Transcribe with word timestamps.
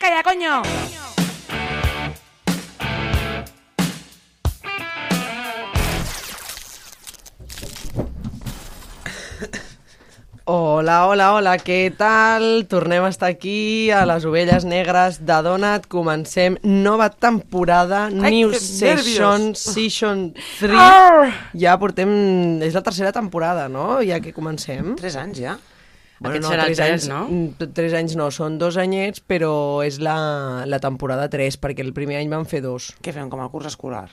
calla, 0.00 0.22
coño! 0.22 0.62
Hola, 10.52 11.06
hola, 11.06 11.26
hola, 11.36 11.52
què 11.62 11.92
tal? 11.94 12.64
Tornem 12.66 13.04
a 13.04 13.10
estar 13.12 13.28
aquí 13.30 13.92
a 13.94 14.00
les 14.08 14.24
Ovelles 14.26 14.64
Negres 14.66 15.20
de 15.22 15.36
Donat. 15.46 15.84
Comencem 15.86 16.56
nova 16.64 17.06
temporada, 17.12 18.08
Ai, 18.08 18.32
New 18.32 18.50
Session. 18.56 19.52
Season 19.54 20.32
3. 20.58 20.74
Arr! 20.74 21.30
Ja 21.54 21.76
portem... 21.78 22.10
És 22.66 22.74
la 22.74 22.82
tercera 22.82 23.12
temporada, 23.14 23.68
no? 23.68 24.00
Ja 24.02 24.18
que 24.18 24.34
comencem. 24.34 24.96
Tres 24.98 25.20
anys 25.20 25.44
ja? 25.44 25.54
Aquest 26.20 26.44
serà 26.44 26.66
el 26.68 26.74
tres 26.74 26.80
tres, 26.80 26.90
anys, 26.90 27.08
no? 27.08 27.20
mm, 27.32 27.68
Tres 27.76 27.94
anys 27.96 28.16
no, 28.20 28.26
són 28.34 28.58
dos 28.60 28.76
anyets, 28.80 29.22
però 29.24 29.52
és 29.86 30.00
la, 30.04 30.16
la 30.68 30.80
temporada 30.82 31.30
3, 31.32 31.56
perquè 31.62 31.86
el 31.86 31.94
primer 31.96 32.18
any 32.20 32.28
van 32.32 32.44
fer 32.44 32.60
dos. 32.64 32.90
Què 33.00 33.14
fem, 33.16 33.30
com 33.32 33.40
el 33.40 33.48
curs 33.52 33.70
escolar? 33.72 34.08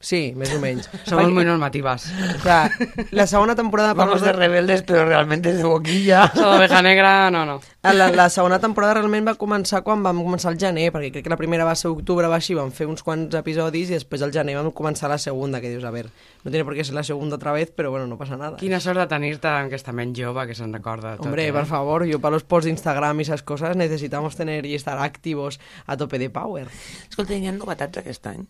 Sí, 0.00 0.32
més 0.32 0.48
o 0.56 0.58
menys. 0.62 0.88
Somos 1.04 1.28
muy 1.28 1.44
normativas. 1.44 2.06
Clar, 2.40 2.70
la 3.12 3.26
segona 3.28 3.54
temporada... 3.54 3.92
per 3.94 4.06
Vamos 4.06 4.22
de 4.24 4.32
rebeldes, 4.32 4.80
pero 4.82 5.04
realmente 5.04 5.52
de 5.52 5.62
boquilla. 5.62 6.30
Solo 6.34 6.56
oveja 6.56 6.80
negra, 6.80 7.30
no, 7.30 7.44
no. 7.44 7.60
La, 7.82 8.08
la 8.08 8.28
segona 8.32 8.58
temporada 8.60 8.94
realment 8.96 9.28
va 9.28 9.34
començar 9.40 9.82
quan 9.84 10.00
vam 10.02 10.22
començar 10.24 10.54
el 10.54 10.58
gener, 10.60 10.88
perquè 10.94 11.10
crec 11.12 11.26
que 11.26 11.32
la 11.32 11.36
primera 11.36 11.66
va 11.68 11.74
ser 11.76 11.92
octubre, 11.92 12.28
va 12.32 12.38
així, 12.40 12.56
vam 12.56 12.72
fer 12.72 12.88
uns 12.88 13.04
quants 13.04 13.36
episodis 13.36 13.92
i 13.92 13.98
després 13.98 14.24
al 14.24 14.32
gener 14.32 14.56
vam 14.56 14.70
començar 14.72 15.12
la 15.12 15.18
segunda, 15.20 15.60
que 15.60 15.72
dius, 15.72 15.84
a 15.84 15.92
ver, 15.92 16.08
no 16.44 16.50
tiene 16.50 16.64
por 16.64 16.74
qué 16.74 16.84
ser 16.84 16.96
la 16.96 17.04
segunda 17.04 17.36
otra 17.36 17.52
vez, 17.52 17.70
pero 17.70 17.90
bueno, 17.90 18.06
no 18.06 18.16
passa 18.16 18.38
nada. 18.40 18.56
Quina 18.56 18.80
sort 18.80 19.00
de 19.00 19.06
tenir-te 19.08 19.48
en 19.48 19.68
aquesta 19.68 19.92
ment 19.92 20.16
jove 20.16 20.46
que 20.48 20.56
se'n 20.56 20.72
recorda 20.72 21.18
tot. 21.18 21.26
Hombre, 21.28 21.46
eh? 21.48 21.52
por 21.52 21.68
favor, 21.68 22.06
yo 22.08 22.20
para 22.20 22.32
los 22.32 22.44
posts 22.44 22.64
de 22.64 22.70
Instagram 22.72 23.20
y 23.20 23.22
esas 23.28 23.42
cosas 23.42 23.76
necesitamos 23.76 24.36
tener 24.36 24.64
y 24.64 24.74
estar 24.74 24.96
activos 24.98 25.60
a 25.86 25.96
tope 25.96 26.18
de 26.18 26.30
power. 26.30 26.68
Escolta, 27.08 27.36
hi 27.36 27.48
ha 27.48 27.52
novetats 27.52 28.00
aquest 28.00 28.32
any? 28.32 28.48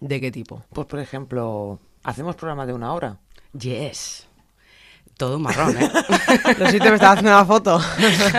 ¿De 0.00 0.20
qué 0.20 0.30
tipo? 0.30 0.62
Pues, 0.72 0.86
por 0.86 0.98
ejemplo, 0.98 1.78
hacemos 2.04 2.36
programa 2.36 2.66
de 2.66 2.72
una 2.74 2.92
hora. 2.92 3.18
Yes. 3.58 4.28
Todo 5.16 5.36
un 5.36 5.42
marrón, 5.42 5.74
eh? 5.78 5.88
No 6.58 6.66
sé 6.66 6.72
si 6.72 6.78
te 6.78 6.90
m'estava 6.92 7.16
fent 7.16 7.30
una 7.30 7.44
foto. 7.48 7.78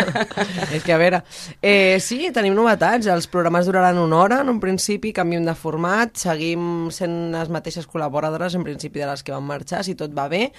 És 0.75 0.83
que, 0.85 0.93
a 0.93 0.99
veure... 1.01 1.23
Eh, 1.57 1.97
sí, 1.97 2.27
tenim 2.35 2.53
novetats. 2.53 3.07
Els 3.09 3.25
programes 3.33 3.65
duraran 3.65 3.97
una 3.97 4.19
hora, 4.21 4.37
en 4.43 4.51
un 4.51 4.59
principi, 4.61 5.09
canviem 5.09 5.47
de 5.47 5.55
format, 5.57 6.13
seguim 6.21 6.91
sent 6.93 7.33
les 7.33 7.49
mateixes 7.49 7.89
col·laboradores, 7.89 8.53
en 8.53 8.67
principi, 8.67 9.01
de 9.01 9.09
les 9.09 9.25
que 9.25 9.33
van 9.33 9.49
marxar, 9.49 9.81
si 9.87 9.97
tot 9.97 10.13
va 10.13 10.27
bé. 10.29 10.51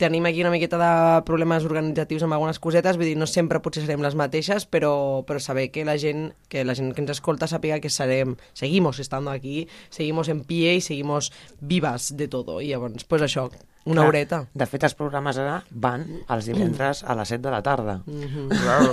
Tenim 0.00 0.24
aquí 0.24 0.40
una 0.46 0.54
miqueta 0.54 0.80
de 0.80 1.20
problemes 1.28 1.68
organitzatius 1.68 2.24
amb 2.24 2.38
algunes 2.38 2.62
cosetes, 2.62 2.96
vull 2.96 3.12
dir, 3.12 3.20
no 3.20 3.28
sempre 3.28 3.60
potser 3.60 3.84
serem 3.84 4.00
les 4.00 4.16
mateixes, 4.16 4.64
però, 4.64 4.96
però 5.28 5.44
saber 5.44 5.68
que 5.76 5.84
la 5.84 6.00
gent 6.00 6.30
que 6.48 6.64
la 6.64 6.72
gent 6.78 6.94
que 6.96 7.04
ens 7.04 7.18
escolta 7.18 7.52
sàpiga 7.52 7.82
que 7.84 7.92
serem, 7.92 8.38
seguimos 8.56 8.96
estando 9.04 9.28
aquí, 9.28 9.68
seguimos 9.90 10.32
en 10.32 10.46
pie 10.48 10.78
i 10.80 10.80
seguimos 10.80 11.34
vivas 11.60 12.14
de 12.16 12.32
todo. 12.32 12.62
I 12.64 12.72
llavors, 12.72 13.04
pues 13.04 13.28
això, 13.28 13.50
una 13.86 14.02
Clar, 14.02 14.08
horeta. 14.10 14.38
De 14.52 14.66
fet, 14.66 14.82
els 14.84 14.94
programes 14.98 15.38
ara 15.38 15.60
van 15.70 16.04
els 16.28 16.46
divendres 16.50 17.02
a 17.06 17.14
les 17.16 17.28
7 17.32 17.40
de 17.46 17.52
la 17.54 17.62
tarda. 17.62 17.94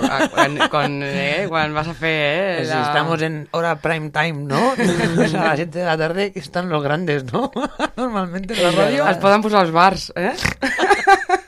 Ah, 0.08 0.28
quan, 0.32 0.56
quan, 0.70 0.98
eh, 1.02 1.46
quan 1.50 1.74
vas 1.74 1.88
a 1.90 1.94
fer... 1.98 2.14
Eh, 2.62 2.64
Si 2.64 2.72
estamos 2.72 3.20
en 3.22 3.48
hora 3.50 3.76
prime 3.76 4.10
time, 4.10 4.46
¿no? 4.48 4.72
A 4.78 5.48
las 5.50 5.56
7 5.56 5.78
de 5.78 5.84
la 5.84 5.98
tarde 5.98 6.32
que 6.32 6.38
están 6.38 6.68
los 6.68 6.82
grandes, 6.82 7.30
¿no? 7.32 7.50
Normalmente 7.96 8.54
en 8.54 8.62
la 8.62 8.70
radio. 8.70 9.08
Es 9.08 9.18
poden 9.18 9.42
posar 9.42 9.60
als 9.66 9.72
bars, 9.72 10.12
eh? 10.16 10.32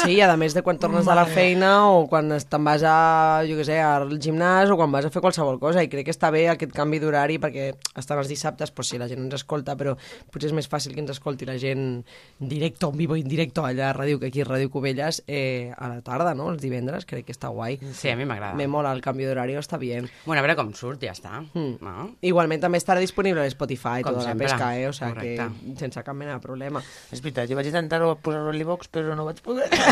Sí, 0.00 0.16
a 0.24 0.32
més 0.40 0.54
de 0.56 0.62
quan 0.64 0.78
tornes 0.80 1.04
de 1.04 1.14
la 1.14 1.26
feina 1.28 1.70
o 1.92 2.06
quan 2.08 2.30
te'n 2.32 2.64
vas 2.64 2.82
a, 2.86 2.94
jo 3.48 3.56
què 3.58 3.64
sé, 3.68 3.76
al 3.84 4.14
gimnàs 4.22 4.70
o 4.72 4.76
quan 4.78 4.90
vas 4.92 5.04
a 5.04 5.10
fer 5.12 5.20
qualsevol 5.22 5.58
cosa 5.60 5.82
i 5.84 5.90
crec 5.92 6.06
que 6.08 6.14
està 6.14 6.30
bé 6.32 6.46
aquest 6.48 6.72
canvi 6.72 7.00
d'horari 7.02 7.36
perquè 7.42 7.66
estan 8.00 8.20
els 8.22 8.30
dissabtes, 8.30 8.72
pues 8.72 8.88
sí, 8.92 8.98
la 9.00 9.08
gent 9.10 9.20
ens 9.26 9.36
escolta 9.40 9.76
però 9.76 9.96
potser 10.32 10.48
és 10.50 10.56
més 10.56 10.68
fàcil 10.70 10.94
que 10.96 11.02
ens 11.04 11.12
escolti 11.12 11.44
la 11.48 11.58
gent 11.60 12.00
directo, 12.40 12.90
en 12.90 12.96
vivo, 12.98 13.18
indirecto 13.20 13.64
allà 13.66 13.90
a 13.90 13.96
ràdio, 13.96 14.18
que 14.22 14.30
aquí 14.30 14.40
a 14.40 14.48
Ràdio 14.48 14.70
Cubelles 14.72 15.22
eh, 15.26 15.72
a 15.76 15.88
la 15.92 16.00
tarda, 16.06 16.32
no? 16.34 16.48
Els 16.54 16.62
divendres, 16.62 17.04
crec 17.04 17.26
que 17.28 17.36
està 17.36 17.50
guai. 17.52 17.76
Sí, 17.92 18.08
a 18.08 18.16
mi 18.16 18.24
m'agrada. 18.24 18.56
Me 18.56 18.66
mola 18.70 18.94
el 18.96 19.02
canvi 19.04 19.28
d'horari, 19.28 19.58
està 19.60 19.78
bé. 19.78 20.00
Bueno, 20.24 20.38
a 20.40 20.44
veure 20.46 20.56
com 20.58 20.72
surt, 20.74 21.02
ja 21.04 21.12
està. 21.12 21.42
Mm. 21.52 21.76
No? 21.84 22.08
Igualment 22.24 22.62
també 22.64 22.80
estarà 22.80 23.02
disponible 23.02 23.44
a 23.44 23.50
Spotify, 23.52 24.00
Com 24.06 24.14
tota 24.16 24.24
la 24.24 24.30
sempre. 24.32 24.48
pesca, 24.48 24.72
eh? 24.78 24.88
O 24.88 24.92
sigui 24.96 25.12
Correcte. 25.12 25.50
que 25.74 25.78
sense 25.84 26.02
cap 26.06 26.16
mena 26.16 26.38
de 26.38 26.40
problema. 26.44 26.82
És 27.12 27.20
veritat, 27.20 27.50
jo 27.50 27.58
vaig 27.58 27.68
intentar 27.70 28.00
posar-ho 28.22 28.50
en 28.50 28.56
l'Ivox, 28.58 28.88
però 28.92 29.14
no 29.18 29.28
vaig 29.28 29.42
poder. 29.44 29.68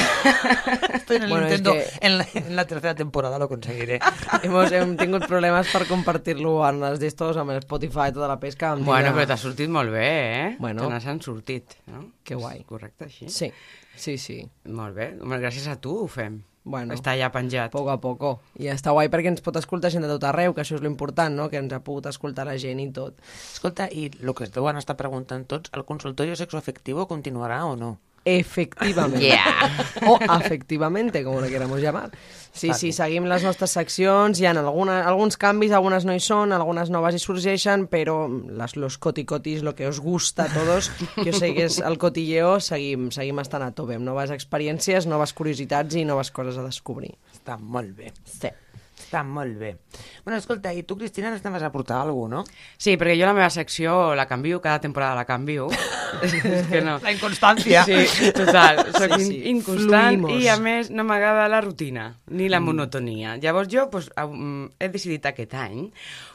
Estoy 0.95 1.17
en 1.17 1.23
el 1.25 1.29
Bueno, 1.31 1.47
es 1.47 1.59
intento. 1.59 1.73
que- 1.73 2.07
En, 2.07 2.19
la, 2.19 2.27
en 2.35 2.57
la 2.57 2.67
tercera 2.67 2.95
temporada 2.95 3.39
lo 3.39 3.49
conseguiré. 3.49 4.01
Hemos, 4.43 4.71
hem 4.73 4.97
tingut 4.97 5.27
problemes 5.27 5.69
per 5.73 5.87
compartir-lo 5.89 6.59
en 6.69 6.83
els 6.85 7.01
d'estos, 7.01 7.37
amb 7.37 7.51
el 7.55 7.63
Spotify, 7.65 8.13
tota 8.13 8.29
la 8.29 8.39
pesca. 8.41 8.73
Em 8.75 8.85
Bueno, 8.85 9.15
però 9.17 9.27
t'ha 9.27 9.37
sortit 9.41 9.69
molt 9.71 9.91
bé, 9.95 10.07
eh? 10.09 10.57
Bueno. 10.59 10.83
Te 10.83 10.89
n'has 10.93 11.25
sortit, 11.25 11.79
no? 11.87 12.05
Que 12.25 12.35
guai. 12.35 12.61
És 12.61 12.67
correcte, 12.67 13.05
així? 13.09 13.29
Sí, 13.29 13.53
sí, 13.97 14.19
sí. 14.19 14.43
Molt 14.65 14.95
bé. 14.97 15.15
Home, 15.21 15.39
gràcies 15.41 15.67
a 15.69 15.77
tu 15.81 15.97
ho 16.05 16.07
fem. 16.09 16.43
Bueno. 16.69 16.93
Està 16.93 17.15
ja 17.17 17.31
penjat. 17.33 17.71
Poco 17.73 17.89
a 17.91 17.97
poco. 17.99 18.41
I 18.61 18.67
està 18.69 18.93
guai 18.93 19.09
perquè 19.09 19.31
ens 19.33 19.41
pot 19.41 19.57
escoltar 19.57 19.89
gent 19.91 20.05
de 20.05 20.11
tot 20.11 20.25
arreu, 20.29 20.53
que 20.53 20.61
això 20.61 20.77
és 20.77 20.83
lo 20.85 20.91
important, 20.91 21.33
no? 21.35 21.47
Que 21.49 21.57
ens 21.57 21.73
ha 21.73 21.79
pogut 21.81 22.05
escoltar 22.11 22.45
la 22.45 22.59
gent 22.61 22.81
i 22.83 22.91
tot. 22.93 23.17
Escolta, 23.55 23.87
i 23.89 24.11
el 24.21 24.35
que 24.37 24.45
es 24.45 24.53
deuen 24.53 24.77
estar 24.77 24.97
preguntant 24.99 25.47
tots, 25.49 25.71
¿el 25.73 25.87
consultorio 25.89 26.37
sexoafectivo 26.37 27.09
continuará 27.09 27.65
o 27.65 27.75
no? 27.77 27.99
Efectivament. 28.25 29.23
Yeah. 29.23 29.87
O 30.09 30.19
afectivamente, 30.29 31.25
com 31.25 31.41
lo 31.41 31.49
queramos 31.49 31.81
llamar. 31.81 32.11
Sí, 32.53 32.73
sí, 32.75 32.91
seguim 32.93 33.29
les 33.31 33.45
nostres 33.47 33.71
seccions, 33.71 34.41
hi 34.41 34.47
ha 34.49 34.53
alguna, 34.57 34.99
alguns 35.07 35.37
canvis, 35.39 35.73
algunes 35.77 36.05
no 36.09 36.17
hi 36.17 36.23
són, 36.23 36.53
algunes 36.57 36.91
noves 36.91 37.15
hi 37.15 37.21
sorgeixen, 37.23 37.87
però 37.93 38.17
les, 38.29 38.75
los 38.77 38.99
coticotis, 38.99 39.63
lo 39.63 39.77
que 39.79 39.87
os 39.87 40.01
gusta 40.03 40.49
a 40.49 40.53
todos, 40.53 40.91
que 41.15 41.29
jo 41.31 41.37
sé 41.39 41.53
que 41.55 41.69
és 41.69 41.79
el 41.79 42.01
cotilleo, 42.03 42.57
seguim, 42.65 43.13
seguim 43.15 43.39
estant 43.45 43.63
a 43.63 43.71
tope, 43.77 43.95
amb 44.01 44.09
noves 44.09 44.35
experiències, 44.35 45.07
noves 45.07 45.37
curiositats 45.39 46.01
i 46.01 46.07
noves 46.09 46.33
coses 46.35 46.59
a 46.59 46.67
descobrir. 46.67 47.15
Està 47.37 47.61
molt 47.61 47.95
bé. 48.01 48.11
Sí. 48.27 48.51
Està 49.09 49.23
molt 49.25 49.57
bé. 49.57 49.71
Bueno, 50.21 50.37
escolta, 50.37 50.69
i 50.77 50.83
tu, 50.85 50.99
Cristina, 51.01 51.31
ens 51.33 51.41
vas 51.41 51.63
a 51.65 51.71
portar 51.73 52.03
alguna 52.03 52.43
cosa, 52.43 52.53
no? 52.53 52.77
Sí, 52.77 52.99
perquè 53.01 53.15
jo 53.17 53.25
la 53.25 53.33
meva 53.33 53.49
secció 53.49 54.15
la 54.15 54.27
canvio, 54.29 54.61
cada 54.61 54.83
temporada 54.85 55.17
la 55.17 55.25
canvio. 55.25 55.71
és 56.23 56.35
que 56.69 56.83
no. 56.85 56.99
La 57.01 57.15
inconstància. 57.15 57.87
Sí, 57.89 58.33
total. 58.37 58.83
Soc 58.93 59.17
Sí, 59.17 59.25
sí, 59.25 59.41
inconstant 59.49 60.21
Fluïmos. 60.21 60.37
i, 60.45 60.51
a 60.53 60.59
més, 60.61 60.93
no 60.93 61.09
m'agrada 61.09 61.49
la 61.49 61.63
rutina 61.65 62.11
ni 62.29 62.51
la 62.53 62.61
monotonia. 62.61 63.39
Llavors 63.41 63.73
jo 63.73 63.89
pues, 63.89 64.11
um, 64.21 64.69
he 64.79 64.93
decidit 64.93 65.25
aquest 65.33 65.57
any 65.57 65.89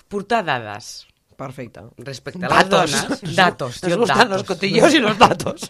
portar 0.09 0.41
dades 0.49 1.05
Perfecte. 1.35 1.81
respecte 1.97 2.45
a 2.45 2.49
les 2.49 2.69
dones. 2.69 3.21
Datos. 3.35 3.81
Jo 3.81 3.97
gustan 3.97 4.17
datos. 4.17 4.31
los 4.31 4.43
cotillos 4.43 4.93
y 4.93 4.99
los 4.99 5.17
datos. 5.17 5.67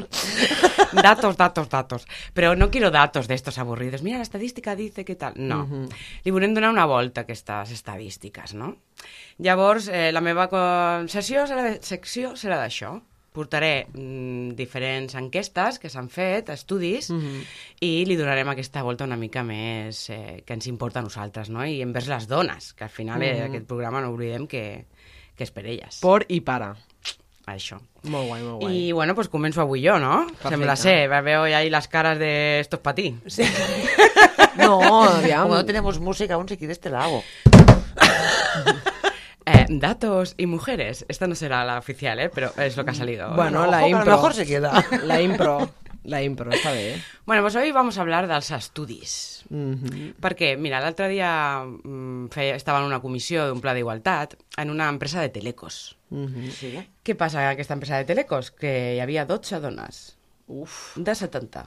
datos, 0.94 1.38
datos, 1.38 1.69
datos. 1.69 2.07
Però 2.34 2.56
no 2.56 2.69
quiero 2.69 2.91
datos 2.91 3.28
de 3.28 3.35
estos 3.35 3.57
aburridos. 3.57 4.02
Mira, 4.03 4.18
la 4.18 4.23
estadística 4.23 4.75
dice 4.75 5.06
que 5.06 5.16
tal. 5.16 5.34
No. 5.38 5.63
Li 6.23 6.31
volem 6.31 6.53
donar 6.53 6.69
una 6.72 6.85
volta 6.85 7.22
a 7.22 7.23
aquestes 7.23 7.72
estadístiques, 7.72 8.53
no? 8.53 8.75
Llavors, 9.40 9.88
eh, 9.88 10.12
la 10.13 10.22
meva 10.22 10.47
sessió 11.07 11.47
serà 11.50 11.63
de, 11.66 11.79
secció 11.81 12.35
serà 12.40 12.59
d'això. 12.62 13.00
Portaré 13.34 13.88
mm, 13.90 14.52
diferents 14.53 15.16
enquestes 15.18 15.79
que 15.81 15.90
s'han 15.90 16.06
fet, 16.13 16.52
estudis, 16.53 17.07
i 17.81 18.03
li 18.06 18.18
donarem 18.19 18.52
aquesta 18.52 18.84
volta 18.85 19.07
una 19.07 19.18
mica 19.18 19.41
més 19.41 20.03
eh, 20.13 20.44
que 20.46 20.53
ens 20.53 20.68
importa 20.69 21.02
a 21.02 21.03
nosaltres, 21.07 21.50
no? 21.50 21.66
I 21.66 21.81
envers 21.81 22.12
les 22.13 22.28
dones, 22.29 22.73
que 22.78 22.85
al 22.85 22.94
final 22.94 23.25
eh, 23.25 23.40
aquest 23.47 23.66
programa 23.66 24.03
no 24.06 24.12
oblidem 24.13 24.46
que, 24.46 24.85
que 25.35 25.44
és 25.44 25.51
per 25.51 25.66
elles. 25.66 25.99
Por 26.01 26.25
i 26.29 26.41
para. 26.41 26.73
Això. 27.45 27.75
Molt 28.07 28.27
guai, 28.29 28.41
molt 28.41 28.61
guai. 28.61 28.75
Y 28.75 28.91
bueno, 28.94 29.16
pues 29.16 29.27
començo 29.27 29.61
avui 29.61 29.83
jo, 29.85 29.97
no? 29.99 30.27
Sembla 30.47 30.75
ser, 30.75 31.09
veo 31.09 31.44
ahí 31.44 31.69
las 31.69 31.88
cares 31.88 32.19
de 32.19 32.59
estos 32.61 32.79
para 32.79 32.95
ti. 32.95 33.16
Sí. 33.27 33.43
No, 34.55 35.03
aviam. 35.03 35.43
Como 35.43 35.55
no 35.55 35.66
tenemos 35.66 35.99
música 35.99 36.35
aún, 36.35 36.47
si 36.47 36.58
quieres 36.58 36.79
te 36.79 36.90
la 36.90 37.05
hago. 37.05 37.23
Eh, 39.46 39.66
datos 39.67 40.35
y 40.37 40.46
mujeres. 40.46 41.05
Esta 41.09 41.28
no 41.28 41.35
será 41.35 41.66
la 41.66 41.78
oficial, 41.78 42.17
¿eh? 42.17 42.29
Pero 42.34 42.53
es 42.55 42.78
lo 42.78 42.85
que 42.85 42.91
ha 42.91 42.93
salido. 42.93 43.29
Bueno, 43.35 43.66
la 43.66 43.79
que 43.79 43.85
a 43.85 43.90
lo 43.90 43.97
impro. 43.97 44.16
mejor 44.16 44.34
se 44.34 44.46
queda. 44.46 44.85
La 45.03 45.22
impro. 45.22 45.69
La 46.03 46.20
impro, 46.23 46.52
està 46.52 46.73
bé. 46.76 46.97
Bueno, 47.26 47.41
pues 47.44 47.55
hoy 47.55 47.72
vamos 47.72 47.97
a 47.97 48.02
hablar 48.02 48.28
dels 48.28 48.52
estudis. 48.52 49.46
Mm 49.50 50.11
Perquè, 50.23 50.53
mira, 50.59 50.82
l'altre 50.84 51.08
dia 51.11 51.32
mm, 51.64 52.28
feia, 52.34 52.58
estava 52.59 52.82
en 52.82 52.90
una 52.90 53.00
comissió 53.00 53.47
d'un 53.47 53.61
pla 53.64 53.73
d'igualtat 53.73 54.35
en 54.58 54.70
una 54.70 54.90
empresa 54.91 55.22
de 55.22 55.29
telecos. 55.29 55.97
-hmm. 56.14 56.52
Sí. 56.52 56.73
Què 57.03 57.16
passa 57.16 57.41
en 57.44 57.52
aquesta 57.53 57.73
empresa 57.73 57.97
de 57.97 58.05
telecos? 58.05 58.52
Que 58.52 58.96
hi 58.96 59.00
havia 59.00 59.26
12 59.26 59.59
dones 59.59 60.17
Uf. 60.47 60.96
de 60.97 61.16
70. 61.16 61.66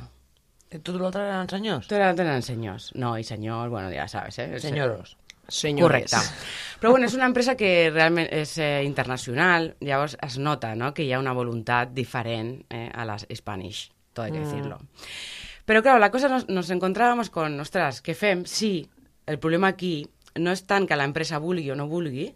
¿Y 0.71 0.79
¿Tú 0.79 0.99
lo 0.99 1.09
eren 1.09 1.49
senyors? 1.49 1.87
Tot 1.87 1.99
eren 1.99 2.43
senyors. 2.43 2.91
No, 2.95 3.17
i 3.19 3.25
senyors, 3.25 3.71
bueno, 3.71 3.91
ja 3.95 4.09
sabes, 4.09 4.39
eh? 4.39 4.61
Senyoros. 4.61 5.17
Senyores. 5.49 6.11
Correcte. 6.11 6.17
Però 6.81 6.91
bueno, 6.91 7.07
és 7.07 7.15
una 7.15 7.29
empresa 7.31 7.55
que 7.57 7.91
realment 7.93 8.27
és 8.35 8.57
eh, 8.59 8.83
internacional, 8.85 9.77
llavors 9.81 10.17
es 10.21 10.39
nota 10.43 10.75
no? 10.75 10.93
que 10.93 11.07
hi 11.07 11.13
ha 11.15 11.21
una 11.23 11.33
voluntat 11.33 11.93
diferent 11.95 12.65
eh, 12.69 12.91
a 12.93 13.07
las 13.07 13.29
Spanish, 13.33 13.93
todo 14.17 14.25
hay 14.25 14.33
que 14.33 14.41
decirlo. 14.41 14.81
Pero 15.67 15.83
claro, 15.83 15.99
la 15.99 16.11
cosa 16.11 16.29
nos, 16.29 16.49
nos 16.49 16.71
encontrábamos 16.71 17.29
con, 17.29 17.61
ostras, 17.61 18.01
¿qué 18.01 18.15
fem? 18.15 18.47
Sí, 18.47 18.89
el 19.27 19.39
problema 19.39 19.69
aquí 19.69 20.09
no 20.41 20.53
és 20.53 20.65
tant 20.69 20.89
que 20.89 20.97
l'empresa 20.97 21.41
vulgui 21.43 21.71
o 21.73 21.77
no 21.77 21.89
vulgui, 21.91 22.31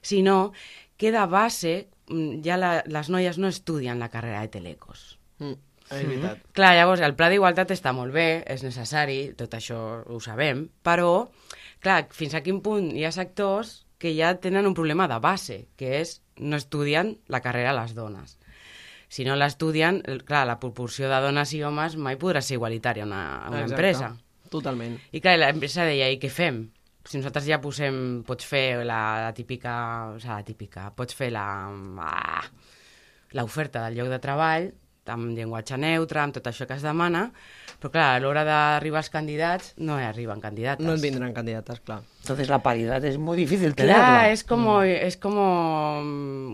sinó 0.00 0.52
que 0.96 1.12
de 1.12 1.24
base 1.26 1.88
mm, 2.08 2.40
ja 2.44 2.58
la, 2.60 2.72
les 2.86 3.08
noies 3.12 3.38
no 3.38 3.48
estudien 3.48 4.00
la 4.00 4.10
carrera 4.12 4.42
de 4.44 4.52
telecos. 4.52 5.18
Mm, 5.42 5.56
és 5.88 6.06
veritat. 6.06 6.44
Clar, 6.56 6.74
llavors, 6.76 7.02
el 7.04 7.16
pla 7.18 7.30
d'igualtat 7.32 7.74
està 7.74 7.92
molt 7.96 8.14
bé, 8.14 8.44
és 8.46 8.64
necessari, 8.64 9.20
tot 9.38 9.56
això 9.58 9.80
ho 10.06 10.20
sabem, 10.22 10.66
però, 10.84 11.28
clar, 11.84 12.04
fins 12.14 12.36
a 12.36 12.44
quin 12.44 12.62
punt 12.64 12.92
hi 12.94 13.06
ha 13.08 13.14
sectors 13.14 13.82
que 13.98 14.14
ja 14.14 14.36
tenen 14.38 14.68
un 14.68 14.76
problema 14.78 15.08
de 15.10 15.18
base, 15.18 15.64
que 15.76 15.96
és 16.02 16.20
no 16.38 16.60
estudien 16.60 17.16
la 17.26 17.42
carrera 17.42 17.74
les 17.74 17.96
dones. 17.96 18.38
Si 19.08 19.24
no 19.24 19.36
l'estudien, 19.40 20.02
clar, 20.28 20.44
la 20.46 20.58
proporció 20.60 21.08
de 21.08 21.20
dones 21.24 21.52
i 21.56 21.62
homes 21.64 21.96
mai 21.96 22.18
podrà 22.20 22.42
ser 22.44 22.58
igualitària 22.58 23.06
a 23.06 23.08
una, 23.08 23.22
a 23.38 23.46
una 23.48 23.62
Exacte. 23.62 23.74
empresa. 23.74 24.10
Totalment. 24.52 24.98
I 25.12 25.22
clar, 25.24 25.38
l'empresa 25.40 25.86
deia, 25.88 26.10
i 26.12 26.18
què 26.20 26.28
fem? 26.32 26.66
Si 27.08 27.16
nosaltres 27.16 27.46
ja 27.48 27.56
posem, 27.60 28.20
pots 28.28 28.44
fer 28.44 28.82
la, 28.84 29.00
la 29.24 29.30
típica, 29.36 29.72
o 30.12 30.18
sigui, 30.20 30.34
la 30.34 30.44
típica, 30.44 30.90
pots 30.96 31.16
fer 31.16 31.30
la, 31.32 31.46
ah, 32.04 32.44
l'oferta 33.38 33.86
del 33.86 33.96
lloc 33.96 34.10
de 34.12 34.18
treball, 34.20 34.68
amb 35.08 35.32
llenguatge 35.32 35.78
neutre, 35.80 36.20
amb 36.20 36.36
tot 36.36 36.50
això 36.50 36.66
que 36.68 36.76
es 36.76 36.84
demana, 36.84 37.30
però 37.80 37.94
clar, 37.94 38.10
a 38.12 38.20
l'hora 38.20 38.42
d'arribar 38.44 39.00
als 39.00 39.08
candidats 39.08 39.72
no 39.80 39.96
hi 39.96 40.04
arriben 40.04 40.42
candidates. 40.44 40.84
No 40.84 40.98
et 40.98 41.00
vindran 41.00 41.32
candidates, 41.32 41.80
clar. 41.80 42.02
Entonces 42.20 42.52
la 42.52 42.60
paridad 42.60 43.02
es 43.08 43.16
muy 43.16 43.38
difícil 43.40 43.72
tenerla. 43.74 44.04
Clar, 44.04 44.30
és 44.34 44.44
com, 44.44 44.68
és 44.84 45.16
com 45.16 45.40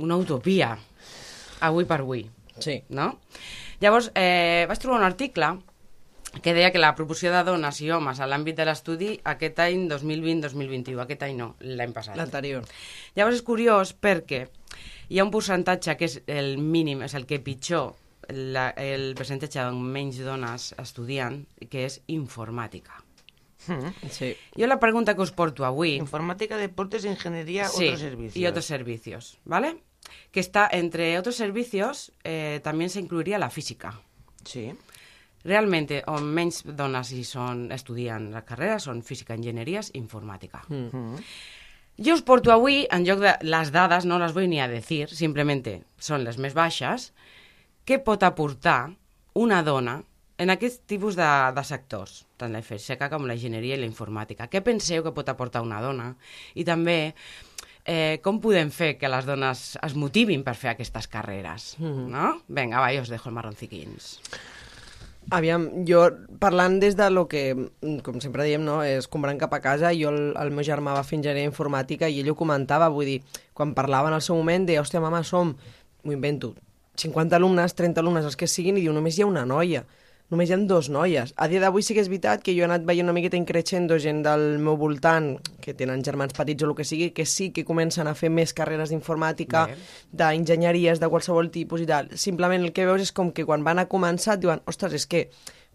una 0.07 0.23
utopia, 0.23 0.77
avui 1.67 1.91
per 1.91 1.99
avui 2.05 2.29
Sí. 2.59 2.83
no? 2.89 3.19
Llavors, 3.81 4.11
eh, 4.15 4.65
vaig 4.69 4.83
trobar 4.83 5.01
un 5.01 5.07
article 5.07 5.51
que 6.43 6.55
deia 6.55 6.73
que 6.73 6.83
la 6.83 6.95
proporció 6.99 7.31
de 7.33 7.43
dones 7.47 7.81
i 7.83 7.91
homes 7.95 8.21
a 8.21 8.27
l'àmbit 8.27 8.59
de 8.59 8.67
l'estudi 8.67 9.13
aquest 9.31 9.61
any 9.63 9.87
2020-2021, 9.91 11.03
aquest 11.05 11.23
any 11.27 11.37
no, 11.39 11.55
l'any 11.61 11.95
passat. 11.95 12.19
L'anterior. 12.19 12.67
Llavors 13.15 13.39
és 13.39 13.45
curiós 13.47 13.95
perquè 13.95 14.45
hi 15.09 15.21
ha 15.21 15.27
un 15.27 15.33
percentatge 15.35 15.97
que 15.99 16.09
és 16.09 16.21
el 16.27 16.57
mínim, 16.59 17.05
és 17.07 17.15
el 17.15 17.27
que 17.31 17.39
pitjor, 17.45 17.95
la, 18.33 18.71
el 18.81 19.13
percentatge 19.19 19.63
de 19.63 19.89
menys 19.97 20.21
dones 20.25 20.73
estudiant, 20.81 21.43
que 21.71 21.85
és 21.87 22.01
informàtica. 22.13 23.03
Mm. 23.67 24.11
Sí. 24.13 24.35
Jo 24.59 24.67
la 24.69 24.81
pregunta 24.81 25.15
que 25.15 25.23
us 25.25 25.33
porto 25.33 25.65
avui... 25.65 25.95
Informática, 25.97 26.59
deportes, 26.61 27.05
ingeniería, 27.05 27.69
otros 27.71 28.01
servicios. 28.01 28.37
y 28.37 28.47
otros 28.47 28.65
servicios, 28.65 29.39
¿vale? 29.45 29.77
Que 30.31 30.41
está 30.41 30.69
entre 30.71 31.19
otros 31.19 31.37
servicios, 31.37 32.13
eh, 32.25 32.61
también 32.65 32.91
se 32.91 33.01
incluiría 33.01 33.39
la 33.39 33.51
física. 33.51 34.01
Sí. 34.45 34.73
Realmente, 35.45 36.03
on 36.09 36.25
menys 36.25 36.63
dones 36.65 37.13
hi 37.13 37.21
són, 37.29 37.69
estudien 37.73 38.31
la 38.33 38.43
carrera 38.49 38.79
són 38.81 39.03
física, 39.05 39.37
enginyeries 39.37 39.93
i 39.93 40.01
informàtica. 40.01 40.63
Mm. 40.73 41.21
Jo 42.05 42.17
us 42.17 42.25
porto 42.27 42.51
avui, 42.51 42.87
en 42.91 43.05
lloc 43.07 43.21
de 43.23 43.35
les 43.45 43.71
dades, 43.71 44.09
no 44.09 44.19
les 44.19 44.33
vull 44.35 44.49
ni 44.51 44.59
a 44.59 44.71
decir, 44.71 45.07
simplemente 45.13 45.83
són 46.01 46.25
les 46.25 46.41
més 46.41 46.57
baixes, 46.57 47.13
què 47.85 48.01
pot 48.03 48.25
aportar 48.25 48.95
una 49.39 49.61
dona 49.63 50.01
en 50.39 50.51
aquest 50.51 50.83
tipus 50.91 51.15
de, 51.15 51.29
de 51.55 51.63
sectors, 51.63 52.25
tant 52.41 52.55
la 52.55 52.63
FSECA 52.65 53.07
com 53.13 53.29
la 53.29 53.37
enginyeria 53.37 53.77
i 53.77 53.83
la 53.83 53.87
informàtica. 53.87 54.49
Què 54.51 54.65
penseu 54.67 55.05
que 55.05 55.13
pot 55.15 55.29
aportar 55.31 55.63
una 55.63 55.79
dona? 55.85 56.09
I 56.59 56.65
també, 56.67 57.15
eh, 57.85 58.21
com 58.25 58.41
podem 58.41 58.73
fer 58.73 58.95
que 58.99 59.11
les 59.13 59.29
dones 59.29 59.63
es 59.77 59.95
motivin 59.99 60.45
per 60.45 60.57
fer 60.59 60.73
aquestes 60.73 61.09
carreres? 61.13 61.75
Mm. 61.79 62.11
No? 62.13 62.35
Vinga, 62.49 62.81
va, 62.83 62.93
jo 62.97 63.05
us 63.05 63.13
dejo 63.13 63.31
el 63.31 63.37
marronciquins. 63.37 64.19
Aviam, 65.33 65.71
jo 65.89 66.03
parlant 66.41 66.77
des 66.83 66.97
de 66.97 67.07
lo 67.09 67.27
que, 67.29 67.55
mm, 67.55 68.03
com 68.05 68.21
sempre 68.21 68.45
diem, 68.45 68.65
no, 68.65 68.83
és 68.85 69.09
comprant 69.09 69.39
cap 69.41 69.55
a 69.57 69.61
casa, 69.65 69.93
jo 69.97 70.11
el, 70.13 70.35
el 70.37 70.51
meu 70.53 70.65
germà 70.65 70.93
va 70.93 71.05
fer 71.05 71.17
enginyeria 71.17 71.49
informàtica 71.49 72.09
i 72.09 72.21
ell 72.21 72.29
ho 72.29 72.37
comentava, 72.37 72.91
vull 72.93 73.09
dir, 73.09 73.23
quan 73.55 73.73
parlava 73.75 74.13
en 74.13 74.19
el 74.19 74.23
seu 74.23 74.37
moment, 74.37 74.67
deia, 74.67 74.83
hòstia, 74.83 75.01
mama, 75.01 75.23
som, 75.25 75.55
m'ho 76.05 76.13
invento, 76.13 76.55
50 77.01 77.37
alumnes, 77.37 77.75
30 77.75 78.01
alumnes, 78.01 78.25
els 78.25 78.37
que 78.37 78.47
siguin, 78.47 78.77
i 78.77 78.85
diu, 78.85 78.93
només 78.93 79.17
hi 79.17 79.25
ha 79.25 79.27
una 79.27 79.47
noia. 79.49 79.85
Només 80.33 80.49
hi 80.49 80.55
ha 80.55 80.59
dos 80.65 80.89
noies. 80.89 81.35
A 81.37 81.47
dia 81.53 81.61
d'avui 81.61 81.85
sí 81.85 81.93
que 81.93 82.01
és 82.01 82.09
veritat 82.09 82.41
que 82.45 82.55
jo 82.57 82.63
he 82.63 82.69
anat 82.69 82.87
veient 82.89 83.05
una 83.05 83.13
miqueta 83.17 83.37
increixendo 83.37 83.99
gent 84.01 84.23
del 84.25 84.59
meu 84.65 84.79
voltant, 84.81 85.35
que 85.61 85.75
tenen 85.77 86.05
germans 86.07 86.33
petits 86.37 86.65
o 86.65 86.71
el 86.71 86.77
que 86.79 86.87
sigui, 86.89 87.11
que 87.13 87.27
sí 87.29 87.51
que 87.53 87.67
comencen 87.69 88.09
a 88.09 88.15
fer 88.17 88.31
més 88.33 88.55
carreres 88.57 88.89
d'informàtica, 88.89 89.67
d'enginyeries 90.17 91.03
de 91.03 91.11
qualsevol 91.13 91.53
tipus 91.53 91.85
i 91.85 91.91
tal. 91.91 92.09
Simplement 92.17 92.65
el 92.65 92.73
que 92.73 92.89
veus 92.89 93.05
és 93.05 93.13
com 93.13 93.35
que 93.37 93.45
quan 93.45 93.69
van 93.69 93.83
a 93.83 93.89
començar 93.91 94.39
et 94.39 94.47
diuen 94.47 94.65
ostres, 94.71 94.97
és 94.97 95.07
que 95.07 95.29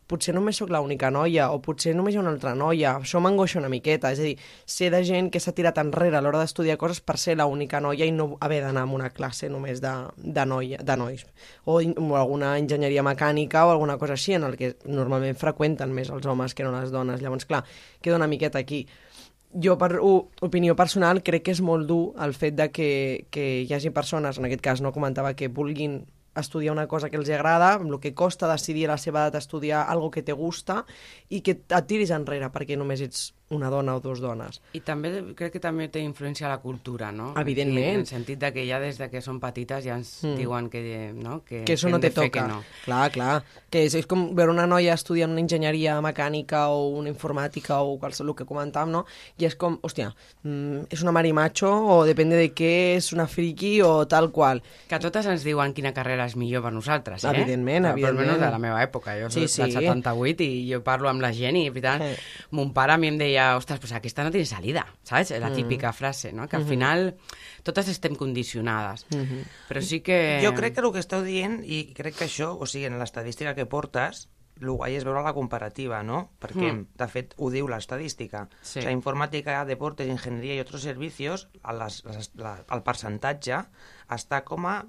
potser 0.09 0.33
només 0.33 0.57
sóc 0.57 0.71
l'única 0.73 1.11
noia 1.13 1.50
o 1.53 1.59
potser 1.63 1.94
només 1.95 2.15
hi 2.15 2.19
ha 2.19 2.23
una 2.23 2.33
altra 2.33 2.56
noia. 2.57 2.95
Això 2.97 3.21
m'angoixa 3.21 3.59
una 3.61 3.69
miqueta. 3.71 4.11
És 4.11 4.21
a 4.23 4.25
dir, 4.25 4.35
ser 4.65 4.89
de 4.94 5.03
gent 5.06 5.29
que 5.33 5.41
s'ha 5.44 5.53
tirat 5.56 5.77
enrere 5.81 6.17
a 6.17 6.23
l'hora 6.25 6.41
d'estudiar 6.41 6.79
coses 6.81 7.01
per 7.01 7.17
ser 7.21 7.38
l'única 7.38 7.81
noia 7.83 8.07
i 8.09 8.15
no 8.15 8.31
haver 8.41 8.61
d'anar 8.65 8.88
a 8.88 8.94
una 9.00 9.11
classe 9.13 9.50
només 9.50 9.83
de, 9.85 9.94
de, 10.17 10.45
noia, 10.50 10.81
de 10.83 10.97
nois. 10.97 11.25
O, 11.65 11.79
o 11.79 12.09
alguna 12.17 12.56
enginyeria 12.57 13.06
mecànica 13.06 13.67
o 13.67 13.75
alguna 13.75 14.00
cosa 14.01 14.17
així, 14.17 14.35
en 14.39 14.50
el 14.50 14.57
que 14.57 14.73
normalment 14.85 15.38
freqüenten 15.38 15.94
més 15.94 16.09
els 16.09 16.25
homes 16.25 16.57
que 16.57 16.65
no 16.65 16.73
les 16.73 16.91
dones. 16.91 17.21
Llavors, 17.21 17.45
clar, 17.45 17.63
queda 18.01 18.17
una 18.17 18.31
miqueta 18.31 18.59
aquí 18.59 18.85
jo, 19.53 19.77
per 19.81 19.97
opinió 20.00 20.75
personal, 20.77 21.23
crec 21.25 21.47
que 21.47 21.53
és 21.55 21.62
molt 21.65 21.88
dur 21.89 22.13
el 22.21 22.35
fet 22.38 22.55
de 22.57 22.69
que, 22.69 22.89
que 23.33 23.45
hi 23.63 23.73
hagi 23.73 23.89
persones, 23.89 24.38
en 24.38 24.45
aquest 24.45 24.62
cas 24.62 24.81
no 24.85 24.94
comentava, 24.94 25.33
que 25.33 25.50
vulguin 25.50 26.03
estudiar 26.35 26.73
una 26.73 26.87
cosa 26.87 27.09
que 27.09 27.17
els 27.17 27.29
agrada, 27.29 27.73
amb 27.79 27.91
el 27.91 27.99
que 27.99 28.13
costa 28.13 28.51
decidir 28.51 28.87
a 28.87 28.93
la 28.93 29.01
seva 29.01 29.25
edat 29.25 29.39
estudiar 29.41 29.85
algo 29.87 30.11
que 30.11 30.23
te 30.23 30.33
gusta 30.33 30.83
i 31.29 31.41
que 31.41 31.57
et 31.61 31.89
tiris 31.89 32.13
enrere 32.15 32.51
perquè 32.53 32.77
només 32.77 33.01
ets 33.01 33.29
una 33.50 33.69
dona 33.69 33.96
o 33.98 34.00
dues 34.00 34.19
dones. 34.22 34.62
I 34.78 34.81
també 34.86 35.12
crec 35.36 35.56
que 35.56 35.62
també 35.63 35.88
té 35.90 36.01
influència 36.06 36.50
la 36.50 36.60
cultura, 36.62 37.12
no? 37.12 37.31
Evidentment. 37.40 37.96
En 37.96 38.04
el 38.04 38.10
sentit 38.10 38.40
de 38.40 38.51
que 38.54 38.66
ja 38.68 38.80
des 38.80 39.00
de 39.00 39.10
que 39.10 39.22
són 39.25 39.40
petites 39.42 39.84
ja 39.86 39.96
ens 39.98 40.19
mm. 40.24 40.36
diuen 40.38 40.69
que, 40.69 40.84
no? 41.16 41.40
que, 41.46 41.63
que 41.66 41.78
això 41.78 41.90
no 41.90 42.00
te 42.00 42.12
toca. 42.13 42.30
Que 42.30 42.48
no. 42.48 42.60
Clar, 42.86 43.10
clar. 43.16 43.31
Que 43.69 43.84
és, 43.88 43.96
és 43.98 44.07
com 44.10 44.30
veure 44.38 44.54
una 44.54 44.68
noia 44.69 44.94
estudiant 44.98 45.31
una 45.34 45.42
enginyeria 45.42 45.98
mecànica 46.06 46.68
o 46.74 46.90
una 47.00 47.10
informàtica 47.10 47.80
o 47.81 47.98
qualsevol 48.01 48.36
que 48.38 48.48
comentàvem, 48.50 48.94
no? 48.94 49.04
I 49.42 49.48
és 49.50 49.57
com, 49.60 49.80
hòstia, 49.86 50.12
mm, 50.44 50.86
és 50.94 51.04
una 51.06 51.13
marimacho 51.16 51.69
o 51.69 52.00
depèn 52.07 52.34
de 52.34 52.48
què, 52.54 52.74
és 52.98 53.12
una 53.16 53.28
friki 53.30 53.80
o 53.86 54.06
tal 54.10 54.30
qual. 54.36 54.62
Que 54.90 55.01
totes 55.01 55.25
ens 55.30 55.46
diuen 55.48 55.74
quina 55.78 55.94
carrera 55.98 56.28
és 56.30 56.36
millor 56.40 56.63
per 56.66 56.74
nosaltres, 56.75 57.24
eh? 57.25 57.34
Evidentment, 57.34 57.86
Però, 57.90 57.94
Per 57.94 58.00
evidentment. 58.00 58.30
almenys 58.30 58.46
de 58.46 58.51
la 58.51 58.62
meva 58.62 58.84
època. 58.84 59.16
Jo 59.19 59.30
Sí, 59.30 59.48
soc 59.48 59.66
del 59.66 59.72
sí. 59.72 59.78
78 59.80 60.44
i 60.46 60.68
jo 60.72 60.81
parlo 60.86 61.10
amb 61.10 61.22
la 61.22 61.31
gent 61.34 61.57
i, 61.57 61.69
per 61.72 61.81
tant, 61.86 62.04
Sí. 62.04 62.48
mon 62.51 62.74
pare 62.74 62.94
a 62.94 62.98
mi 62.98 63.07
em 63.07 63.18
deia, 63.18 63.38
ostres, 63.57 63.80
pues 63.80 63.91
aquesta 63.94 64.24
no 64.24 64.31
tiene 64.31 64.45
salida, 64.45 64.86
¿sabes? 65.03 65.31
Mm. 65.31 65.41
La 65.41 65.53
típica 65.53 65.93
frase, 65.93 66.34
no? 66.34 66.48
Que 66.48 66.55
al 66.58 66.65
final 66.65 67.17
totes 67.63 67.88
estem 67.88 68.15
condicionades. 68.15 69.05
Mm-hmm. 69.10 69.46
Però 69.69 69.81
sí 69.81 70.01
que... 70.01 70.39
Jo 70.43 70.53
crec 70.58 70.75
que 70.75 70.84
el 70.86 70.91
que 70.93 71.03
esteu 71.03 71.24
dient, 71.25 71.62
i 71.63 71.93
crec 71.98 72.17
que 72.19 72.27
això, 72.27 72.51
o 72.58 72.67
sigui, 72.69 72.86
en 72.89 73.00
l'estadística 73.00 73.55
que 73.55 73.65
portes, 73.69 74.27
el 74.60 74.74
guai 74.75 74.98
és 75.00 75.05
veure 75.08 75.24
la 75.24 75.31
comparativa, 75.34 76.01
no? 76.03 76.34
Perquè, 76.41 76.74
Mm. 76.74 76.88
de 77.00 77.08
fet, 77.08 77.34
ho 77.38 77.50
diu 77.50 77.67
l'estadística. 77.72 78.48
Sí. 78.62 78.79
O 78.79 78.81
sigui, 78.84 78.93
informàtica, 78.93 79.63
deportes, 79.65 80.08
ingenieria 80.12 80.55
i 80.58 80.63
altres 80.65 80.84
les, 81.79 82.03
les, 82.05 82.31
la, 82.36 82.58
el 82.69 82.84
percentatge 82.84 83.62
està 84.10 84.43
com 84.43 84.65
a 84.67 84.81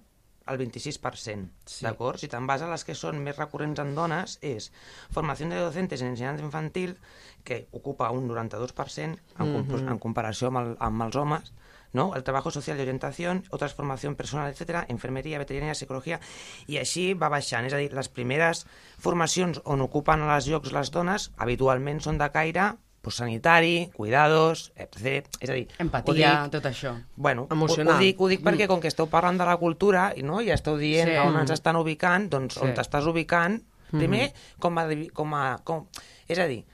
el 0.51 0.59
26%, 0.59 1.49
Sí. 1.65 1.85
d'acord? 1.85 2.19
Si 2.19 2.29
te'n 2.29 2.47
vas 2.47 2.63
a 2.63 2.69
les 2.71 2.85
que 2.85 2.95
són 2.99 3.23
més 3.23 3.39
recurrents 3.39 3.81
en 3.81 3.95
dones, 3.95 4.39
és 4.43 4.71
formació 5.11 5.49
de 5.49 5.61
docentes 5.63 6.03
en 6.03 6.13
ensenyança 6.13 6.45
infantil, 6.45 6.97
que 7.45 7.69
ocupa 7.73 8.11
un 8.11 8.29
92% 8.29 9.19
en, 9.39 9.53
comp 9.55 9.75
en 9.81 9.99
comparació 9.99 10.49
amb, 10.49 10.59
el, 10.59 10.77
amb 10.79 11.03
els 11.03 11.17
homes, 11.17 11.53
¿no? 11.93 12.15
El 12.15 12.23
trabajo 12.23 12.51
social 12.51 12.79
y 12.79 12.83
orientación, 12.83 13.45
otra 13.51 13.69
formación 13.69 14.15
personal, 14.15 14.51
etcétera, 14.51 14.87
enfermería, 14.89 15.39
veterinaria, 15.39 15.75
psicologia, 15.75 16.21
i 16.67 16.79
així 16.79 17.15
va 17.15 17.29
baixant. 17.29 17.67
És 17.67 17.75
a 17.75 17.81
dir, 17.83 17.93
les 17.93 18.09
primeres 18.09 18.67
formacions 18.99 19.61
on 19.65 19.81
ocupen 19.81 20.23
els 20.23 20.47
llocs 20.47 20.73
les 20.73 20.91
dones 20.91 21.31
habitualment 21.37 22.01
són 22.01 22.19
de 22.19 22.31
caire 22.31 22.77
pues, 23.01 23.17
sanitari, 23.17 23.91
cuidados, 23.95 24.73
etc. 24.77 25.27
És 25.41 25.51
a 25.51 25.55
dir, 25.57 25.69
Empatia, 25.79 26.43
dic, 26.45 26.53
tot 26.53 26.67
això. 26.71 26.95
Bueno, 27.17 27.47
Emocional. 27.51 27.95
Ho, 27.95 27.97
ho, 27.97 28.01
dic, 28.01 28.21
ho 28.21 28.29
dic 28.29 28.43
perquè 28.45 28.67
com 28.69 28.81
que 28.81 28.89
esteu 28.93 29.09
parlant 29.09 29.39
de 29.41 29.47
la 29.49 29.57
cultura 29.57 30.11
i 30.17 30.23
no, 30.23 30.41
ja 30.45 30.55
esteu 30.55 30.77
dient 30.77 31.09
Sí. 31.09 31.17
on 31.17 31.39
ens 31.41 31.51
estan 31.51 31.77
ubicant, 31.77 32.29
doncs 32.31 32.55
Sí. 32.55 32.61
on 32.67 32.75
t'estàs 32.77 33.07
ubicant, 33.07 33.61
primer, 33.91 34.33
com 34.59 34.79
a, 34.79 34.85
com 35.15 35.35
a... 35.35 35.59
Com, 35.65 35.87
és 36.29 36.39
a 36.39 36.47
dir, 36.47 36.65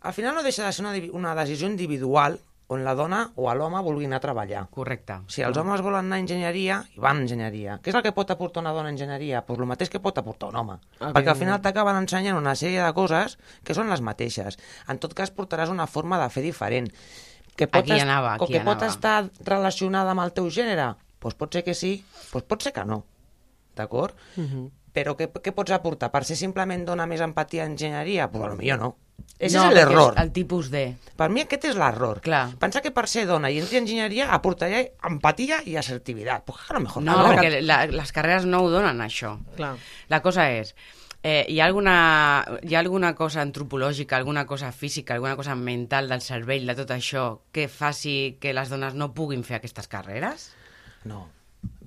al 0.00 0.12
final 0.14 0.34
no 0.34 0.42
deixa 0.42 0.64
de 0.66 0.72
ser 0.72 0.84
una, 0.84 0.94
una 1.12 1.34
decisió 1.34 1.68
individual 1.68 2.38
on 2.68 2.82
la 2.84 2.92
dona 2.94 3.22
o 3.36 3.48
l'home 3.54 3.80
vulgui 3.82 4.04
anar 4.04 4.18
a 4.18 4.20
treballar. 4.20 4.66
Correcte. 4.70 5.14
Si 5.32 5.40
els 5.42 5.56
homes 5.56 5.80
volen 5.80 6.04
anar 6.06 6.16
a 6.18 6.20
enginyeria, 6.20 6.82
i 6.94 7.00
van 7.00 7.16
a 7.16 7.20
enginyeria. 7.24 7.78
Què 7.82 7.88
és 7.88 7.96
el 7.96 8.02
que 8.04 8.12
pot 8.12 8.30
aportar 8.30 8.60
una 8.60 8.72
dona 8.76 8.90
a 8.90 8.92
enginyeria? 8.92 9.40
Pues 9.46 9.58
el 9.58 9.64
mateix 9.70 9.88
que 9.88 10.00
pot 10.04 10.18
aportar 10.20 10.50
un 10.50 10.56
home. 10.60 10.76
Ah, 11.00 11.12
Perquè 11.16 11.32
al 11.32 11.36
final 11.40 11.62
t'acaben 11.64 11.96
ensenyant 11.96 12.36
una 12.36 12.52
sèrie 12.54 12.82
de 12.84 12.92
coses 12.92 13.38
que 13.64 13.72
són 13.74 13.88
les 13.88 14.02
mateixes. 14.04 14.58
En 14.88 14.98
tot 15.00 15.14
cas, 15.16 15.32
portaràs 15.32 15.70
una 15.72 15.86
forma 15.86 16.20
de 16.20 16.28
fer 16.28 16.42
diferent. 16.44 16.92
Que 17.56 17.68
Aquí 17.72 17.92
est- 17.92 18.02
anava, 18.04 18.36
o 18.38 18.44
aquí 18.44 18.52
que 18.52 18.60
pot 18.60 18.76
anava. 18.82 18.92
estar 18.92 19.30
relacionada 19.44 20.10
amb 20.12 20.20
el 20.28 20.32
teu 20.36 20.50
gènere? 20.50 20.94
Pues 21.18 21.34
pot 21.34 21.50
ser 21.52 21.64
que 21.64 21.74
sí, 21.74 22.04
pues 22.30 22.44
pot 22.44 22.62
ser 22.62 22.72
que 22.72 22.84
no. 22.84 23.04
D'acord? 23.74 24.14
Mhm. 24.36 24.70
Però 24.98 25.14
què, 25.18 25.28
què 25.32 25.52
pots 25.54 25.72
aportar? 25.76 26.10
Per 26.12 26.24
ser 26.26 26.36
simplement 26.36 26.84
dona 26.88 27.06
més 27.06 27.20
empatia 27.24 27.64
a 27.64 27.70
enginyeria? 27.70 28.26
Pues 28.32 28.56
potser 28.58 28.78
no. 28.80 28.96
Ese 29.38 29.56
no, 29.58 29.68
és 29.68 29.74
l'error. 29.76 30.14
és 30.16 30.22
El 30.22 30.30
tipus 30.34 30.68
de... 30.72 30.82
Per 31.18 31.28
mi 31.30 31.42
aquest 31.44 31.64
és 31.70 31.76
l'error. 31.78 32.18
Clar. 32.24 32.48
Pensar 32.58 32.80
que 32.82 32.90
per 32.94 33.04
ser 33.10 33.24
dona 33.28 33.50
i 33.54 33.58
entri 33.60 33.78
a 33.78 33.82
enginyeria 33.84 34.28
aportaria 34.34 34.80
empatia 35.06 35.60
i 35.66 35.76
assertivitat. 35.78 36.42
Pues 36.46 36.58
a 36.68 36.74
lo 36.74 36.80
mejor 36.86 37.02
No, 37.06 37.16
no. 37.22 37.28
perquè 37.30 37.60
la, 37.62 37.84
les 37.86 38.12
carreres 38.14 38.46
no 38.50 38.64
ho 38.64 38.70
donen, 38.72 38.98
això. 39.04 39.36
Clar. 39.56 39.76
La 40.10 40.20
cosa 40.24 40.48
és, 40.50 40.74
eh, 41.22 41.44
hi, 41.48 41.60
ha 41.60 41.66
alguna, 41.66 41.94
hi 42.62 42.74
ha 42.74 42.80
alguna 42.82 43.14
cosa 43.14 43.42
antropològica, 43.42 44.16
alguna 44.16 44.46
cosa 44.46 44.72
física, 44.72 45.14
alguna 45.14 45.36
cosa 45.36 45.54
mental 45.54 46.08
del 46.08 46.20
cervell, 46.24 46.66
de 46.66 46.74
tot 46.74 46.90
això, 46.96 47.40
que 47.52 47.68
faci 47.68 48.38
que 48.40 48.54
les 48.54 48.70
dones 48.70 48.94
no 48.94 49.12
puguin 49.14 49.44
fer 49.44 49.60
aquestes 49.60 49.86
carreres? 49.86 50.50
No. 51.04 51.28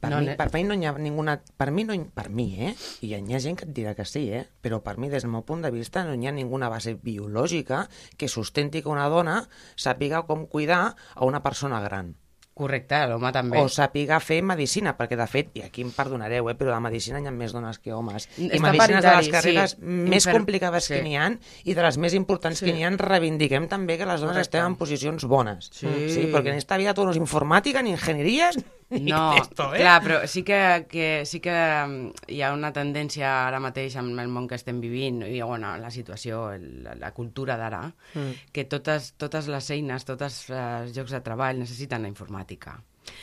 Per, 0.01 0.09
No, 0.09 0.19
mi, 0.25 0.33
per 0.35 0.47
mi 0.53 0.63
no 0.65 0.73
hi 0.73 0.85
ha 0.89 0.91
ninguna... 0.97 1.35
Per 1.57 1.69
mi, 1.71 1.83
no 1.85 1.93
hi, 1.93 1.99
per 2.13 2.29
mi, 2.33 2.47
eh? 2.57 2.71
I 3.05 3.11
hi 3.13 3.33
ha 3.35 3.39
gent 3.39 3.59
que 3.59 3.67
et 3.69 3.73
dirà 3.75 3.93
que 3.93 4.05
sí, 4.09 4.23
eh? 4.33 4.47
Però 4.61 4.79
per 4.81 4.97
mi, 4.97 5.11
des 5.13 5.21
del 5.21 5.31
meu 5.31 5.43
punt 5.45 5.61
de 5.61 5.69
vista, 5.71 6.01
no 6.07 6.15
hi 6.17 6.25
ha 6.27 6.33
ninguna 6.33 6.69
base 6.73 6.95
biològica 6.97 7.83
que 8.17 8.27
sustenti 8.27 8.81
que 8.81 8.89
una 8.89 9.05
dona 9.13 9.43
sàpiga 9.77 10.23
com 10.25 10.47
cuidar 10.49 10.95
a 11.15 11.25
una 11.29 11.43
persona 11.45 11.79
gran. 11.85 12.15
Correcte, 12.61 12.97
l'home 13.07 13.29
també. 13.31 13.61
O 13.63 13.69
sàpiga 13.71 14.17
fer 14.19 14.41
medicina, 14.43 14.91
perquè 14.97 15.15
de 15.17 15.25
fet, 15.29 15.53
i 15.55 15.61
aquí 15.63 15.85
em 15.85 15.93
perdonareu, 15.95 16.49
eh, 16.51 16.55
però 16.59 16.73
de 16.73 16.81
medicina 16.83 17.21
hi 17.21 17.29
ha 17.29 17.31
més 17.31 17.53
dones 17.55 17.79
que 17.79 17.93
homes. 17.95 18.27
I 18.37 18.49
Està 18.51 18.65
medicina 18.65 18.99
és 18.99 19.05
de 19.05 19.13
les 19.15 19.29
carreres 19.37 19.75
sí. 19.77 19.79
més 19.85 20.25
Infer- 20.27 20.35
complicades 20.35 20.89
sí. 20.89 20.93
que 20.97 20.99
n'hi 21.05 21.15
ha 21.17 21.29
i 21.63 21.77
de 21.77 21.85
les 21.87 21.97
més 21.97 22.17
importants 22.17 22.59
que 22.59 22.73
n'hi 22.75 22.83
ha. 22.83 22.91
Reivindiquem 22.99 23.69
també 23.71 23.95
que 23.97 24.05
les 24.05 24.19
dones 24.19 24.35
Correcte. 24.35 24.57
estem 24.57 24.67
en 24.73 24.75
posicions 24.81 25.25
bones. 25.31 25.71
Sí. 25.71 25.87
sí 26.11 26.27
perquè 26.33 26.51
en 26.51 26.59
esta 26.59 26.77
vida 26.77 26.93
tot 26.93 27.07
no 27.07 27.15
és 27.15 27.21
informàtica, 27.21 27.81
ni 27.81 27.95
enginyeries, 27.95 28.59
No, 28.99 29.37
esto, 29.37 29.69
eh? 29.73 29.79
clar, 29.79 30.01
però 30.03 30.17
sí 30.27 30.43
que, 30.43 30.85
que, 30.91 31.23
sí 31.25 31.39
que 31.39 31.53
mm, 31.55 32.27
hi 32.35 32.41
ha 32.43 32.51
una 32.53 32.73
tendència 32.75 33.29
ara 33.47 33.61
mateix 33.63 33.95
amb 34.01 34.19
el 34.19 34.27
món 34.27 34.49
que 34.51 34.57
estem 34.59 34.81
vivint 34.83 35.21
i 35.23 35.39
bueno, 35.41 35.71
la 35.79 35.91
situació, 35.91 36.49
la, 36.59 36.95
la 36.99 37.11
cultura 37.15 37.55
d'ara, 37.57 37.85
mm. 38.13 38.51
que 38.51 38.65
totes, 38.67 39.13
totes 39.17 39.47
les 39.47 39.69
eines, 39.71 40.03
tots 40.05 40.27
els 40.27 40.95
llocs 40.95 41.15
de 41.15 41.21
treball 41.23 41.61
necessiten 41.63 42.03
la 42.03 42.11
informàtica. 42.11 42.75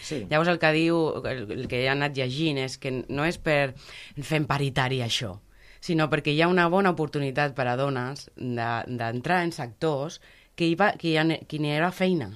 Sí. 0.02 0.24
Llavors 0.30 0.48
el 0.50 0.58
que 0.58 0.72
diu, 0.74 0.96
el, 1.28 1.44
el 1.52 1.68
que 1.70 1.84
he 1.84 1.88
anat 1.92 2.16
llegint 2.16 2.58
és 2.64 2.78
que 2.80 2.90
no 3.06 3.28
és 3.28 3.36
per 3.38 3.74
fer 4.24 4.40
paritari 4.48 5.02
això, 5.04 5.36
sinó 5.80 6.08
perquè 6.10 6.32
hi 6.34 6.42
ha 6.42 6.48
una 6.50 6.66
bona 6.72 6.90
oportunitat 6.96 7.54
per 7.54 7.68
a 7.68 7.76
dones 7.78 8.26
de- 8.34 8.84
d'entrar 8.88 9.44
en 9.44 9.52
sectors 9.54 10.18
que 10.58 10.66
hi, 10.66 10.74
va, 10.74 10.94
que 10.98 11.12
hi, 11.12 11.16
ha, 11.20 11.24
que 11.46 11.60
n'hi 11.62 11.76
haurà 11.76 11.92
feina. 11.94 12.32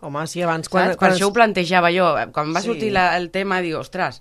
Home, 0.00 0.26
sí, 0.26 0.42
abans... 0.42 0.68
Quan, 0.68 0.92
Quan, 0.94 0.98
per 0.98 1.14
això 1.16 1.28
ho 1.30 1.32
plantejava 1.36 1.90
jo. 1.94 2.10
Quan 2.34 2.52
va 2.54 2.60
Sí. 2.62 2.68
sortir 2.72 2.92
la, 2.92 3.16
el 3.16 3.30
tema, 3.34 3.60
dic, 3.64 3.74
ostres, 3.78 4.20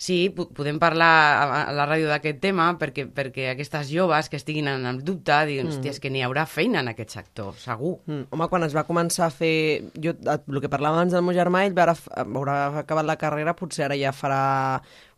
sí, 0.00 0.30
po- 0.32 0.46
podem 0.56 0.78
parlar 0.80 1.08
a, 1.44 1.72
la 1.76 1.84
ràdio 1.84 2.08
d'aquest 2.08 2.38
tema 2.40 2.70
perquè, 2.80 3.04
perquè 3.12 3.50
aquestes 3.50 3.90
joves 3.92 4.30
que 4.32 4.38
estiguin 4.40 4.70
en 4.72 4.86
el 4.88 5.02
dubte 5.04 5.36
diguin, 5.44 5.66
mm. 5.66 5.74
hòstia, 5.74 5.92
és 5.92 6.00
que 6.00 6.08
n'hi 6.08 6.22
haurà 6.24 6.46
feina 6.48 6.80
en 6.80 6.88
aquest 6.94 7.10
sector, 7.18 7.52
segur. 7.60 7.98
Mm, 8.08 8.30
home, 8.32 8.48
quan 8.48 8.64
es 8.64 8.72
va 8.76 8.86
començar 8.88 9.26
a 9.28 9.34
fer... 9.34 9.90
Jo, 10.00 10.14
el 10.24 10.60
que 10.64 10.72
parlava 10.72 10.96
abans 11.02 11.12
del 11.12 11.22
meu 11.26 11.36
germà, 11.36 11.66
ell 11.68 11.76
va, 11.76 11.90
ara- 11.90 12.24
haurà 12.24 12.56
acabat 12.80 13.04
la 13.04 13.18
carrera, 13.20 13.52
potser 13.58 13.84
ara 13.90 13.98
ja 14.00 14.12
farà 14.16 14.40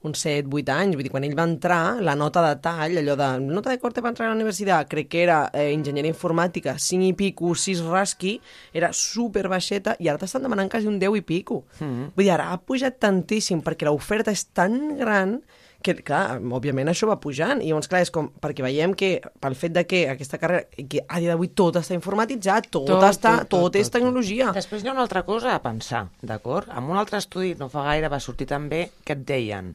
uns 0.07 0.25
7-8 0.27 0.73
anys. 0.75 0.97
Vull 0.99 1.07
dir, 1.07 1.13
quan 1.13 1.27
ell 1.27 1.37
va 1.39 1.47
entrar, 1.49 2.01
la 2.05 2.15
nota 2.19 2.43
de 2.47 2.53
tall, 2.65 2.99
allò 3.01 3.17
de 3.19 3.29
nota 3.45 3.73
de 3.73 3.79
corte 3.83 4.03
per 4.03 4.13
entrar 4.13 4.29
a 4.29 4.33
la 4.33 4.39
universitat, 4.39 4.89
crec 4.91 5.11
que 5.13 5.23
era 5.23 5.39
eh, 5.53 5.71
enginyeria 5.73 6.13
informàtica, 6.13 6.77
5 6.79 7.09
i 7.09 7.15
pico, 7.19 7.55
6 7.55 7.85
rasqui, 7.93 8.37
era 8.75 8.93
super 8.97 9.49
baixeta, 9.53 9.97
i 9.99 10.11
ara 10.11 10.21
t'estan 10.21 10.45
demanant 10.47 10.71
quasi 10.73 10.91
un 10.91 10.99
10 11.03 11.19
i 11.19 11.23
pico. 11.23 11.65
Mm 11.81 11.89
-hmm. 11.89 12.13
Vull 12.17 12.25
dir, 12.25 12.33
ara 12.33 12.53
ha 12.53 12.59
pujat 12.59 12.99
tantíssim, 12.99 13.63
perquè 13.63 13.87
l'oferta 13.87 14.31
és 14.31 14.45
tan 14.53 14.97
gran 14.99 15.41
que, 15.85 15.95
clar, 16.07 16.39
òbviament 16.57 16.91
això 16.93 17.09
va 17.11 17.19
pujant, 17.23 17.61
i 17.63 17.71
llavors, 17.71 17.91
clar, 17.91 18.03
és 18.07 18.13
com, 18.15 18.31
perquè 18.43 18.65
veiem 18.65 18.95
que 18.99 19.15
pel 19.43 19.57
fet 19.59 19.75
de 19.77 19.85
que 19.89 20.05
aquesta 20.11 20.41
carrera, 20.43 20.67
que 20.73 21.05
a 21.07 21.21
dia 21.21 21.33
d'avui 21.35 21.53
tot 21.59 21.79
està 21.81 21.97
informatitzat, 21.99 22.71
tot, 22.71 22.87
Tot, 22.87 22.99
tot 22.99 23.09
està, 23.09 23.37
tot, 23.43 23.49
tot, 23.49 23.67
tot, 23.69 23.81
és 23.81 23.89
tot, 23.89 23.99
tecnologia. 23.99 24.51
Després 24.57 24.83
hi 24.83 24.91
ha 24.91 24.95
una 24.97 25.05
altra 25.05 25.25
cosa 25.27 25.55
a 25.55 25.63
pensar, 25.63 26.07
d'acord? 26.23 26.71
En 26.73 26.91
un 26.91 27.01
altre 27.01 27.21
estudi 27.23 27.55
no 27.61 27.71
fa 27.73 27.87
gaire 27.91 28.11
va 28.13 28.21
sortir 28.23 28.49
també 28.51 28.87
que 29.05 29.17
et 29.19 29.27
deien 29.29 29.75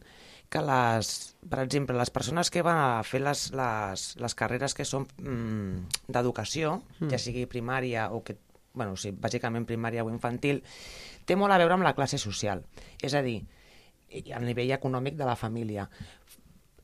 que 0.50 0.62
les, 0.64 1.36
per 1.50 1.60
exemple, 1.64 1.96
les 1.98 2.12
persones 2.14 2.50
que 2.52 2.64
van 2.64 2.78
a 2.80 3.04
fer 3.04 3.20
les, 3.24 3.50
les, 3.58 4.06
les 4.22 4.36
carreres 4.40 4.76
que 4.78 4.86
són 4.88 5.08
mm, 5.20 6.08
d'educació, 6.08 6.78
mm. 7.00 7.12
ja 7.12 7.20
sigui 7.20 7.46
primària 7.52 8.08
o 8.16 8.22
que, 8.24 8.38
bueno, 8.78 8.96
sí, 8.96 9.12
bàsicament 9.12 9.68
primària 9.68 10.06
o 10.06 10.12
infantil, 10.14 10.62
té 11.28 11.36
molt 11.36 11.52
a 11.52 11.60
veure 11.60 11.76
amb 11.76 11.88
la 11.88 11.96
classe 11.98 12.20
social. 12.22 12.64
És 13.04 13.18
a 13.18 13.24
dir, 13.26 13.42
i 14.10 14.32
a 14.32 14.40
nivell 14.40 14.72
econòmic 14.72 15.16
de 15.20 15.26
la 15.26 15.36
família. 15.36 15.90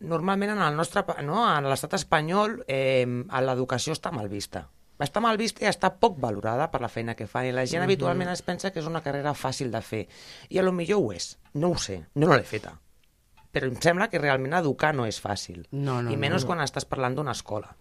Normalment 0.03 0.51
en 0.57 0.61
el 0.61 0.75
nostre, 0.75 1.03
no, 1.23 1.43
en 1.47 1.67
l'estat 1.69 1.93
espanyol 1.95 2.63
eh, 2.67 3.05
l'educació 3.07 3.95
està 3.95 4.11
mal 4.11 4.27
vista. 4.31 4.65
Està 5.03 5.19
mal 5.23 5.39
vista 5.39 5.63
i 5.63 5.67
està 5.67 5.89
poc 5.99 6.19
valorada 6.21 6.69
per 6.71 6.79
la 6.83 6.89
feina 6.91 7.15
que 7.15 7.27
fan 7.27 7.47
i 7.47 7.51
la 7.51 7.65
gent 7.65 7.81
Mhm. 7.81 7.89
habitualment 7.89 8.29
es 8.29 8.41
pensa 8.41 8.71
que 8.71 8.79
és 8.79 8.85
una 8.85 9.01
carrera 9.01 9.33
fàcil 9.33 9.71
de 9.71 9.81
fer 9.81 10.07
i 10.49 10.59
a 10.59 10.63
lo 10.63 10.71
millor 10.71 10.99
ho 11.01 11.11
és, 11.13 11.37
no 11.53 11.71
ho 11.71 11.77
sé, 11.77 12.05
no, 12.15 12.27
no 12.27 12.35
l'he 12.35 12.43
feta 12.43 12.79
però 13.53 13.67
em 13.69 13.75
sembla 13.79 14.07
que 14.09 14.17
realment 14.17 14.55
educar 14.57 14.95
no 14.95 15.05
és 15.05 15.19
fàcil. 15.21 15.67
No, 15.71 16.01
no, 16.01 16.09
I 16.09 16.17
menys 16.17 16.41
no. 16.41 16.47
quan 16.49 16.63
estàs 16.63 16.87
parlant 16.89 17.13
d'una 17.13 17.35
escola. 17.37 17.75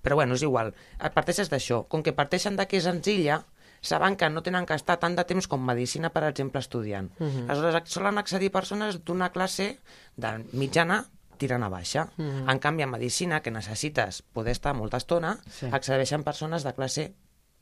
Però 0.00 0.14
bueno, 0.16 0.38
és 0.38 0.42
igual. 0.42 0.70
Parteixes 1.12 1.50
d'això. 1.52 1.82
Com 1.86 2.02
que 2.02 2.14
parteixen 2.16 2.56
de 2.56 2.64
que 2.66 2.78
és 2.78 2.84
senzilla, 2.88 3.42
saben 3.80 4.16
que 4.16 4.28
no 4.30 4.42
tenen 4.42 4.66
que 4.66 4.74
estar 4.74 4.98
tant 4.98 5.16
de 5.16 5.24
temps 5.24 5.48
com 5.48 5.60
medicina, 5.64 6.10
per 6.10 6.24
exemple, 6.24 6.60
estudiant. 6.60 7.10
Uh 7.20 7.26
-huh. 7.26 7.50
Aleshores, 7.50 7.90
solen 7.92 8.18
accedir 8.18 8.50
persones 8.50 9.04
d'una 9.04 9.30
classe 9.30 9.78
de 10.16 10.44
mitjana 10.52 11.06
tirant 11.38 11.62
a 11.62 11.68
baixa. 11.68 12.08
Uh 12.16 12.24
-huh. 12.24 12.52
En 12.52 12.58
canvi, 12.58 12.82
en 12.82 12.90
medicina, 12.90 13.40
que 13.40 13.50
necessites 13.50 14.22
poder 14.22 14.52
estar 14.52 14.74
molta 14.74 14.96
estona, 14.96 15.38
Sí. 15.48 15.66
accedeixen 15.70 16.24
persones 16.24 16.64
de 16.64 16.74
classe 16.74 17.14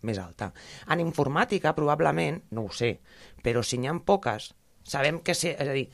més 0.03 0.19
alta. 0.19 0.53
En 0.89 1.01
informàtica, 1.01 1.75
probablement, 1.75 2.43
no 2.51 2.63
ho 2.63 2.73
sé, 2.73 3.01
però 3.43 3.63
si 3.63 3.79
n'hi 3.79 3.89
ha 3.89 3.99
poques, 4.05 4.55
sabem 4.85 5.21
que 5.21 5.35
ser... 5.35 5.57
És 5.59 5.69
a 5.69 5.73
dir, 5.73 5.91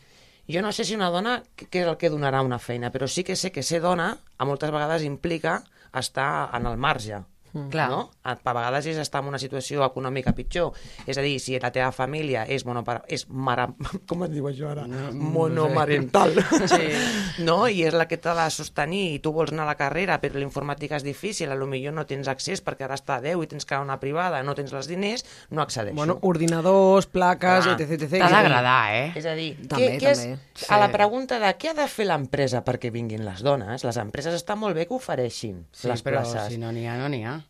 jo 0.48 0.60
no 0.62 0.72
sé 0.72 0.84
si 0.84 0.94
una 0.94 1.10
dona 1.10 1.42
què 1.56 1.82
és 1.82 1.86
el 1.86 1.96
que 1.96 2.10
donarà 2.10 2.42
una 2.42 2.58
feina, 2.58 2.90
però 2.90 3.06
sí 3.06 3.24
que 3.24 3.36
sé 3.36 3.50
que 3.52 3.62
ser 3.62 3.80
dona 3.80 4.18
a 4.38 4.44
moltes 4.44 4.70
vegades 4.70 5.02
implica 5.02 5.64
estar 5.92 6.50
en 6.54 6.66
el 6.66 6.76
marge. 6.76 7.22
Clar. 7.52 7.88
No? 7.90 8.10
A, 8.24 8.32
a 8.36 8.54
vegades 8.56 8.86
és 8.88 8.98
estar 9.02 9.20
en 9.22 9.28
una 9.28 9.38
situació 9.40 9.84
econòmica 9.84 10.32
pitjor. 10.36 10.72
És 11.06 11.18
a 11.18 11.24
dir, 11.24 11.38
si 11.42 11.58
la 11.60 11.70
teva 11.74 11.90
família 11.92 12.46
és, 12.48 12.64
monopara... 12.64 13.02
és 13.08 13.26
mare... 13.28 13.68
com 14.08 14.24
es 14.26 14.32
diu 14.32 14.48
això 14.48 14.70
ara? 14.72 14.86
No, 14.88 15.10
no 15.12 15.30
Monomarental. 15.34 16.32
Sí. 16.66 16.88
no? 17.48 17.66
I 17.68 17.84
és 17.88 17.96
la 17.96 18.06
que 18.08 18.18
t'ha 18.20 18.34
de 18.38 18.48
sostenir 18.54 19.04
i 19.16 19.20
tu 19.22 19.32
vols 19.36 19.52
anar 19.52 19.66
a 19.66 19.72
la 19.72 19.78
carrera, 19.80 20.18
però 20.22 20.40
la 20.40 20.46
informàtica 20.46 20.96
és 20.96 21.04
difícil, 21.06 21.52
a 21.52 21.58
lo 21.58 21.68
millor 21.68 21.94
no 21.96 22.06
tens 22.08 22.30
accés 22.32 22.64
perquè 22.64 22.86
ara 22.88 22.96
està 22.98 23.18
a 23.20 23.24
10 23.24 23.44
i 23.44 23.50
tens 23.52 23.68
que 23.68 23.76
anar 23.76 23.84
a 23.84 23.88
una 23.92 24.00
privada, 24.00 24.42
no 24.42 24.54
tens 24.58 24.72
els 24.72 24.88
diners, 24.90 25.24
no 25.50 25.62
accedeixo. 25.62 25.96
Bueno, 25.96 26.18
ordinadors, 26.22 27.06
plaques, 27.12 27.66
Clar. 27.68 27.76
etc, 27.76 27.98
etc. 27.98 28.22
T'ha 28.22 28.32
d'agradar, 28.32 28.80
eh? 28.96 29.06
És 29.18 29.28
a 29.28 29.36
dir, 29.38 29.52
També, 29.68 29.92
què, 29.92 30.00
què 30.00 30.14
també. 30.16 30.38
És, 30.56 30.68
a 30.72 30.80
la 30.80 30.88
pregunta 30.94 31.38
de 31.42 31.52
què 31.58 31.72
ha 31.72 31.76
de 31.76 31.88
fer 31.90 32.08
l'empresa 32.08 32.62
perquè 32.64 32.92
vinguin 32.94 33.24
les 33.26 33.42
dones, 33.44 33.84
les 33.84 34.00
empreses 34.00 34.36
està 34.40 34.56
molt 34.58 34.76
bé 34.78 34.86
que 34.88 34.96
ofereixin 34.96 35.62
Sí, 35.72 35.88
les 35.90 36.02
però 36.04 36.22
places. 36.22 36.52
si 36.52 36.58
no 36.60 36.72
n'hi 36.72 36.86
ha, 36.88 36.96
no 37.00 37.08
n'hi 37.12 37.24
ha. 37.26 37.41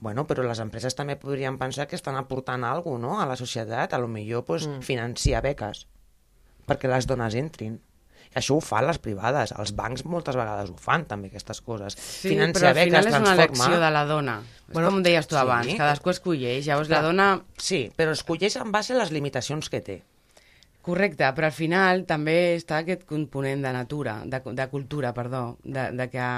Bueno, 0.00 0.24
però 0.26 0.42
les 0.46 0.60
empreses 0.64 0.96
també 0.96 1.18
podrien 1.20 1.58
pensar 1.60 1.86
que 1.86 1.96
estan 1.98 2.16
aportant 2.16 2.64
alguna 2.64 3.06
cosa 3.06 3.16
no? 3.16 3.20
a 3.20 3.28
la 3.28 3.36
societat, 3.36 3.92
a 3.92 4.00
lo 4.00 4.08
millor 4.08 4.46
pues, 4.48 4.66
mm. 4.66 4.80
financiar 4.86 5.42
beques 5.44 5.84
perquè 6.70 6.90
les 6.90 7.08
dones 7.08 7.36
entrin. 7.38 7.78
Això 8.36 8.54
ho 8.54 8.62
fan 8.62 8.84
les 8.86 9.00
privades, 9.02 9.50
els 9.58 9.72
bancs 9.74 10.04
moltes 10.06 10.36
vegades 10.38 10.68
ho 10.70 10.76
fan 10.78 11.02
també, 11.10 11.32
aquestes 11.32 11.58
coses. 11.66 11.96
Sí, 11.98 12.36
però 12.54 12.70
al 12.70 12.78
final 12.78 13.08
és 13.10 13.16
una 13.18 13.32
elecció 13.34 13.80
de 13.82 13.88
la 13.90 14.04
dona. 14.06 14.36
És 14.68 14.74
Bueno, 14.76 14.92
com 14.92 15.02
deies 15.02 15.26
tu 15.26 15.34
sí. 15.34 15.40
abans, 15.40 15.72
cadascú 15.74 16.12
escolleix. 16.12 16.62
Llavors 16.68 16.92
la 16.92 17.00
Clar. 17.00 17.08
dona 17.08 17.26
Sí, 17.58 17.80
però 17.96 18.14
escolleix 18.14 18.54
en 18.60 18.70
base 18.70 18.94
a 18.94 19.00
les 19.00 19.10
limitacions 19.10 19.68
que 19.68 19.80
té. 19.82 19.98
Correcte, 20.80 21.26
però 21.36 21.50
al 21.50 21.52
final 21.52 22.06
també 22.08 22.54
està 22.56 22.78
aquest 22.80 23.02
component 23.08 23.60
de 23.60 23.72
natura, 23.74 24.14
de, 24.24 24.38
de 24.56 24.66
cultura, 24.72 25.10
perdó, 25.12 25.58
de, 25.60 25.90
de 25.92 26.06
que 26.08 26.28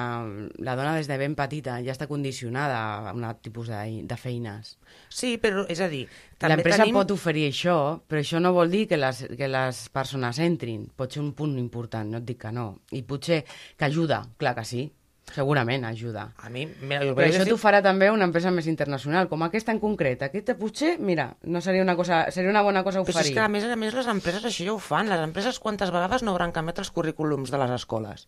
la 0.67 0.75
dona 0.75 0.97
des 0.97 1.07
de 1.07 1.19
ben 1.21 1.37
petita 1.39 1.77
ja 1.87 1.95
està 1.95 2.09
condicionada 2.11 2.81
a 3.11 3.13
un 3.15 3.23
tipus 3.39 3.71
de, 3.71 4.03
de 4.03 4.19
feines. 4.19 4.75
Sí, 5.09 5.37
però 5.39 5.63
és 5.71 5.79
a 5.79 5.89
dir... 5.93 6.09
L'empresa 6.43 6.83
tenim... 6.83 6.99
pot 6.99 7.13
oferir 7.15 7.47
això, 7.53 7.77
però 8.11 8.19
això 8.19 8.41
no 8.43 8.51
vol 8.57 8.73
dir 8.73 8.89
que 8.91 8.99
les, 8.99 9.23
que 9.39 9.47
les 9.47 9.85
persones 9.95 10.43
entrin. 10.43 10.89
Pot 10.91 11.15
ser 11.15 11.23
un 11.23 11.31
punt 11.39 11.55
important, 11.63 12.11
no 12.11 12.19
et 12.19 12.27
dic 12.27 12.41
que 12.43 12.51
no. 12.51 12.67
I 12.91 13.05
potser 13.07 13.45
que 13.47 13.87
ajuda, 13.87 14.25
clar 14.43 14.57
que 14.59 14.67
sí, 14.67 14.89
segurament 15.31 15.85
ajuda. 15.85 16.33
A 16.37 16.51
mi... 16.51 16.67
Mira, 16.67 17.05
jo 17.07 17.15
Però 17.17 17.27
això 17.29 17.45
t'ho 17.47 17.57
farà 17.61 17.81
també 17.85 18.11
una 18.13 18.27
empresa 18.29 18.51
més 18.55 18.67
internacional, 18.69 19.29
com 19.31 19.45
aquesta 19.47 19.73
en 19.73 19.81
concret. 19.81 20.25
Aquesta 20.27 20.57
potser, 20.59 20.97
mira, 21.01 21.31
no 21.45 21.63
seria 21.65 21.85
una, 21.85 21.95
cosa, 21.97 22.25
seria 22.35 22.51
una 22.51 22.63
bona 22.63 22.83
cosa 22.85 23.01
Però 23.01 23.15
oferir. 23.15 23.33
és 23.33 23.39
que 23.39 23.45
a 23.45 23.49
més 23.53 23.65
a 23.65 23.79
més 23.79 23.97
les 23.97 24.11
empreses 24.13 24.45
això 24.45 24.67
ja 24.67 24.75
ho 24.75 24.81
fan. 24.83 25.09
Les 25.13 25.23
empreses 25.23 25.59
quantes 25.63 25.93
vegades 25.95 26.25
no 26.27 26.35
hauran 26.35 26.53
canviat 26.53 26.83
els 26.85 26.93
currículums 26.93 27.53
de 27.55 27.63
les 27.63 27.75
escoles? 27.79 28.27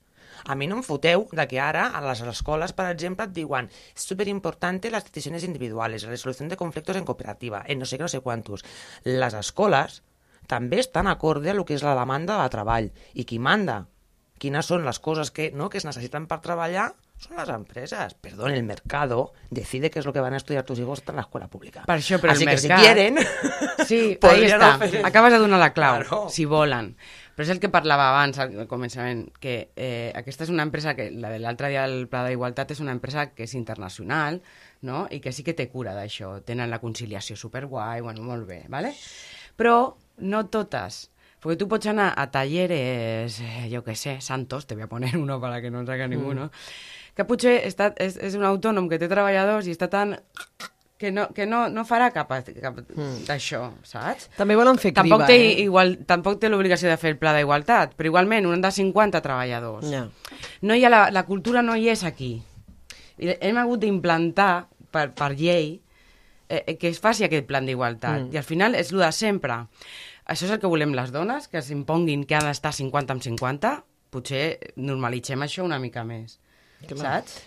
A 0.48 0.56
mi 0.56 0.66
no 0.70 0.80
em 0.80 0.86
foteu 0.86 1.28
de 1.32 1.46
que 1.50 1.60
ara 1.60 1.88
a 1.92 2.02
les 2.04 2.24
escoles, 2.24 2.72
per 2.72 2.88
exemple, 2.90 3.28
et 3.28 3.36
diuen 3.36 3.68
és 3.68 4.08
superimportante 4.08 4.90
las 4.90 5.04
decisiones 5.04 5.44
individuales, 5.44 6.04
la 6.04 6.10
resolución 6.10 6.48
de 6.48 6.56
conflictos 6.56 6.96
en 6.96 7.04
cooperativa, 7.04 7.62
en 7.66 7.78
no 7.78 7.86
sé 7.86 7.98
què, 7.98 8.04
no 8.04 8.12
sé 8.12 8.20
quantos. 8.20 8.64
Les 9.04 9.34
escoles 9.34 10.02
també 10.46 10.80
estan 10.80 11.06
acorde 11.06 11.50
a 11.50 11.54
lo 11.54 11.64
que 11.64 11.76
és 11.76 11.84
la 11.84 11.96
demanda 11.96 12.40
de 12.42 12.48
treball. 12.52 12.90
I 13.14 13.24
qui 13.24 13.38
manda 13.38 13.84
quines 14.38 14.66
són 14.66 14.84
les 14.84 14.98
coses 15.00 15.30
que, 15.30 15.50
no, 15.54 15.68
que 15.70 15.78
es 15.78 15.84
necessiten 15.86 16.26
per 16.28 16.40
treballar, 16.44 16.90
són 17.16 17.36
les 17.38 17.48
empreses. 17.48 18.14
Perdón, 18.20 18.50
el 18.52 18.64
mercado 18.64 19.32
decide 19.50 19.90
qué 19.90 20.00
es 20.00 20.04
lo 20.06 20.12
que 20.12 20.20
van 20.20 20.34
a 20.34 20.36
estudiar 20.36 20.64
tus 20.64 20.78
hijos 20.78 21.02
en 21.06 21.16
la 21.16 21.22
escuela 21.22 21.46
pública. 21.48 21.84
Per 21.86 21.96
això, 21.96 22.18
però 22.20 22.32
Así 22.34 22.44
el 22.44 22.50
que 22.50 22.56
mercat... 22.56 22.78
si 22.80 22.84
quieren... 22.84 23.18
Sí, 23.84 24.18
ahí 24.22 24.44
està. 24.48 24.76
ofrecer- 24.78 25.04
Acabes 25.04 25.32
de 25.32 25.38
donar 25.38 25.58
la 25.60 25.72
clau, 25.74 26.00
Claro. 26.02 26.28
si 26.30 26.44
volen. 26.48 26.96
Però 27.34 27.42
és 27.44 27.50
el 27.50 27.58
que 27.60 27.68
parlava 27.68 28.08
abans 28.12 28.38
al 28.38 28.52
començament, 28.70 29.26
que 29.42 29.70
eh, 29.76 30.12
aquesta 30.16 30.44
és 30.46 30.50
una 30.54 30.62
empresa 30.62 30.94
que, 30.94 31.08
la 31.10 31.30
de 31.32 31.40
l'altre 31.42 31.68
dia 31.72 31.82
del 31.86 32.06
Pla 32.08 32.22
d'Igualtat, 32.28 32.70
és 32.70 32.80
una 32.80 32.92
empresa 32.94 33.26
que 33.34 33.44
és 33.44 33.54
internacional, 33.58 34.40
no? 34.82 35.06
i 35.10 35.18
que 35.20 35.32
sí 35.34 35.42
que 35.44 35.52
té 35.54 35.66
cura 35.68 35.94
d'això. 35.96 36.38
Tenen 36.46 36.70
la 36.70 36.78
conciliació 36.80 37.36
superguai, 37.36 38.00
bueno, 38.06 38.22
molt 38.22 38.46
bé, 38.46 38.62
¿vale? 38.68 38.94
Però 39.58 39.96
no 40.18 40.46
totes. 40.46 41.10
Porque 41.44 41.58
tú 41.60 41.68
pots 41.68 41.84
anar 41.92 42.14
a 42.16 42.30
talleres, 42.32 43.38
eh, 43.38 43.68
yo 43.68 43.84
que 43.84 43.94
sé, 43.94 44.22
Santos, 44.22 44.66
te 44.66 44.74
voy 44.74 44.84
a 44.84 44.86
poner 44.86 45.18
uno 45.18 45.38
para 45.42 45.60
que 45.60 45.70
no 45.70 45.80
ens 45.80 45.90
haga 45.90 46.06
ninguno, 46.08 46.46
que 47.12 47.26
potser 47.28 47.58
està, 47.68 47.90
és, 48.00 48.16
és 48.16 48.32
un 48.38 48.46
autònom 48.48 48.88
que 48.88 48.96
té 48.96 49.10
treballadors 49.12 49.68
i 49.68 49.74
està 49.76 49.90
tan 49.92 50.16
que 50.96 51.12
no, 51.12 51.26
que 51.36 51.44
no, 51.44 51.66
no 51.68 51.84
farà 51.84 52.08
cap, 52.14 52.32
cap 52.32 52.80
d'això, 53.28 53.60
saps? 53.84 54.30
També 54.38 54.56
volen 54.56 54.80
fer 54.80 54.94
criba, 54.94 55.18
Tampoc 55.18 55.26
té, 55.28 55.36
eh? 55.36 55.60
igual, 55.66 55.98
tampoc 56.08 56.40
té 56.40 56.48
l'obligació 56.48 56.88
de 56.88 56.96
fer 56.96 57.12
el 57.12 57.20
pla 57.20 57.36
d'igualtat, 57.36 57.92
però 57.98 58.08
igualment, 58.14 58.48
un 58.48 58.64
de 58.64 58.72
50 58.72 59.20
treballadors. 59.28 59.92
Ja. 59.92 60.06
No 60.64 60.72
hi 60.72 60.88
ha 60.88 60.94
la, 60.96 61.04
la 61.12 61.26
cultura 61.28 61.60
no 61.60 61.76
hi 61.76 61.90
és 61.92 62.08
aquí. 62.08 62.38
I 63.20 63.36
hem 63.36 63.60
hagut 63.60 63.84
d'implantar 63.84 64.52
per, 64.88 65.10
per 65.12 65.34
llei 65.36 65.74
eh, 66.48 66.62
eh, 66.64 66.78
que 66.78 66.88
es 66.88 67.04
faci 67.04 67.28
aquest 67.28 67.44
plan 67.52 67.68
d'igualtat. 67.68 68.24
Mm. 68.24 68.32
I 68.32 68.40
al 68.40 68.48
final 68.48 68.80
és 68.80 68.96
el 68.96 69.04
de 69.04 69.12
sempre. 69.12 69.60
Això 70.24 70.46
és 70.46 70.54
el 70.54 70.60
que 70.60 70.70
volem 70.70 70.94
les 70.96 71.12
dones, 71.12 71.48
que 71.52 71.60
s'imponguin 71.62 72.24
que 72.28 72.38
han 72.38 72.48
d'estar 72.48 72.72
50 72.72 73.12
amb 73.16 73.24
50. 73.24 73.74
Potser 74.14 74.44
normalitzem 74.76 75.42
això 75.44 75.66
una 75.66 75.80
mica 75.82 76.04
més. 76.06 76.38
Saps? 76.88 77.42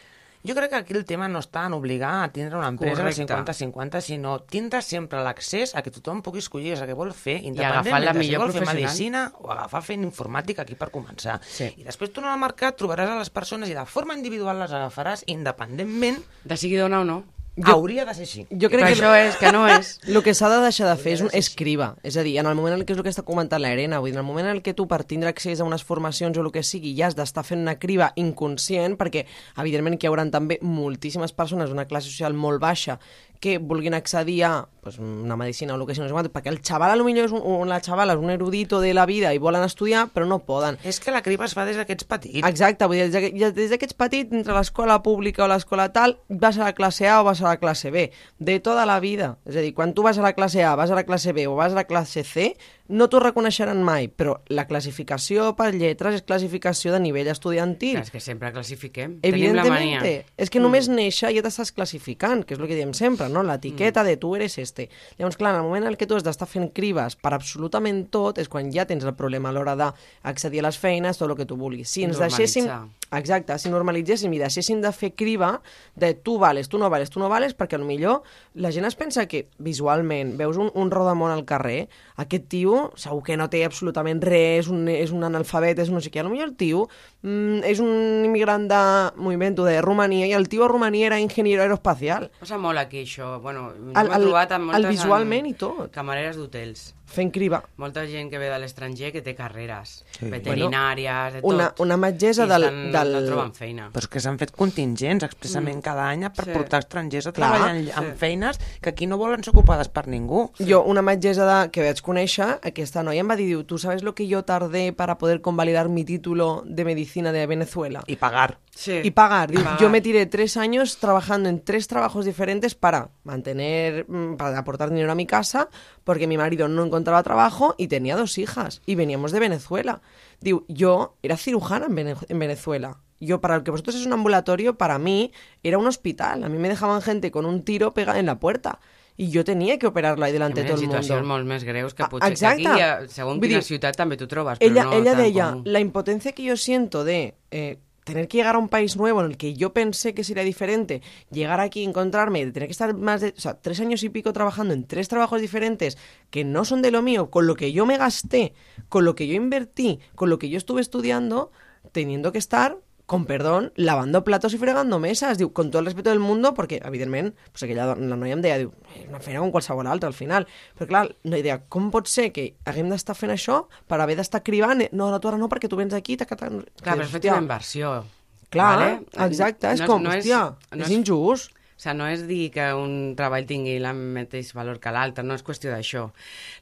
Jo 0.47 0.55
crec 0.55 0.69
que 0.69 0.75
aquí 0.77 0.93
el 0.95 1.03
tema 1.03 1.27
no 1.27 1.41
està 1.43 1.65
en 1.67 1.73
obligar 1.75 2.11
a 2.23 2.27
tindre 2.31 2.55
una 2.55 2.69
empresa 2.71 3.03
al 3.03 3.13
50-50, 3.13 4.01
sinó 4.05 4.37
tindre 4.47 4.81
sempre 4.85 5.19
l'accés 5.25 5.73
a 5.75 5.81
que 5.83 5.91
tothom 5.91 6.21
pugui 6.23 6.39
escollir 6.39 6.75
el 6.77 6.85
que 6.87 6.95
vol 6.95 7.11
fer, 7.11 7.39
independentment 7.49 8.05
la 8.05 8.13
de 8.15 8.23
si 8.23 8.37
vol 8.39 8.53
fer 8.55 8.63
medicina 8.69 9.25
o 9.41 9.51
agafar 9.51 9.81
fent 9.83 10.05
informàtica 10.07 10.63
aquí 10.63 10.77
per 10.79 10.87
començar. 10.93 11.39
Sí. 11.43 11.71
I 11.81 11.87
després 11.87 12.13
tornant 12.15 12.37
al 12.37 12.43
mercat 12.45 12.77
trobaràs 12.79 13.11
a 13.11 13.17
les 13.19 13.33
persones 13.33 13.73
i 13.73 13.75
de 13.75 13.83
forma 13.89 14.15
individual 14.15 14.61
les 14.61 14.71
agafaràs 14.71 15.25
independentment 15.27 16.21
De 16.47 16.55
sigui 16.55 16.79
dona 16.79 17.01
o 17.01 17.07
no. 17.07 17.23
Jo... 17.57 17.73
hauria 17.73 18.05
de 18.05 18.13
ser 18.15 18.25
així. 18.27 18.45
Jo 18.51 18.69
Però 18.69 18.77
crec 18.77 18.85
que 18.85 18.95
això 18.95 19.11
és 19.17 19.37
que 19.41 19.51
no 19.53 19.65
és. 19.67 19.91
el 20.07 20.21
que 20.25 20.33
s'ha 20.37 20.49
de 20.53 20.61
deixar 20.63 20.89
de 20.89 20.95
fer 21.01 21.15
és 21.17 21.23
un 21.25 21.31
escriba. 21.35 21.91
És 22.07 22.17
a 22.17 22.25
dir, 22.25 22.37
en 22.41 22.49
el 22.49 22.57
moment 22.57 22.77
en 22.77 22.85
què 22.85 22.95
és 22.95 23.01
el 23.01 23.05
que 23.05 23.13
està 23.13 23.25
comentant 23.27 23.61
l'Arena, 23.63 24.01
vull 24.03 24.11
dir, 24.11 24.17
en 24.17 24.23
el 24.23 24.27
moment 24.27 24.51
en 24.51 24.61
què 24.63 24.75
tu 24.77 24.87
per 24.89 25.03
tindre 25.09 25.33
accés 25.33 25.61
a 25.61 25.67
unes 25.67 25.85
formacions 25.87 26.37
o 26.37 26.45
el 26.45 26.51
que 26.55 26.65
sigui 26.65 26.95
ja 26.97 27.09
has 27.09 27.17
d'estar 27.17 27.45
fent 27.47 27.63
una 27.65 27.77
criba 27.81 28.11
inconscient, 28.15 28.97
perquè 28.99 29.25
evidentment 29.57 29.97
que 29.97 30.07
hi 30.07 30.11
haurà 30.11 30.27
també 30.31 30.59
moltíssimes 30.61 31.33
persones 31.33 31.71
d'una 31.71 31.87
classe 31.89 32.11
social 32.11 32.37
molt 32.37 32.61
baixa 32.63 32.99
que 33.39 33.57
vulguin 33.59 33.93
accedir 33.93 34.43
a 34.43 34.67
pues, 34.81 34.97
una 34.99 35.35
medicina 35.35 35.73
o 35.73 35.77
el 35.77 35.85
que 35.85 35.95
sigui, 35.95 36.07
no 36.07 36.23
sé 36.23 36.31
perquè 36.33 36.49
el 36.49 36.61
xaval 36.61 36.91
a 36.91 36.95
lo 36.95 37.05
millor 37.05 37.27
és 37.27 37.33
un, 37.35 37.41
o 37.43 37.65
la 37.65 37.79
xavala 37.83 38.15
és 38.15 38.21
un 38.21 38.31
erudito 38.33 38.79
de 38.81 38.93
la 38.97 39.05
vida 39.05 39.33
i 39.33 39.41
volen 39.41 39.63
estudiar, 39.63 40.07
però 40.13 40.25
no 40.27 40.39
poden. 40.45 40.79
És 40.83 40.99
que 40.99 41.13
la 41.13 41.21
criba 41.21 41.45
es 41.45 41.53
fa 41.57 41.65
des 41.67 41.77
d'aquests 41.77 42.07
petits. 42.09 42.47
Exacte, 42.47 42.87
vull 42.89 42.99
dir, 43.11 43.51
des 43.53 43.73
d'aquests 43.73 43.97
petits, 43.97 44.33
entre 44.33 44.55
l'escola 44.57 45.01
pública 45.03 45.45
o 45.45 45.49
l'escola 45.51 45.89
tal, 45.93 46.17
vas 46.29 46.57
a 46.57 46.69
la 46.69 46.73
classe 46.77 47.07
A 47.07 47.21
o 47.21 47.27
vas 47.27 47.41
a 47.41 47.46
la 47.47 47.59
classe 47.61 47.91
B, 47.91 48.09
de 48.39 48.59
tota 48.63 48.85
la 48.89 48.99
vida. 49.03 49.37
És 49.47 49.57
a 49.57 49.63
dir, 49.65 49.73
quan 49.77 49.93
tu 49.97 50.05
vas 50.05 50.17
a 50.17 50.25
la 50.25 50.33
classe 50.37 50.63
A, 50.63 50.75
vas 50.79 50.91
a 50.91 50.97
la 50.99 51.05
classe 51.07 51.33
B 51.33 51.47
o 51.47 51.55
vas 51.55 51.73
a 51.73 51.79
la 51.81 51.87
classe 51.89 52.23
C, 52.23 52.53
no 52.87 53.07
t'ho 53.11 53.19
reconeixeran 53.19 53.81
mai, 53.83 54.07
però 54.07 54.37
la 54.53 54.67
classificació 54.69 55.49
per 55.57 55.73
lletres 55.75 56.19
és 56.19 56.25
classificació 56.27 56.93
de 56.93 57.01
nivell 57.03 57.27
estudiantil. 57.31 57.99
És 57.99 58.11
que 58.13 58.21
sempre 58.23 58.51
classifiquem. 58.55 59.17
Tenim 59.23 59.57
la 59.57 59.65
mania. 59.67 60.01
És 60.39 60.51
que 60.53 60.61
només 60.63 60.87
néixer 60.91 61.33
ja 61.35 61.43
t'estàs 61.43 61.73
classificant, 61.75 62.45
que 62.47 62.55
és 62.55 62.61
el 62.61 62.69
que 62.69 62.77
diem 62.77 62.93
sempre, 62.97 63.27
no? 63.31 63.43
l'etiqueta 63.43 64.05
de 64.07 64.15
tu 64.21 64.33
eres 64.37 64.57
este. 64.61 64.87
Llavors, 65.17 65.39
clar, 65.39 65.55
en 65.55 65.61
el 65.61 65.67
moment 65.67 65.89
en 65.91 65.97
que 65.99 66.07
tu 66.07 66.15
has 66.15 66.25
d'estar 66.25 66.47
fent 66.47 66.69
cribes 66.75 67.17
per 67.19 67.33
absolutament 67.35 68.05
tot, 68.13 68.39
és 68.39 68.47
quan 68.51 68.71
ja 68.73 68.87
tens 68.87 69.03
el 69.07 69.15
problema 69.19 69.51
a 69.51 69.57
l'hora 69.57 69.75
d'accedir 69.79 70.63
a 70.63 70.69
les 70.69 70.79
feines, 70.79 71.19
tot 71.19 71.29
el 71.29 71.37
que 71.39 71.49
tu 71.49 71.59
vulguis. 71.59 71.91
Si 71.91 72.07
ens 72.07 72.21
deixéssim... 72.21 72.71
Exacte, 73.15 73.55
si 73.55 73.69
normalitzéssim 73.71 74.33
i 74.35 74.39
deixéssim 74.41 74.81
de 74.83 74.89
fer 74.91 75.13
criba 75.15 75.61
de 75.95 76.09
tu 76.11 76.33
vales, 76.41 76.67
tu 76.67 76.75
no 76.75 76.89
vales, 76.91 77.07
tu 77.07 77.21
no 77.21 77.29
vales, 77.31 77.53
perquè 77.55 77.79
millor 77.79 78.25
la 78.59 78.67
gent 78.75 78.83
es 78.83 78.97
pensa 78.99 79.29
que 79.31 79.45
visualment 79.63 80.33
veus 80.35 80.59
un, 80.59 80.67
un 80.75 80.91
rodamont 80.91 81.31
al 81.31 81.45
carrer, 81.47 81.87
aquest 82.19 82.49
tio 82.51 82.76
segur 82.99 83.21
que 83.23 83.37
no 83.37 83.47
té 83.49 83.63
absolutament 83.65 84.21
res, 84.23 84.65
és 84.65 84.69
un, 84.73 84.87
és 84.91 85.11
un 85.15 85.23
analfabet, 85.27 85.79
és 85.83 85.89
no 85.93 86.01
sé 86.03 86.11
què, 86.13 86.23
potser 86.25 86.43
el 86.47 86.55
tio 86.59 86.87
mm, 87.23 87.61
és 87.67 87.79
un 87.83 88.25
immigrant 88.25 88.67
de, 88.71 88.81
m'ho 89.21 89.31
invento, 89.35 89.65
de 89.67 89.79
Romania, 89.81 90.27
i 90.27 90.33
el 90.37 90.49
tio 90.51 90.65
a 90.65 90.71
Romania 90.71 91.07
era 91.11 91.19
enginyer 91.21 91.59
aeroespacial. 91.63 92.29
Posa 92.39 92.57
molt 92.61 92.79
aquí, 92.81 93.03
això. 93.05 93.37
Bueno, 93.41 93.69
El- 93.93 94.11
el- 94.11 94.27
trobat 94.27 94.51
amb 94.57 94.69
el 94.71 94.75
moltes 94.81 94.91
visualment 94.97 95.45
amb 95.45 95.53
i 95.55 95.57
tot. 95.57 95.91
Camareres 95.95 96.37
d'hotels. 96.37 96.93
Fent 97.07 97.31
criba. 97.31 97.63
Molta 97.79 98.03
gent 98.05 98.29
que 98.29 98.37
ve 98.37 98.49
de 98.51 98.57
l'estranger 98.59 99.13
que 99.13 99.21
té 99.23 99.33
carreres 99.33 100.03
Sí. 100.19 100.27
veterinàries, 100.29 101.33
de 101.37 101.41
tot. 101.41 101.49
Una- 101.53 101.73
una 101.79 101.95
metgessa 101.97 102.45
del- 102.45 102.63
estan, 102.63 102.91
del- 102.91 103.13
No 103.13 103.25
troben 103.25 103.53
feina. 103.55 103.89
Però 103.93 103.99
és 104.03 104.07
que 104.07 104.19
s'han 104.19 104.37
fet 104.37 104.51
contingents 104.51 105.23
expressament 105.23 105.81
cada 105.81 106.09
any 106.09 106.27
per 106.29 106.45
Sí. 106.45 106.51
portar 106.51 106.79
estrangers 106.79 107.27
a 107.27 107.31
Clar, 107.31 107.51
treballar 107.53 107.75
en, 107.77 107.85
sí. 107.85 107.91
en 107.95 108.17
feines 108.17 108.59
que 108.81 108.89
aquí 108.89 109.07
no 109.07 109.17
volen 109.17 109.43
ser 109.43 109.51
ocupades 109.55 109.87
per 109.87 110.07
ningú. 110.07 110.51
Jo, 110.59 110.83
una 110.83 111.01
metgessa 111.01 111.45
de, 111.63 111.71
que 111.71 111.81
vaig 111.81 112.01
conèixer, 112.01 112.59
aquesta 112.61 113.03
noia 113.03 113.21
em 113.21 113.29
va 113.29 113.35
dir, 113.35 113.47
diu, 113.47 113.63
tu 113.63 113.77
sabes 113.77 114.03
lo 114.03 114.13
que 114.13 114.27
yo 114.27 114.43
tardé 114.43 114.91
para 114.93 115.17
poder 115.17 115.39
convalidar 115.41 115.87
mi 115.89 116.03
título 116.03 116.63
de 116.65 116.83
medicina 116.83 117.31
de 117.31 117.47
Venezuela? 117.47 118.03
I 118.07 118.17
pagar. 118.17 118.59
Sí. 118.75 118.99
Y 119.03 119.09
pagar. 119.11 119.49
Diu, 119.49 119.63
Pagar. 119.63 119.79
Yo 119.79 119.89
me 119.89 120.01
tiré 120.01 120.27
tres 120.27 120.55
años 120.55 120.97
trabajando 120.97 121.49
en 121.49 121.61
tres 121.63 121.87
trabajos 121.87 122.25
diferentes 122.25 122.75
para 122.75 123.09
mantener, 123.23 124.05
mm, 124.07 124.35
para 124.37 124.59
aportar 124.59 124.89
dinero 124.91 125.11
a 125.11 125.15
mi 125.15 125.25
casa, 125.25 125.69
porque 126.03 126.27
mi 126.27 126.37
marido 126.37 126.67
no 126.67 126.83
encontraba 126.85 126.96
trabajo 127.03 127.75
y 127.77 127.87
tenía 127.87 128.15
dos 128.15 128.37
hijas 128.37 128.81
y 128.85 128.95
veníamos 128.95 129.31
de 129.31 129.39
Venezuela. 129.39 130.01
Diu, 130.41 130.65
yo 130.67 131.15
era 131.23 131.37
cirujana 131.37 131.85
en, 131.87 131.95
Vene- 131.95 132.15
en 132.29 132.39
Venezuela. 132.39 132.97
Yo, 133.19 133.41
para 133.41 133.57
lo 133.57 133.63
que 133.63 133.71
vosotros 133.71 133.95
es 133.95 134.05
un 134.05 134.13
ambulatorio, 134.13 134.77
para 134.77 134.99
mí 134.99 135.31
era 135.63 135.77
un 135.79 135.87
hospital. 135.87 136.43
A 136.43 136.49
mí 136.49 136.57
me 136.59 136.69
dejaban 136.69 137.01
gente 137.01 137.31
con 137.31 137.45
un 137.45 137.63
tiro 137.63 137.93
pegado 137.93 138.19
en 138.19 138.27
la 138.27 138.39
puerta. 138.39 138.79
Y 139.19 139.29
yo 139.31 139.43
tenía 139.43 139.79
que 139.79 139.87
operarla 139.87 140.27
ahí 140.27 140.31
delante 140.33 140.61
de 140.61 140.67
Hi 140.67 140.69
ha 140.69 140.75
todo 140.75 140.81
el 140.83 140.87
situacions 140.87 141.21
mundo. 141.21 141.33
molt 141.33 141.47
més 141.47 141.63
greus 141.63 141.95
que 141.95 142.03
Ah, 142.03 142.09
potser 142.09 142.31
exacte. 142.31 142.61
que 142.61 142.67
aquí, 142.69 142.79
ja, 142.79 143.07
segons 143.09 143.41
quina 143.41 143.55
dir, 143.55 143.63
ciutat, 143.63 143.95
també 143.97 144.15
t'ho 144.15 144.27
trobes, 144.27 144.59
però 144.59 144.69
ella, 144.69 144.83
no 144.83 144.93
ella 144.93 145.15
deia, 145.15 145.49
comú. 145.49 145.63
la 145.65 145.79
impotencia 145.79 146.33
que 146.33 146.43
yo 146.43 146.55
siento 146.55 147.03
de 147.03 147.33
eh, 147.49 147.79
tener 148.07 148.29
que 148.29 148.37
llegar 148.37 148.55
a 148.55 148.59
un 148.59 148.69
país 148.69 148.95
nuevo 148.95 149.19
en 149.19 149.31
el 149.31 149.37
que 149.37 149.53
yo 149.53 149.73
pensé 149.73 150.13
que 150.13 150.23
sería 150.23 150.43
diferente, 150.43 151.01
llegar 151.29 151.59
aquí, 151.59 151.83
encontrarme, 151.83 152.45
de 152.45 152.51
tener 152.53 152.67
que 152.67 152.71
estar 152.71 152.95
más 152.95 153.19
de, 153.19 153.33
o 153.35 153.39
sea, 153.39 153.59
tres 153.59 153.81
años 153.81 154.01
y 154.01 154.09
pico 154.09 154.31
trabajando 154.31 154.73
en 154.73 154.87
tres 154.87 155.09
trabajos 155.09 155.41
diferentes 155.41 155.97
que 156.29 156.45
no 156.45 156.63
son 156.63 156.81
de 156.81 156.91
lo 156.91 157.01
mío, 157.01 157.29
con 157.29 157.47
lo 157.47 157.55
que 157.55 157.73
yo 157.73 157.85
me 157.85 157.97
gasté, 157.97 158.53
con 158.87 159.03
lo 159.03 159.13
que 159.13 159.27
yo 159.27 159.33
invertí, 159.33 159.99
con 160.15 160.29
lo 160.29 160.39
que 160.39 160.47
yo 160.47 160.57
estuve 160.57 160.79
estudiando, 160.79 161.51
teniendo 161.91 162.31
que 162.31 162.37
estar 162.37 162.77
con 163.07 163.23
perdón, 163.25 163.71
lavando 163.79 164.25
platos 164.27 164.53
i 164.53 164.57
fregando 164.59 164.99
mesas, 164.99 165.37
diu, 165.39 165.53
con 165.55 165.71
tot 165.71 165.79
el 165.79 165.87
respeto 165.87 166.11
del 166.11 166.19
mundo, 166.19 166.51
perquè, 166.53 166.81
evidentment, 166.85 167.31
pues 167.53 167.63
aquella 167.63 167.93
la 167.95 168.17
noia 168.19 168.35
em 168.35 168.41
deia, 168.43 168.57
diu, 168.59 168.73
"És 168.93 169.07
una 169.07 169.21
feina 169.23 169.39
com 169.39 169.49
qualsevol 169.49 169.87
altra, 169.87 170.09
al 170.11 170.13
final. 170.13 170.45
Però, 170.77 170.87
clar, 170.91 171.15
no 171.23 171.37
idea, 171.39 171.61
com 171.69 171.89
pot 171.89 172.05
ser 172.11 172.33
que 172.33 172.57
haguem 172.65 172.89
d'estar 172.91 173.15
fent 173.15 173.31
això 173.31 173.65
per 173.87 174.01
haver 174.01 174.17
d'estar 174.17 174.43
cribant? 174.43 174.83
No, 174.91 175.09
no, 175.09 175.19
tu 175.19 175.29
ara 175.29 175.37
no, 175.37 175.47
perquè 175.47 175.69
tu 175.69 175.77
vens 175.79 175.93
aquí... 175.93 176.17
Taca, 176.17 176.35
taca... 176.35 176.51
Clar, 176.83 176.97
però 176.97 177.03
has 177.03 177.09
fet 177.15 177.25
una 177.25 177.37
inversió. 177.37 178.03
Clar, 178.49 178.77
vale? 178.77 179.05
exacte, 179.25 179.71
és 179.71 179.79
No 179.79 179.87
com, 179.87 180.03
no 180.03 180.09
hòstia, 180.11 180.55
no 180.75 180.83
és 180.83 180.91
injust. 180.91 181.51
O 181.77 181.79
sigui, 181.79 181.97
no 181.99 182.07
és 182.09 182.23
dir 182.25 182.49
que 182.55 182.71
un 182.73 183.13
treball 183.17 183.45
tingui 183.45 183.75
el 183.77 183.85
mateix 183.93 184.49
valor 184.57 184.79
que 184.81 184.91
l'altre, 184.93 185.23
no 185.23 185.37
és 185.37 185.45
qüestió 185.45 185.69
d'això. 185.69 186.07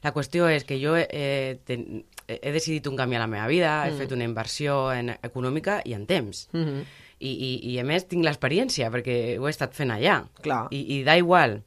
La 0.04 0.12
qüestió 0.12 0.50
és 0.52 0.66
que 0.68 0.76
jo 0.76 0.92
eh, 1.00 1.56
ten, 1.64 2.04
he 2.28 2.52
decidit 2.52 2.86
un 2.90 2.98
canvi 3.00 3.16
a 3.16 3.22
la 3.24 3.30
meva 3.30 3.46
vida, 3.48 3.78
he 3.88 3.94
fet 3.96 4.12
una 4.12 4.28
inversió 4.28 4.92
en, 4.92 5.14
econòmica 5.22 5.80
i 5.84 5.94
en 5.96 6.06
temps. 6.06 6.48
Mm 6.52 6.64
-hmm. 6.64 6.84
I, 7.18 7.30
i, 7.32 7.72
I 7.72 7.78
a 7.80 7.84
més 7.84 8.04
tinc 8.04 8.24
l'experiència, 8.24 8.90
perquè 8.92 9.38
ho 9.40 9.46
he 9.46 9.50
estat 9.50 9.72
fent 9.72 9.90
allà. 9.90 10.26
Clar. 10.42 10.66
I, 10.70 10.98
i 10.98 11.02
da 11.02 11.16
igual 11.16 11.62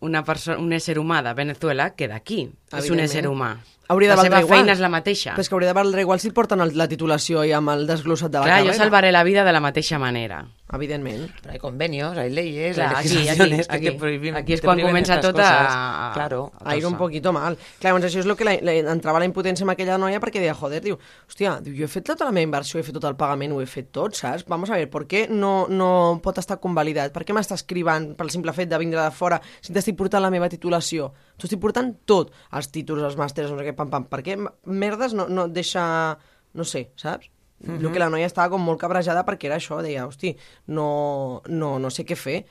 una 0.00 0.24
persona, 0.24 0.58
un 0.58 0.72
ésser 0.72 0.98
humà 0.98 1.22
de 1.22 1.34
Venezuela 1.34 1.94
que 1.94 2.08
d'aquí. 2.08 2.50
És 2.72 2.90
un 2.90 2.98
ésser 2.98 3.26
humà. 3.28 3.58
Hauria 3.88 4.10
de 4.10 4.16
la 4.16 4.22
seva 4.22 4.40
igual. 4.40 4.58
feina 4.58 4.72
és 4.72 4.80
la 4.80 4.88
mateixa. 4.88 5.32
Però 5.32 5.40
és 5.40 5.48
que 5.48 5.54
hauria 5.54 5.68
de 5.68 5.74
valdre 5.74 6.00
igual 6.00 6.20
si 6.20 6.30
porten 6.30 6.60
el, 6.60 6.76
la 6.76 6.88
titulació 6.88 7.44
i 7.44 7.52
amb 7.52 7.70
el 7.70 7.86
desglossat 7.86 8.30
de 8.30 8.38
la 8.38 8.44
Clar, 8.44 8.58
jo 8.60 8.66
carrera. 8.66 8.84
salvaré 8.84 9.12
la 9.12 9.22
vida 9.24 9.44
de 9.44 9.52
la 9.52 9.60
mateixa 9.60 9.98
manera. 9.98 10.46
Evidentment. 10.70 11.30
Pero 11.40 11.52
hay 11.54 11.58
convenios, 11.58 12.16
hay 12.18 12.28
leyes, 12.30 12.78
hay 12.78 12.84
aquí, 12.94 13.08
legislaciones 13.08 13.66
aquí, 13.70 13.80
que 13.80 13.88
aquí. 13.88 13.96
te 13.96 13.98
prohíben. 13.98 14.36
Aquí 14.36 14.56
prohíben 14.58 14.86
comienza 14.86 15.14
estas 15.14 15.32
tot 15.32 15.40
a- 15.42 16.10
Claro. 16.12 16.52
a 16.62 16.76
ir 16.76 16.84
un 16.84 16.96
poquito 16.98 17.32
mal. 17.32 17.56
Clar, 17.78 17.94
llavors 17.94 18.04
això 18.04 18.18
és 18.20 18.26
el 18.26 18.36
que 18.36 18.44
la, 18.44 18.52
la, 18.60 18.72
entrava 18.92 19.18
la 19.18 19.24
impotència 19.24 19.64
amb 19.64 19.72
aquella 19.72 19.96
noia 19.96 20.20
perquè 20.20 20.42
deia, 20.42 20.52
joder, 20.54 20.82
diu, 20.84 20.98
hòstia, 21.26 21.54
diu, 21.64 21.72
jo 21.78 21.84
he 21.84 21.88
fet 21.88 22.04
tota 22.04 22.26
la 22.26 22.32
meva 22.32 22.44
inversió, 22.44 22.78
he 22.78 22.82
fet 22.82 22.94
tot 22.98 23.04
el 23.08 23.16
pagament, 23.16 23.52
ho 23.56 23.62
he 23.62 23.66
fet 23.66 23.88
tot, 23.90 24.14
saps? 24.14 24.44
Vamos 24.46 24.68
a 24.68 24.74
ver, 24.76 24.90
per 24.90 25.06
què 25.08 25.26
no, 25.30 25.66
no 25.70 26.20
pot 26.22 26.36
estar 26.38 26.58
convalidat? 26.60 27.12
Per 27.16 27.24
què 27.24 27.32
m'estàs 27.32 27.62
escrivant 27.62 28.14
pel 28.14 28.28
simple 28.30 28.52
fet 28.52 28.68
de 28.68 28.76
vindre 28.78 29.00
de 29.00 29.10
fora 29.10 29.40
si 29.62 29.72
t'estic 29.72 29.96
portant 29.96 30.20
la 30.22 30.30
meva 30.30 30.48
titulació? 30.52 31.14
T'ho 31.38 31.46
estic 31.48 31.60
portant 31.60 31.94
tot, 32.04 32.30
els 32.52 32.68
títols, 32.70 33.02
els 33.08 33.16
màsters, 33.16 33.50
no 33.50 33.56
sé 33.58 33.64
què, 33.70 33.74
pam, 33.74 33.88
pam. 33.88 34.04
Per 34.04 34.20
què 34.22 34.36
merdes 34.66 35.14
no, 35.14 35.28
no 35.28 35.48
deixa, 35.48 36.18
no 36.52 36.64
sé, 36.64 36.90
saps? 36.96 37.30
Mm 37.60 37.78
-hmm. 37.78 37.86
El 37.86 37.92
que 37.92 37.98
la 37.98 38.10
noia 38.10 38.26
estava 38.26 38.50
com 38.50 38.62
molt 38.62 38.80
cabrejada 38.80 39.24
perquè 39.24 39.46
era 39.46 39.56
això, 39.56 39.82
deia, 39.82 40.06
hosti, 40.06 40.36
no, 40.66 41.42
no, 41.48 41.78
no 41.78 41.90
sé 41.90 42.04
què 42.04 42.16
fer. 42.16 42.44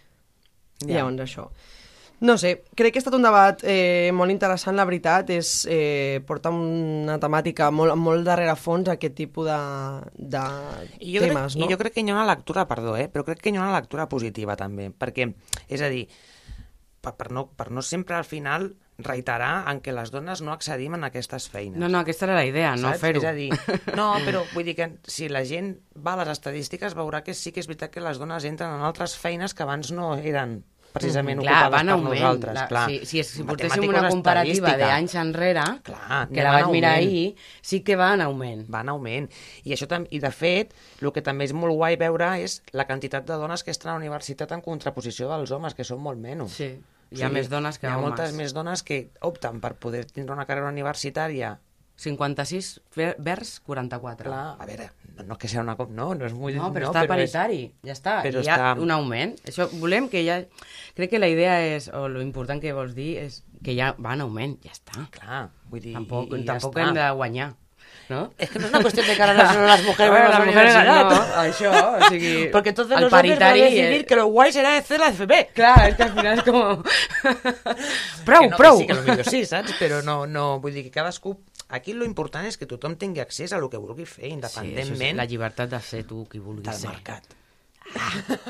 Yeah. 0.86 1.04
Llavors, 1.04 1.22
això. 1.22 1.50
No 2.20 2.34
sé, 2.42 2.64
crec 2.74 2.94
que 2.94 2.98
ha 2.98 3.04
estat 3.04 3.14
un 3.14 3.22
debat 3.22 3.62
eh, 3.62 4.10
molt 4.12 4.34
interessant, 4.34 4.74
la 4.76 4.86
veritat, 4.90 5.30
és 5.30 5.68
eh, 5.70 6.18
porta 6.26 6.50
una 6.50 7.20
temàtica 7.22 7.68
molt, 7.70 7.94
molt 7.94 8.26
darrere 8.26 8.56
fons 8.58 8.90
aquest 8.90 9.14
tipus 9.14 9.46
de, 9.46 9.58
de 10.18 10.42
I 10.98 11.14
jo, 11.14 11.22
temes, 11.22 11.54
crec, 11.54 11.62
no? 11.62 11.68
I 11.68 11.76
jo 11.76 11.78
crec 11.78 11.94
que 11.94 12.02
hi 12.02 12.10
ha 12.10 12.16
una 12.16 12.26
lectura, 12.26 12.66
perdó, 12.66 12.96
eh? 12.98 13.06
però 13.14 13.22
crec 13.28 13.44
que 13.44 13.54
hi 13.54 13.60
ha 13.60 13.62
una 13.62 13.78
lectura 13.78 14.08
positiva 14.10 14.56
també, 14.58 14.90
perquè, 14.90 15.30
és 15.70 15.84
a 15.86 15.92
dir, 15.94 16.08
per, 17.08 17.16
per, 17.16 17.32
no, 17.32 17.48
per 17.56 17.72
no 17.72 17.82
sempre 17.86 18.18
al 18.20 18.28
final 18.28 18.76
reiterar 18.98 19.66
en 19.70 19.80
què 19.86 19.94
les 19.94 20.10
dones 20.14 20.42
no 20.42 20.54
accedim 20.54 20.96
en 20.98 21.04
aquestes 21.08 21.50
feines. 21.54 21.78
No, 21.80 21.88
no, 21.88 22.02
aquesta 22.02 22.26
era 22.26 22.36
la 22.40 22.46
idea, 22.46 22.76
no 22.76 22.90
saps? 22.92 23.04
fer-ho. 23.04 23.22
És 23.22 23.28
a 23.30 23.34
dir, 23.38 23.52
no, 23.96 24.08
però 24.28 24.44
vull 24.56 24.66
dir 24.66 24.76
que 24.78 24.90
si 25.08 25.30
la 25.30 25.44
gent 25.46 25.76
va 25.94 26.16
a 26.16 26.24
les 26.24 26.34
estadístiques 26.34 26.98
veurà 26.98 27.22
que 27.24 27.38
sí 27.38 27.54
que 27.54 27.62
és 27.64 27.70
veritat 27.70 27.94
que 27.94 28.02
les 28.04 28.18
dones 28.22 28.48
entren 28.50 28.74
en 28.74 28.88
altres 28.88 29.16
feines 29.18 29.54
que 29.54 29.64
abans 29.68 29.94
no 29.94 30.16
eren 30.18 30.64
precisament 30.98 31.44
Clar, 31.44 31.54
ocupades 31.54 31.74
van 31.76 31.86
per 31.86 31.94
augment. 31.94 32.16
nosaltres. 32.16 32.56
La, 32.58 32.66
clar. 32.72 32.86
si, 32.90 32.98
si, 33.06 33.24
si 33.28 33.44
portéssim 33.46 33.86
una 33.86 34.08
comparativa 34.10 34.74
d'anys 34.80 35.14
enrere, 35.22 35.66
Clar, 35.86 36.22
que 36.32 36.42
la 36.42 36.54
vaig 36.56 36.72
mirar 36.74 36.96
ahir, 36.98 37.36
sí 37.62 37.84
que 37.86 37.98
va 38.00 38.14
en 38.16 38.24
augment. 38.26 38.66
va 38.74 38.82
en 38.82 38.90
augment. 38.96 39.30
I, 39.64 39.76
això 39.76 39.86
tam 39.92 40.08
I, 40.10 40.22
de 40.24 40.32
fet, 40.34 40.74
el 41.04 41.12
que 41.14 41.22
també 41.22 41.46
és 41.46 41.54
molt 41.54 41.78
guai 41.78 42.00
veure 42.02 42.32
és 42.42 42.64
la 42.74 42.88
quantitat 42.90 43.28
de 43.30 43.38
dones 43.38 43.62
que 43.62 43.76
estan 43.76 43.92
a 43.92 43.98
la 43.98 44.02
universitat 44.02 44.58
en 44.58 44.64
contraposició 44.66 45.30
dels 45.30 45.54
homes, 45.54 45.78
que 45.78 45.86
són 45.86 46.02
molt 46.02 46.18
menys. 46.24 46.58
Sí, 46.58 46.72
hi 47.12 47.24
ha 47.24 47.30
més 47.30 47.50
dones 47.50 47.78
que 47.80 47.88
Hi 47.88 47.92
ha 47.92 47.98
homes. 47.98 48.10
moltes 48.10 48.34
més 48.36 48.54
dones 48.54 48.84
que 48.84 49.12
opten 49.22 49.62
per 49.64 49.76
poder 49.76 50.06
tindre 50.06 50.34
una 50.36 50.46
carrera 50.46 50.70
universitària 50.70 51.58
56 51.98 52.82
ver- 52.96 53.16
vers 53.18 53.60
44. 53.66 54.30
Clar, 54.30 54.56
a 54.62 54.66
veure, 54.70 54.92
no, 55.16 55.24
no 55.32 55.38
que 55.38 55.48
sea 55.48 55.62
una... 55.64 55.76
com- 55.76 55.90
No, 55.98 56.12
no 56.16 56.28
és 56.28 56.34
molt... 56.38 56.56
No, 56.56 56.68
però 56.74 56.92
està 56.92 57.02
és- 57.06 57.10
paritari, 57.10 57.62
ja 57.84 57.94
està. 57.96 58.20
però 58.22 58.44
hi 58.44 58.48
ha 58.52 58.58
està- 58.60 58.82
un 58.84 58.92
augment. 58.94 59.34
Això 59.50 59.66
volem 59.82 60.08
que 60.12 60.22
ja... 60.26 60.44
Crec 60.96 61.10
que 61.16 61.20
la 61.20 61.30
idea 61.32 61.56
és, 61.76 61.88
o 61.90 62.08
lo 62.08 62.22
important 62.22 62.62
que 62.62 62.74
vols 62.78 62.94
dir, 62.94 63.16
és 63.24 63.40
que 63.66 63.74
ja 63.78 63.96
va 63.98 64.14
en 64.14 64.22
augment, 64.28 64.60
ja 64.64 64.76
està. 64.76 65.08
Clar, 65.16 65.48
vull 65.72 65.82
dir... 65.82 65.96
Tampoc, 65.98 66.30
i, 66.30 66.44
i 66.44 66.46
ja 66.46 66.54
tampoc 66.60 66.78
està. 66.78 66.86
hem 66.86 66.94
de 67.00 67.08
guanyar, 67.18 67.50
no? 68.10 68.32
Es 68.38 68.50
que 68.50 68.60
no 68.60 68.66
es 68.66 68.72
una 68.72 68.82
cuestión 68.82 69.06
de 69.08 69.16
cara 69.18 69.32
a 69.32 69.36
las, 69.36 69.56
las 69.56 69.84
mujeres, 69.84 70.12
las 70.20 70.30
las 70.30 70.46
mujeres 70.46 70.74
mujeres 70.76 71.04
no, 71.04 71.22
això, 71.44 71.72
o 72.00 72.10
sigui, 72.10 72.48
Porque 72.54 72.70
entonces 72.70 72.96
el 72.98 73.04
los 73.04 73.14
hombres 73.14 73.40
van 73.40 73.50
a 73.50 73.54
decidir 73.54 74.02
és- 74.02 74.06
que 74.08 74.16
lo 74.16 74.26
guay 74.28 74.52
será 74.52 74.78
hacer 74.78 75.00
la 75.00 75.10
FP. 75.10 75.50
Clar, 75.54 75.90
és 75.90 75.96
que 75.96 76.04
al 76.04 76.14
final 76.14 76.38
és 76.40 76.44
com... 76.44 76.84
prou, 78.28 78.42
que 78.44 78.50
no, 78.50 78.58
prou! 78.58 78.78
Que 78.80 78.84
sí, 78.84 78.88
que 78.88 79.16
potser 79.18 79.30
sí, 79.32 79.46
saps? 79.46 79.76
Però 79.80 80.02
no, 80.04 80.26
no, 80.28 80.60
vull 80.64 80.74
dir 80.74 80.84
que 80.88 80.92
cadascú... 80.92 81.38
Aquí 81.70 81.92
lo 81.94 82.06
important 82.08 82.48
és 82.48 82.56
que 82.56 82.66
tothom 82.66 82.96
tingui 82.96 83.20
accés 83.20 83.52
a 83.52 83.58
lo 83.60 83.68
que 83.70 83.76
vulgui 83.82 84.06
fer, 84.08 84.30
Sí, 84.30 84.32
això 84.32 84.32
és 84.32 84.38
independentment 84.38 85.18
la 85.20 85.26
llibertat 85.28 85.70
de 85.74 85.82
ser 85.84 86.06
tu 86.08 86.24
qui 86.32 86.40
vulguis 86.40 86.64
del 86.70 86.80
ser. 86.80 86.94
mercat. 86.94 87.37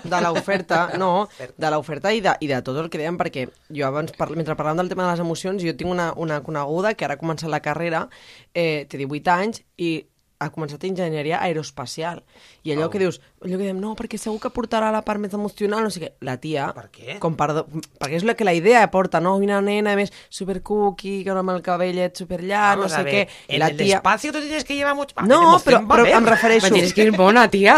De 0.03 0.21
l'oferta, 0.23 0.81
no, 1.01 1.27
de 1.37 1.71
l'oferta 1.73 2.13
i, 2.13 2.21
de, 2.23 2.35
i 2.41 2.49
de 2.51 2.59
tot 2.65 2.79
el 2.81 2.91
que 2.91 3.01
dèiem, 3.01 3.17
perquè 3.19 3.47
jo 3.69 3.87
abans, 3.87 4.13
par 4.17 4.29
mentre 4.35 4.57
parlàvem 4.59 4.83
del 4.83 4.91
tema 4.93 5.07
de 5.07 5.15
les 5.15 5.23
emocions, 5.23 5.63
jo 5.63 5.75
tinc 5.77 5.93
una, 5.93 6.11
una 6.17 6.41
coneguda 6.45 6.93
que 6.97 7.07
ara 7.07 7.17
ha 7.17 7.23
començat 7.23 7.51
la 7.51 7.63
carrera, 7.65 8.07
eh, 8.53 8.85
té 8.89 9.01
18 9.01 9.33
anys, 9.33 9.63
i 9.77 9.91
ha 10.39 10.51
començat 10.53 10.83
enginyeria 10.85 11.39
aeroespacial. 11.41 12.21
I 12.67 12.73
allò 12.75 12.87
Oh. 12.87 12.89
que 12.91 12.99
dius, 12.99 13.21
allò 13.43 13.55
que 13.57 13.63
diem, 13.63 13.79
no, 13.79 13.93
perquè 13.95 14.17
segur 14.19 14.41
que 14.43 14.49
portarà 14.51 14.89
la 14.91 15.01
part 15.07 15.21
més 15.23 15.33
emocional, 15.33 15.85
no 15.87 15.91
sé 15.93 16.01
què. 16.03 16.09
La 16.27 16.35
tia... 16.41 16.67
Per 16.75 16.89
què? 16.91 17.17
Com 17.23 17.37
per, 17.39 17.49
perquè 17.63 18.19
és 18.19 18.25
la 18.27 18.35
que 18.35 18.43
la 18.47 18.53
idea 18.57 18.83
porta, 18.91 19.21
no? 19.23 19.37
Una 19.39 19.61
nena 19.63 19.95
més 19.95 20.11
super 20.29 20.59
cookie, 20.61 21.23
que 21.23 21.31
amb 21.31 21.53
el 21.53 21.61
cabellet 21.63 22.17
super 22.19 22.41
llarg, 22.43 22.81
no 22.83 22.89
sé 22.91 23.03
què. 23.07 23.23
I 23.47 23.55
en 23.55 23.63
la 23.63 23.69
tia... 23.71 24.01
espacio 24.01 24.33
tú 24.33 24.41
tienes 24.43 24.65
que 24.67 24.75
llevar 24.75 24.95
mucho... 24.95 25.15
A 25.15 25.25
No, 25.27 25.57
però, 25.63 25.79
va 25.85 25.95
però 25.95 26.05
em 26.17 26.25
refereixo... 26.27 26.73
Tienes 26.73 26.93
que 26.93 27.07
ir 27.07 27.15
bona, 27.23 27.47
tia. 27.49 27.77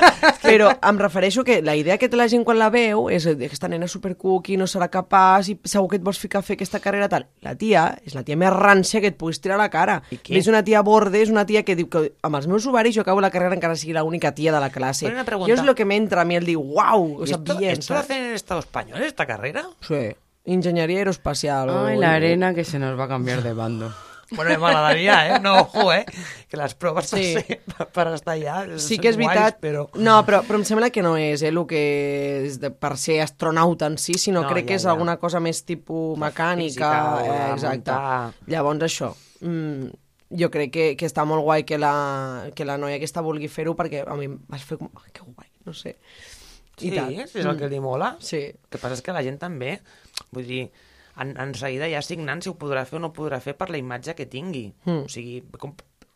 Però 0.40 0.70
em 0.72 0.98
refereixo 0.98 1.44
que 1.44 1.60
la 1.62 1.74
idea 1.76 1.98
que 2.00 2.08
té 2.08 2.16
la 2.16 2.26
gent 2.30 2.44
quan 2.46 2.58
la 2.58 2.70
veu 2.72 3.08
és 3.12 3.24
que 3.28 3.34
aquesta 3.46 3.68
nena 3.68 3.86
és 3.86 3.92
super 3.92 4.14
cookie, 4.18 4.56
no 4.56 4.66
serà 4.70 4.88
capaç 4.92 5.50
i 5.52 5.56
segur 5.68 5.90
que 5.92 5.98
et 6.00 6.04
vols 6.04 6.18
ficar 6.20 6.40
a 6.40 6.46
fer 6.46 6.56
aquesta 6.56 6.80
carrera 6.80 7.08
tal. 7.12 7.26
La 7.44 7.54
tia 7.58 7.84
és 8.06 8.14
la 8.16 8.22
tia 8.26 8.38
més 8.40 8.52
rància 8.54 9.02
que 9.02 9.10
et 9.12 9.18
puguis 9.20 9.40
tirar 9.42 9.58
a 9.58 9.62
la 9.64 9.68
cara. 9.72 9.98
És 10.10 10.48
una 10.50 10.62
tia 10.64 10.82
borde, 10.86 11.20
és 11.20 11.30
una 11.32 11.44
tia 11.48 11.62
que 11.66 11.76
diu 11.78 11.88
que 11.92 12.06
amb 12.26 12.40
els 12.40 12.48
meus 12.50 12.66
ovaris 12.70 12.94
jo 12.96 13.04
acabo 13.04 13.20
la 13.20 13.30
carrera 13.30 13.54
encara 13.56 13.76
sigui 13.76 13.94
l'única 13.96 14.29
tia 14.34 14.52
de 14.52 14.60
la 14.60 14.70
classe. 14.70 15.06
Però 15.06 15.14
una 15.18 15.24
pregunta. 15.24 15.50
Jo 15.52 15.58
és 15.60 15.66
el 15.66 15.74
que 15.74 15.84
m'entra 15.84 16.22
a 16.22 16.24
mi 16.24 16.36
el 16.36 16.44
dir, 16.46 16.56
uau, 16.56 17.20
o 17.20 17.24
¿Y 17.24 17.28
sea, 17.28 17.36
esto, 17.38 17.56
bien, 17.58 17.72
esto 17.72 17.94
lo 17.94 18.00
hacen 18.00 18.16
en 18.22 18.28
el 18.30 18.34
Estado 18.34 18.60
español, 18.60 19.02
esta 19.02 19.26
carrera? 19.26 19.66
Sí. 19.80 20.10
Ingeniería 20.44 20.98
aeroespacial. 20.98 21.68
Ay, 21.70 21.98
la 21.98 22.14
arena 22.14 22.54
que 22.54 22.64
se 22.64 22.78
nos 22.78 22.98
va 22.98 23.04
a 23.04 23.08
cambiar 23.08 23.42
de 23.42 23.52
bando. 23.52 23.92
Bueno, 24.32 24.52
me 24.52 24.58
m'agradaria, 24.58 25.36
eh? 25.36 25.40
No, 25.40 25.62
ojo, 25.62 25.92
eh? 25.92 26.04
Que 26.48 26.56
les 26.56 26.74
proves 26.76 27.08
Sí. 27.08 27.34
sí. 27.34 27.56
per, 27.76 27.88
per 27.90 28.04
estar 28.14 28.36
allà 28.36 28.78
Sí 28.78 29.00
que 29.02 29.08
és 29.10 29.16
guais, 29.18 29.26
veritat, 29.26 29.56
però... 29.58 29.88
no, 29.98 30.20
però, 30.24 30.38
però 30.46 30.60
em 30.60 30.64
sembla 30.68 30.90
que 30.94 31.02
no 31.02 31.16
és 31.18 31.42
eh, 31.42 31.48
el 31.50 31.58
que 31.66 31.80
és 32.46 32.60
de, 32.62 32.70
per 32.70 32.92
ser 32.96 33.16
astronauta 33.24 33.88
en 33.90 33.98
si, 33.98 34.14
sinó 34.22 34.44
No, 34.44 34.52
crec 34.52 34.62
ja, 34.64 34.68
que 34.68 34.76
és 34.78 34.84
ja. 34.86 34.92
alguna 34.94 35.16
cosa 35.18 35.40
més 35.42 35.64
tipus 35.66 36.14
mecànica, 36.16 36.92
física 36.92 37.24
eh, 37.24 37.52
exacte. 37.56 37.90
muntar. 37.90 38.30
Llavors 38.46 38.86
això, 38.86 39.10
mm, 39.42 39.90
jo 40.30 40.50
crec 40.50 40.70
que, 40.72 40.84
que 40.96 41.06
està 41.08 41.24
molt 41.26 41.42
guai 41.42 41.64
que 41.66 41.78
la, 41.78 42.50
que 42.54 42.64
la 42.64 42.76
noia 42.78 42.96
aquesta 43.00 43.22
vulgui 43.22 43.48
fer-ho 43.50 43.74
perquè 43.78 44.04
a 44.06 44.14
mi 44.18 44.28
em 44.30 44.38
vas 44.48 44.62
fer 44.64 44.78
com, 44.78 44.90
ai, 45.02 45.10
que 45.12 45.24
guai, 45.26 45.48
no 45.66 45.74
sé. 45.74 45.96
Sí, 46.80 46.88
és 46.96 47.34
el 47.44 47.58
que 47.58 47.68
li 47.68 47.80
mola. 47.80 48.14
Sí. 48.24 48.38
El 48.54 48.70
que 48.72 48.78
passa 48.80 48.94
és 48.96 49.02
que 49.04 49.12
la 49.12 49.20
gent 49.26 49.36
també, 49.42 49.74
vull 50.32 50.46
dir, 50.48 50.62
en, 51.20 51.34
en 51.36 51.50
seguida 51.58 51.90
ja 51.92 52.00
signant 52.00 52.40
si 52.40 52.48
ho 52.48 52.54
podrà 52.56 52.86
fer 52.88 52.96
o 52.96 53.02
no 53.04 53.10
ho 53.10 53.16
podrà 53.16 53.40
fer 53.44 53.52
per 53.58 53.68
la 53.68 53.76
imatge 53.82 54.14
que 54.16 54.24
tingui. 54.30 54.70
Mm. 54.86 55.02
O 55.04 55.08
sigui, 55.12 55.42
com, 55.60 55.74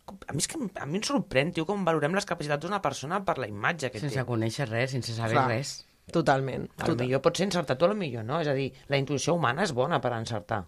com, 0.09 0.23
a 0.27 0.33
mi, 0.33 0.41
és 0.41 0.49
que, 0.49 0.57
em- 0.63 0.71
a 0.81 0.87
mi 0.89 1.03
em 1.03 1.05
sorprèn, 1.05 1.53
tio, 1.53 1.67
com 1.69 1.85
valorem 1.85 2.15
les 2.17 2.25
capacitats 2.25 2.65
d'una 2.65 2.81
persona 2.81 3.21
per 3.27 3.37
la 3.43 3.51
imatge 3.51 3.91
que 3.93 4.01
Sense 4.01 4.17
té. 4.17 4.25
conèixer 4.25 4.71
res, 4.71 4.95
sense 4.97 5.13
saber 5.13 5.37
Clar. 5.37 5.49
res. 5.53 5.75
Totalment. 6.13 6.67
Total. 6.77 6.97
millor 7.07 7.21
pot 7.25 7.37
ser 7.37 7.47
encertat 7.51 7.83
o 7.83 7.93
millor 7.97 8.25
no. 8.25 8.41
És 8.41 8.49
a 8.49 8.55
dir, 8.57 8.71
la 8.89 8.97
intuïció 9.01 9.35
humana 9.37 9.65
és 9.65 9.73
bona 9.77 10.01
per 10.01 10.13
encertar. 10.17 10.63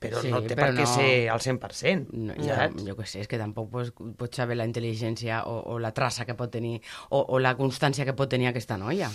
Però 0.00 0.20
Sí, 0.20 0.28
no 0.30 0.42
té 0.44 0.52
però 0.54 0.66
per 0.66 0.74
què 0.76 0.84
no- 0.84 0.92
ser 0.92 1.28
al 1.32 1.40
100%. 1.40 2.10
No, 2.12 2.34
ja, 2.44 2.56
saps? 2.66 2.84
jo 2.84 2.96
què 2.98 3.06
sé, 3.08 3.20
és 3.24 3.28
que 3.30 3.38
tampoc 3.40 3.70
pots, 3.72 3.92
pots 4.18 4.36
saber 4.36 4.56
la 4.58 4.66
intel·ligència 4.68 5.42
o, 5.48 5.54
o 5.72 5.78
la 5.80 5.92
traça 5.96 6.26
que 6.28 6.34
pot 6.36 6.50
tenir 6.52 6.80
o, 7.10 7.22
o 7.22 7.38
la 7.40 7.54
constància 7.56 8.04
que 8.04 8.12
pot 8.12 8.28
tenir 8.28 8.50
aquesta 8.50 8.76
noia. 8.76 9.08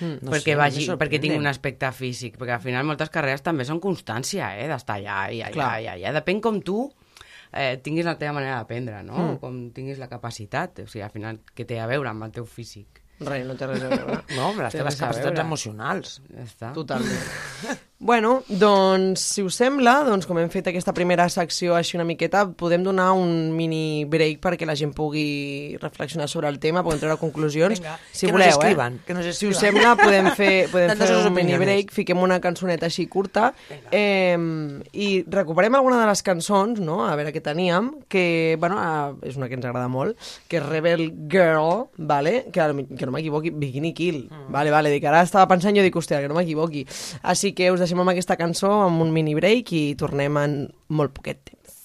Mm, 0.00 0.18
no 0.28 0.34
perquè, 0.34 0.52
sé, 0.52 0.56
vagi, 0.60 0.86
perquè 1.00 1.18
tingui 1.22 1.38
un 1.40 1.48
aspecte 1.48 1.88
físic, 1.96 2.36
perquè 2.36 2.52
al 2.58 2.60
final 2.60 2.84
moltes 2.84 3.08
carreres 3.08 3.40
també 3.42 3.64
són 3.64 3.80
constància, 3.80 4.50
eh, 4.60 4.68
d'estar 4.68 4.98
allà 5.00 5.22
i 5.32 5.40
allà, 5.40 5.54
Clar. 5.56 5.72
i 5.80 5.88
allà. 5.94 6.12
Depèn 6.18 6.42
com 6.44 6.60
tu 6.60 6.82
eh, 7.56 7.78
tinguis 7.80 8.04
la 8.04 8.18
teva 8.20 8.34
manera 8.36 8.58
d'aprendre, 8.60 9.00
no? 9.08 9.16
Mm. 9.16 9.40
Com 9.40 9.56
tinguis 9.72 9.96
la 10.02 10.10
capacitat, 10.12 10.84
o 10.84 10.86
sigui, 10.86 11.00
al 11.06 11.14
final, 11.16 11.40
què 11.56 11.64
té 11.64 11.80
a 11.80 11.88
veure 11.88 12.12
amb 12.12 12.28
el 12.28 12.36
teu 12.36 12.44
físic? 12.44 13.00
Res, 13.24 13.46
no 13.48 13.54
té 13.56 13.64
res 13.64 13.80
a 13.80 13.88
veure. 13.88 14.18
No, 14.36 14.50
amb 14.50 14.60
les 14.60 14.74
teves 14.76 14.98
capacitats 15.00 15.40
emocionals. 15.40 16.18
Ja 16.28 16.42
està. 16.44 16.72
Totalment. 16.76 17.30
Bueno, 17.98 18.42
doncs, 18.46 19.20
si 19.24 19.40
us 19.42 19.54
sembla, 19.56 20.02
doncs, 20.04 20.26
com 20.28 20.36
hem 20.36 20.50
fet 20.52 20.66
aquesta 20.68 20.92
primera 20.92 21.24
secció 21.32 21.72
així 21.78 21.96
una 21.96 22.04
miqueta, 22.04 22.42
podem 22.52 22.82
donar 22.84 23.06
un 23.16 23.54
mini 23.56 24.04
break 24.04 24.42
perquè 24.44 24.66
la 24.68 24.74
gent 24.76 24.90
pugui 24.92 25.78
reflexionar 25.80 26.26
sobre 26.28 26.50
el 26.52 26.58
tema, 26.60 26.82
puguem 26.84 27.00
treure 27.00 27.16
conclusions. 27.16 27.80
Vinga, 27.80 27.94
si 28.12 28.26
que 28.26 28.32
nos 28.34 28.36
voleu, 28.42 28.52
escriban, 28.58 28.98
eh? 28.98 29.00
que 29.06 29.14
nos 29.16 29.30
Si 29.38 29.48
us 29.48 29.56
sembla, 29.64 29.94
podem 29.96 30.28
fer, 30.36 30.68
podem 30.74 30.92
fer 31.00 31.08
un 31.22 31.32
mini 31.32 31.56
break, 31.56 31.94
fiquem 31.96 32.20
una 32.20 32.36
cançoneta 32.44 32.84
així 32.90 33.06
curta 33.08 33.54
eh, 33.90 34.36
i 34.92 35.08
recuperem 35.32 35.80
alguna 35.80 35.96
de 36.02 36.10
les 36.12 36.22
cançons, 36.22 36.84
no?, 36.84 36.98
a 37.08 37.16
veure 37.16 37.32
què 37.32 37.40
teníem, 37.40 37.94
que, 38.12 38.58
bueno, 38.60 38.76
eh, 38.76 39.30
és 39.32 39.40
una 39.40 39.48
que 39.48 39.56
ens 39.56 39.64
agrada 39.64 39.88
molt, 39.88 40.20
que 40.52 40.60
és 40.60 40.68
Rebel 40.68 41.06
Girl, 41.32 41.86
vale? 41.96 42.44
que, 42.52 42.60
que 42.92 43.08
no 43.08 43.16
m'equivoqui, 43.16 43.54
Bikini 43.56 43.94
Kill, 43.96 44.22
Mm. 44.26 44.52
vale, 44.52 44.70
vale, 44.70 44.90
dic, 44.92 45.04
ara 45.08 45.24
estava 45.24 45.48
pensant, 45.48 45.72
jo 45.76 45.82
dic, 45.84 45.96
hòstia, 45.96 46.20
que 46.20 46.28
no 46.28 46.34
m'equivoqui. 46.36 46.84
Així 47.24 47.54
que 47.56 47.70
us 47.72 47.85
deixem 47.86 48.02
amb 48.02 48.10
aquesta 48.10 48.34
cançó, 48.40 48.72
amb 48.88 49.04
un 49.04 49.14
mini 49.14 49.36
break 49.38 49.70
i 49.78 49.84
tornem 49.98 50.42
en 50.42 50.58
molt 50.98 51.14
poquet 51.14 51.44
temps. 51.46 51.75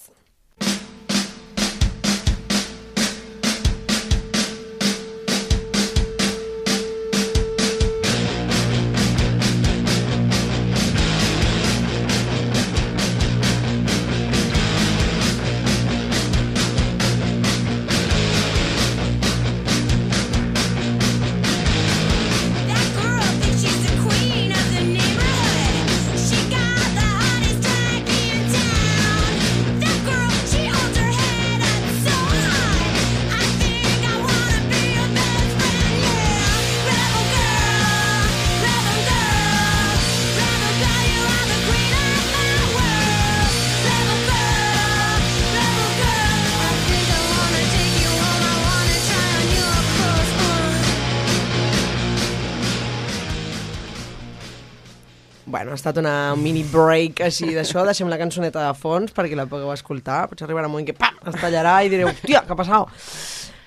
Estat 55.82 55.98
una, 56.02 56.16
un 56.38 56.44
mini 56.46 56.64
break 56.64 57.24
així 57.26 57.52
d'això. 57.58 57.84
Deixem 57.90 58.08
la 58.12 58.20
cançoneta 58.22 58.64
de 58.70 58.74
fons 58.78 59.12
perquè 59.18 59.36
la 59.36 59.48
pugueu 59.50 59.74
escoltar. 59.74 60.28
Potser 60.30 60.46
arribarà 60.48 60.70
un 60.70 60.76
moment 60.78 60.88
que 60.88 60.96
pam, 60.98 61.18
es 61.28 61.36
tallarà 61.42 61.80
i 61.84 61.90
direu, 61.92 62.08
hòstia, 62.14 62.46
què 62.46 62.54
ha 62.54 62.60
passat? 62.60 62.94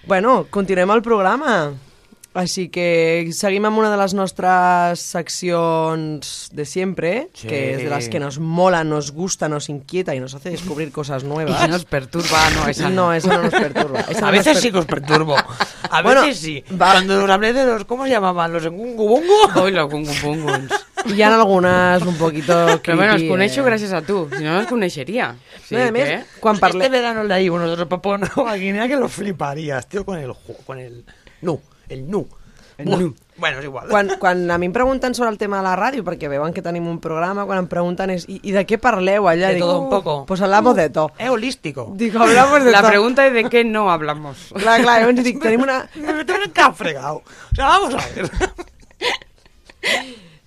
Bueno, 0.06 0.44
continuem 0.52 0.90
el 0.94 1.02
programa. 1.02 1.56
Així 2.34 2.64
que 2.66 3.28
seguim 3.30 3.62
amb 3.68 3.78
una 3.78 3.92
de 3.92 3.96
les 4.00 4.10
nostres 4.18 4.98
seccions 4.98 6.48
de 6.52 6.64
siempre, 6.66 7.28
Sí. 7.32 7.46
que 7.46 7.74
es 7.74 7.78
de 7.84 7.88
las 7.88 8.08
que 8.08 8.18
nos 8.18 8.40
mola, 8.40 8.82
nos 8.82 9.12
gusta, 9.12 9.48
nos 9.48 9.68
inquieta 9.68 10.16
y 10.16 10.20
nos 10.20 10.34
hace 10.34 10.50
descubrir 10.50 10.90
cosas 10.90 11.22
nuevas. 11.22 11.62
Si 11.62 11.68
nos 11.68 11.84
perturba, 11.84 12.50
no, 12.56 12.66
esa 12.68 12.88
no. 12.90 12.94
No, 13.06 13.12
eso 13.14 13.28
no 13.28 13.42
nos 13.44 13.52
perturba. 13.54 14.00
Esa 14.08 14.26
A 14.28 14.30
veces 14.32 14.54
per- 14.54 14.62
sí 14.62 14.72
que 14.72 14.78
os 14.78 14.86
perturbo. 14.86 15.36
A 15.90 16.02
Bueno, 16.02 16.22
veces 16.22 16.40
sí. 16.40 16.64
va- 16.72 16.90
Cuando 16.92 17.20
nos 17.20 17.30
hablé 17.30 17.52
de 17.52 17.66
los, 17.66 17.84
¿cómo 17.84 18.02
se 18.04 18.10
llamaban? 18.10 18.52
Los 18.52 18.64
engungubungu. 18.66 19.32
Hoy 19.54 19.70
los 19.70 19.88
gungupunguns. 19.92 20.72
Hi 21.06 21.20
ha 21.22 21.34
algunes 21.34 22.02
un 22.02 22.16
poquito 22.16 22.54
creepy. 22.64 22.80
Pero 22.84 22.96
bueno, 22.96 23.14
os 23.16 23.22
coneixo 23.28 23.60
eh? 23.60 23.64
gràcies 23.68 23.92
a 23.92 24.00
tu. 24.02 24.28
Si 24.32 24.42
no, 24.42 24.54
no 24.54 24.60
os 24.60 24.66
coneixeria. 24.66 25.34
Sí, 25.66 25.74
No, 25.76 25.82
a 25.88 25.92
més, 25.92 26.08
que... 26.08 26.40
quan 26.40 26.54
Este 26.56 26.64
parlem... 26.66 26.90
verano 26.92 27.24
leí 27.24 27.48
uno 27.48 27.68
de 27.68 27.76
los 27.76 27.88
Papua 27.88 28.18
Nueva 28.18 28.54
Guinea 28.56 28.88
que 28.88 28.96
lo 28.96 29.08
fliparías, 29.08 29.86
tío, 29.88 30.04
con 30.04 30.18
el 30.18 30.32
con 30.66 30.78
el 30.78 31.04
nu, 31.42 31.60
el 31.88 32.08
nu. 32.10 32.26
El 32.76 32.90
nu. 32.90 33.14
Bueno, 33.36 33.58
és 33.58 33.64
igual. 33.64 33.88
Quan, 33.88 34.08
quan 34.18 34.50
a 34.50 34.58
mi 34.58 34.66
em 34.66 34.72
pregunten 34.72 35.14
sobre 35.14 35.30
el 35.30 35.38
tema 35.38 35.58
de 35.58 35.64
la 35.66 35.74
ràdio, 35.74 36.02
perquè 36.06 36.28
veuen 36.30 36.52
que 36.54 36.62
tenim 36.62 36.86
un 36.86 37.00
programa, 37.02 37.44
quan 37.46 37.58
em 37.58 37.66
pregunten 37.70 38.10
és 38.14 38.24
i, 38.30 38.40
i 38.46 38.54
de 38.54 38.62
què 38.66 38.78
parleu 38.82 39.26
allà? 39.30 39.50
De 39.54 39.58
todo 39.62 39.80
un 39.82 39.90
poco. 39.90 40.24
Pues 40.26 40.40
hablamos 40.42 40.74
de 40.74 40.88
todo. 40.90 41.12
Es 41.18 41.30
holístico. 41.30 41.92
Dic, 41.94 42.14
hablamos 42.14 42.64
de 42.64 42.70
La 42.72 42.80
todo. 42.80 42.90
pregunta 42.90 43.26
es 43.26 43.32
de 43.34 43.44
qué 43.50 43.64
no 43.64 43.90
hablamos. 43.90 44.50
Clar, 44.54 44.82
clar, 44.82 45.00
llavors 45.02 45.22
dic, 45.22 45.40
tenim 45.42 45.62
una... 45.62 45.88
Me 45.94 46.24
que 46.52 46.60
ha 46.60 46.72
fregado. 46.72 47.22
O 47.52 47.54
sea, 47.54 47.66
vamos 47.66 47.94
a 47.94 47.98
ver. 48.14 48.30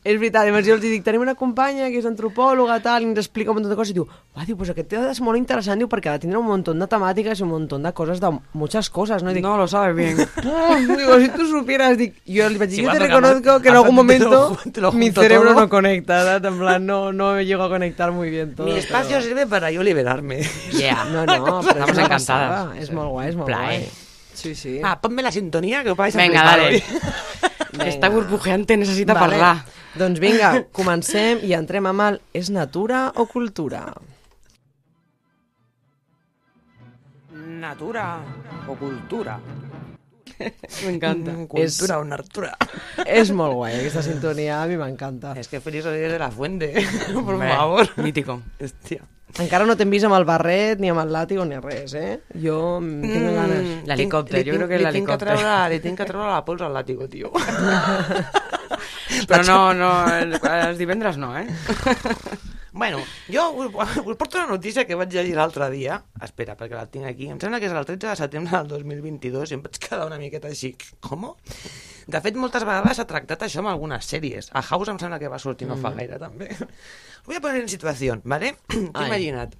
És 0.07 0.15
veritat, 0.21 0.45
llavors 0.47 0.63
jo 0.67 0.75
els 0.77 0.81
dic, 0.85 1.01
tenim 1.03 1.19
una 1.25 1.33
companya 1.35 1.89
que 1.91 1.99
és 1.99 2.05
antropòloga, 2.07 2.77
tal, 2.79 3.03
i 3.03 3.09
ens 3.09 3.19
explica 3.19 3.51
un 3.51 3.57
munt 3.59 3.67
de 3.67 3.75
coses, 3.75 3.91
i 3.91 3.97
diu, 3.97 4.05
va, 4.37 4.45
diu, 4.47 4.55
pues 4.55 4.69
aquest 4.71 4.87
tema 4.93 5.09
és 5.11 5.19
molt 5.19 5.35
interessant, 5.39 5.77
diu, 5.81 5.89
perquè 5.91 6.07
ha 6.09 6.13
de 6.15 6.23
tindre 6.23 6.39
un 6.39 6.45
munt 6.47 6.63
de 6.69 6.87
temàtiques 6.87 7.41
i 7.41 7.43
un 7.43 7.49
munt 7.51 7.67
de 7.83 7.91
coses, 7.97 8.21
de 8.23 8.29
muchas 8.53 8.89
cosas, 8.89 9.21
no? 9.23 9.31
I 9.31 9.35
dic, 9.35 9.43
No 9.43 9.57
lo 9.57 9.67
sabes 9.67 9.95
bien. 9.97 10.15
"Ah", 10.45 10.77
digo, 10.79 11.19
si 11.19 11.27
tú 11.35 11.45
supieras, 11.47 11.97
dic, 11.97 12.15
yo 12.25 12.47
le 12.47 12.57
digo, 12.57 12.71
Sí, 12.71 12.81
yo 12.83 12.91
te 12.91 12.99
reconozco 12.99 13.59
que 13.61 13.67
en 13.69 13.75
algún 13.75 13.95
momento 13.95 14.57
mi 14.93 15.11
cerebro 15.11 15.51
todo. 15.51 15.59
no 15.61 15.69
conecta, 15.69 16.23
¿verdad? 16.23 16.45
en 16.45 16.57
plan, 16.59 16.85
no, 16.85 17.11
no 17.11 17.41
llego 17.41 17.63
a 17.63 17.69
conectar 17.69 18.11
muy 18.13 18.29
bien 18.29 18.55
todo. 18.55 18.67
Mi 18.67 18.77
espacio 18.77 19.17
pero- 19.17 19.21
sirve 19.21 19.45
para 19.47 19.71
yo 19.71 19.83
liberarme. 19.83 20.41
Yeah. 20.71 21.03
No, 21.11 21.25
no, 21.25 21.61
però 21.67 21.83
Estamos 21.85 22.09
passada. 22.09 22.71
És 22.79 22.91
molt 22.91 23.09
guai, 23.11 23.29
és 23.29 23.35
molt 23.35 23.47
Plaer. 23.47 23.81
guai. 23.81 24.06
Sí, 24.37 24.53
sí. 24.53 24.79
Ah, 24.85 24.99
ponme 25.01 25.23
la 25.25 25.31
sintonía 25.31 25.81
que 25.83 25.89
os 25.91 25.97
vais 25.97 26.13
a 26.15 26.19
Venga, 26.21 26.41
flipar 26.43 26.59
dale. 26.61 26.83
Que 27.83 27.89
Esta 27.93 28.09
burbujeante 28.09 28.77
necesita 28.77 29.13
Vale. 29.15 29.37
parlar. 29.37 29.65
Doncs 29.97 30.19
vinga, 30.21 30.51
comencem 30.71 31.39
i 31.41 31.55
entrem 31.57 31.87
amb 31.89 32.03
el 32.05 32.19
és 32.37 32.51
natura 32.53 33.07
o 33.17 33.25
cultura? 33.25 33.81
Natura 37.33 38.19
o 38.67 38.75
cultura. 38.75 39.39
Me 40.83 40.89
encanta. 40.93 41.31
Mm, 41.33 41.47
Cultura 41.49 41.97
o 41.97 42.03
natura. 42.05 42.51
És 43.09 43.31
molt 43.33 43.55
guai, 43.57 43.79
aquesta 43.79 44.03
sintonia, 44.05 44.61
a 44.61 44.67
mi 44.69 44.77
m'encanta. 44.77 45.33
Es 45.39 45.47
que 45.49 45.59
Feliz 45.61 45.85
Rodríguez 45.85 46.11
de 46.13 46.19
la 46.19 46.29
Fuente. 46.29 46.73
Por 47.13 47.39
favor. 47.41 47.89
Mítico. 47.97 48.41
Hostia. 48.61 49.01
Encara 49.37 49.65
no 49.67 49.75
t'hem 49.77 49.91
vist 49.91 50.07
amb 50.07 50.15
el 50.17 50.23
barret, 50.25 50.79
ni 50.81 50.89
amb 50.89 51.01
el 51.03 51.11
làtigo, 51.13 51.43
ni 51.45 51.57
res, 51.61 51.93
eh? 51.99 52.19
Jo 52.41 52.79
mm, 52.79 53.01
tinc 53.11 53.27
ganes. 53.35 53.67
L'helicòpter, 53.89 54.41
jo 54.47 54.55
crec 54.55 54.69
que 54.71 54.75
és 54.79 54.85
l'helicòpter. 54.87 55.35
li 55.73 55.79
tinc 55.83 55.99
que 55.99 56.07
treure 56.09 56.31
la 56.31 56.39
pols 56.47 56.61
al 56.65 56.73
làtigo, 56.73 57.07
tio. 57.11 57.29
Però 59.29 59.43
no, 59.45 59.59
no, 59.77 59.91
el- 60.15 60.39
els 60.39 60.77
divendres 60.79 61.17
no, 61.21 61.35
eh? 61.37 61.45
Bueno, 62.77 63.01
jo 63.33 63.49
us, 63.57 63.73
us 64.05 64.15
porto 64.15 64.37
una 64.37 64.47
notícia 64.53 64.85
que 64.85 64.95
vaig 64.95 65.09
llegir 65.09 65.33
l'altre 65.35 65.67
dia. 65.73 65.97
Espera, 66.21 66.53
perquè 66.59 66.77
la 66.77 66.85
tinc 66.93 67.09
aquí. 67.09 67.27
Em 67.33 67.39
sembla 67.41 67.59
que 67.59 67.65
és 67.71 67.73
el 67.73 67.87
13 67.89 68.11
de 68.11 68.15
setembre 68.19 68.61
del 68.61 68.69
2022 68.85 69.51
i 69.51 69.57
em 69.57 69.63
vaig 69.65 69.79
quedar 69.81 70.05
una 70.05 70.19
miqueta 70.21 70.51
així. 70.51 70.75
Com? 71.01 71.25
De 72.07 72.21
fet, 72.23 72.37
moltes 72.39 72.63
vegades 72.67 73.01
s'ha 73.01 73.07
tractat 73.09 73.47
això 73.47 73.63
amb 73.63 73.73
algunes 73.73 74.05
sèries. 74.07 74.51
A 74.53 74.61
House 74.61 74.93
em 74.93 75.01
sembla 75.01 75.17
que 75.19 75.31
va 75.33 75.41
sortir 75.41 75.67
no 75.67 75.75
fa 75.81 75.91
gaire, 75.97 76.21
també. 76.21 76.51
Us 77.27 77.35
a 77.35 77.41
poner 77.43 77.65
en 77.65 77.71
situació, 77.73 78.21
¿vale? 78.23 78.53
T'he 78.69 79.07
imagina't. 79.09 79.57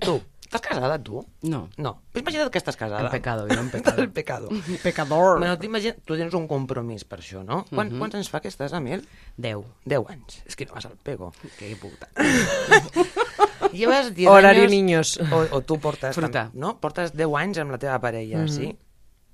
Tu, 0.00 0.14
estàs 0.54 0.62
casada, 0.64 0.96
tu? 1.02 1.20
No. 1.50 1.64
No. 1.76 1.92
Imagina't 2.14 2.50
que 2.54 2.60
estàs 2.62 2.76
casada. 2.78 3.02
En 3.04 3.10
pecado, 3.10 3.46
jo 3.50 3.58
en 3.60 3.70
pecado. 3.70 4.02
El 4.02 4.10
pecado. 4.18 4.48
Pecador. 4.82 5.38
Bueno, 5.40 5.58
t'imagina- 5.58 5.96
tu 6.04 6.16
tens 6.16 6.34
un 6.38 6.46
compromís 6.48 7.04
per 7.04 7.18
això, 7.18 7.42
no? 7.44 7.64
Quan, 7.70 7.90
Quants 7.98 8.14
anys 8.20 8.30
fa 8.30 8.40
que 8.40 8.48
estàs 8.52 8.72
amb 8.72 8.88
ell? 8.94 9.02
Deu. 9.36 9.64
10 9.84 10.06
anys. 10.14 10.40
És 10.46 10.56
que 10.56 10.66
no 10.70 10.74
vas 10.78 10.86
al 10.86 10.96
pego. 11.02 11.32
Que 11.58 11.74
puta. 11.76 12.08
Llevas 13.72 14.14
10 14.14 14.28
Horario 14.30 14.62
años... 14.62 14.70
niños. 14.70 15.20
O, 15.32 15.56
o 15.56 15.60
tu 15.62 15.78
portes... 15.80 16.14
Fruta. 16.14 16.50
tam- 16.50 16.54
No? 16.54 16.78
Portes 16.80 17.12
10 17.16 17.28
anys 17.40 17.58
amb 17.58 17.74
la 17.74 17.78
teva 17.82 17.98
parella, 18.00 18.46
sí? 18.48 18.70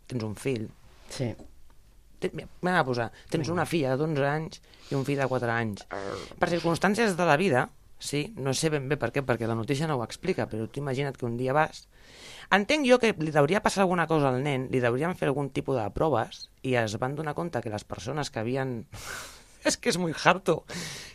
Tens 0.09 0.25
un 0.25 0.35
fill. 0.37 0.69
Sí. 1.13 1.35
M'he 2.21 2.73
de 2.73 2.85
posar. 2.85 3.11
Tens 3.33 3.49
una 3.49 3.65
filla 3.67 3.95
d'11 3.97 4.25
anys 4.29 4.61
i 4.91 4.97
un 4.99 5.05
fill 5.09 5.21
de 5.21 5.27
4 5.29 5.53
anys. 5.53 5.85
Per 6.41 6.49
circumstàncies 6.53 7.15
de 7.17 7.27
la 7.29 7.37
vida, 7.41 7.67
sí, 8.01 8.33
no 8.37 8.55
sé 8.57 8.73
ben 8.73 8.89
bé 8.91 8.97
per 8.99 9.13
què, 9.15 9.23
perquè 9.23 9.47
la 9.47 9.55
notícia 9.55 9.87
no 9.87 9.99
ho 10.01 10.05
explica, 10.05 10.49
però 10.51 10.67
tu 10.67 10.83
imagina't 10.83 11.19
que 11.21 11.29
un 11.29 11.37
dia 11.39 11.55
vas... 11.57 11.87
Entenc 12.51 12.89
jo 12.89 12.97
que 12.99 13.13
li 13.21 13.31
hauria 13.39 13.61
passar 13.63 13.85
alguna 13.85 14.09
cosa 14.11 14.33
al 14.33 14.41
nen, 14.43 14.67
li 14.73 14.81
haurien 14.83 15.15
fer 15.15 15.29
algun 15.29 15.53
tipus 15.55 15.77
de 15.79 15.85
proves 15.95 16.49
i 16.67 16.75
es 16.81 16.97
van 16.99 17.15
donar 17.15 17.37
compte 17.39 17.63
que 17.63 17.71
les 17.71 17.87
persones 17.87 18.33
que 18.35 18.43
havien... 18.43 18.81
és 19.69 19.77
que 19.77 19.93
és 19.93 20.01
molt 20.01 20.19
harto. 20.27 20.65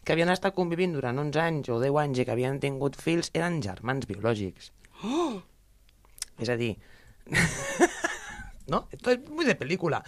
Que 0.06 0.16
havien 0.16 0.32
estat 0.32 0.56
convivint 0.56 0.96
durant 0.96 1.20
11 1.26 1.42
anys 1.44 1.74
o 1.74 1.82
10 1.82 2.00
anys 2.06 2.22
i 2.22 2.26
que 2.28 2.36
havien 2.38 2.62
tingut 2.64 2.96
fills 3.02 3.34
eren 3.34 3.60
germans 3.66 4.08
biològics. 4.08 4.72
Oh! 5.04 5.42
És 6.40 6.52
a 6.54 6.56
dir... 6.60 6.76
no? 8.72 8.88
Esto 8.92 9.12
es 9.12 9.30
muy 9.30 9.46
de 9.46 9.58
pel·lícula. 9.58 10.04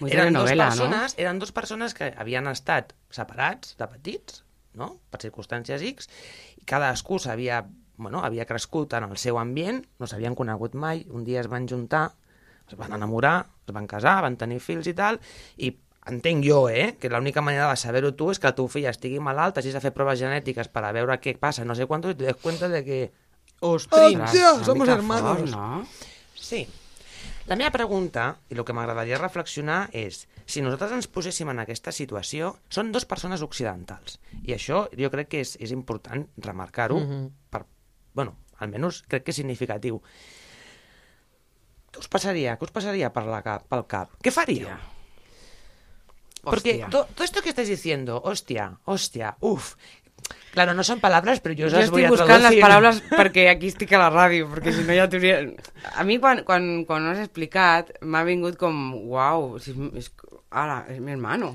Muy 0.00 0.10
eren 0.10 0.30
telenovela, 0.32 0.70
dos 0.70 0.78
no? 0.78 0.84
persones, 0.84 1.14
Eren 1.18 1.38
dos 1.38 1.52
persones 1.52 1.94
que 1.94 2.12
havien 2.16 2.48
estat 2.48 2.94
separats 3.12 3.76
de 3.78 3.88
petits, 3.90 4.42
no? 4.78 4.96
per 5.10 5.20
circumstàncies 5.22 5.82
X, 5.90 6.10
i 6.60 6.66
cadascú 6.68 7.18
s'havia 7.18 7.64
bueno, 8.00 8.22
havia 8.24 8.46
crescut 8.48 8.94
en 8.96 9.04
el 9.10 9.18
seu 9.20 9.38
ambient, 9.38 9.82
no 10.00 10.08
s'havien 10.08 10.34
conegut 10.34 10.74
mai, 10.74 11.04
un 11.12 11.24
dia 11.26 11.42
es 11.42 11.50
van 11.52 11.68
juntar, 11.68 12.08
es 12.66 12.78
van 12.78 12.94
enamorar, 12.96 13.44
es 13.68 13.74
van 13.76 13.86
casar, 13.86 14.22
van 14.24 14.38
tenir 14.40 14.58
fills 14.64 14.88
i 14.88 14.94
tal, 14.96 15.20
i 15.60 15.74
entenc 16.08 16.46
jo, 16.46 16.62
eh, 16.72 16.96
que 16.98 17.10
l'única 17.12 17.44
manera 17.44 17.68
de 17.68 17.76
saber-ho 17.76 18.14
tu 18.16 18.30
és 18.32 18.40
que 18.40 18.48
el 18.48 18.56
teu 18.56 18.70
fill 18.72 18.88
estigui 18.88 19.20
malalt, 19.20 19.60
hagis 19.60 19.76
de 19.76 19.84
fer 19.84 19.92
proves 19.92 20.18
genètiques 20.18 20.72
per 20.72 20.86
a 20.88 20.94
veure 20.96 21.18
què 21.20 21.36
passa, 21.38 21.66
no 21.68 21.76
sé 21.76 21.86
quant, 21.86 22.06
i 22.08 22.16
te 22.16 22.30
des 22.30 22.40
cuenta 22.40 22.72
de 22.72 22.84
que... 22.86 23.00
Ostras. 23.60 24.14
Hòstia, 24.16 24.54
somos 24.64 24.88
hermanos. 24.88 25.42
Fort, 25.42 25.50
no? 25.52 25.84
Sí. 26.32 26.64
La 27.50 27.56
meva 27.58 27.72
pregunta, 27.74 28.24
i 28.48 28.54
el 28.54 28.62
que 28.64 28.74
m'agradaria 28.76 29.18
reflexionar 29.18 29.88
és, 29.96 30.20
si 30.46 30.62
nosaltres 30.62 30.92
ens 30.94 31.08
poséssim 31.10 31.48
en 31.50 31.58
aquesta 31.64 31.90
situació, 31.90 32.52
són 32.70 32.92
dos 32.94 33.06
persones 33.10 33.42
occidentals. 33.42 34.20
I 34.46 34.54
això 34.54 34.84
jo 34.94 35.10
crec 35.10 35.32
que 35.32 35.40
és, 35.42 35.56
és 35.58 35.72
important 35.74 36.28
remarcar-ho, 36.46 37.00
per, 37.50 37.64
bueno, 38.14 38.36
almenys 38.62 39.02
crec 39.10 39.26
que 39.26 39.34
és 39.34 39.40
significatiu. 39.42 39.98
Què 41.90 41.98
us 42.04 42.06
passaria? 42.12 42.54
Què 42.54 42.68
us 42.68 42.74
passaria 42.76 43.10
per 43.10 43.26
la 43.26 43.42
cap, 43.42 43.66
pel 43.66 43.82
cap? 43.90 44.14
Què 44.22 44.30
faria? 44.30 44.78
Porque 46.42 46.70
Hostia. 46.78 46.86
to- 46.88 47.04
todo 47.12 47.24
esto 47.24 47.42
que 47.42 47.50
estáis 47.50 47.68
diciendo, 47.68 48.22
hostia, 48.24 48.78
hostia, 48.86 49.34
uff. 49.40 49.74
Claro, 50.50 50.74
no 50.74 50.82
son 50.82 50.98
palabras, 51.00 51.38
pero 51.40 51.54
yo 51.54 51.66
os 51.66 51.72
Jo 51.72 51.78
las 51.78 51.90
voy 51.90 52.02
estic 52.02 52.08
a 52.08 52.10
buscant 52.10 52.42
les 52.42 52.56
traducir. 52.56 52.62
paraules 52.64 53.02
perquè 53.10 53.48
aquí 53.52 53.68
estic 53.70 53.92
a 53.94 54.00
la 54.02 54.10
ràdio, 54.10 54.48
perquè 54.50 54.72
si 54.74 54.82
no 54.82 54.96
ja 54.96 55.06
t'hauria... 55.08 55.36
A 55.94 56.02
mi 56.04 56.18
quan, 56.18 56.42
quan, 56.44 56.84
quan 56.88 57.06
ho 57.06 57.12
has 57.12 57.20
explicat 57.22 57.92
m'ha 58.02 58.24
vingut 58.26 58.58
com, 58.58 58.80
uau, 59.14 59.58
si 59.62 59.70
és, 59.70 60.06
és, 60.06 60.10
ara, 60.50 60.84
és 60.90 60.98
mi 60.98 61.14
hermano. 61.14 61.52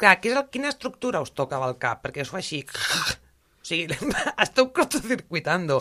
Clar, 0.00 0.16
què 0.22 0.32
és 0.32 0.38
el, 0.40 0.46
quina 0.50 0.72
estructura 0.72 1.20
us 1.20 1.30
tocava 1.36 1.68
al 1.68 1.76
cap? 1.78 2.00
Perquè 2.06 2.24
us 2.24 2.32
fa 2.32 2.40
així... 2.40 2.64
O 3.62 3.64
sigui, 3.64 3.94
esteu 4.42 4.72
cortocircuitando. 4.74 5.76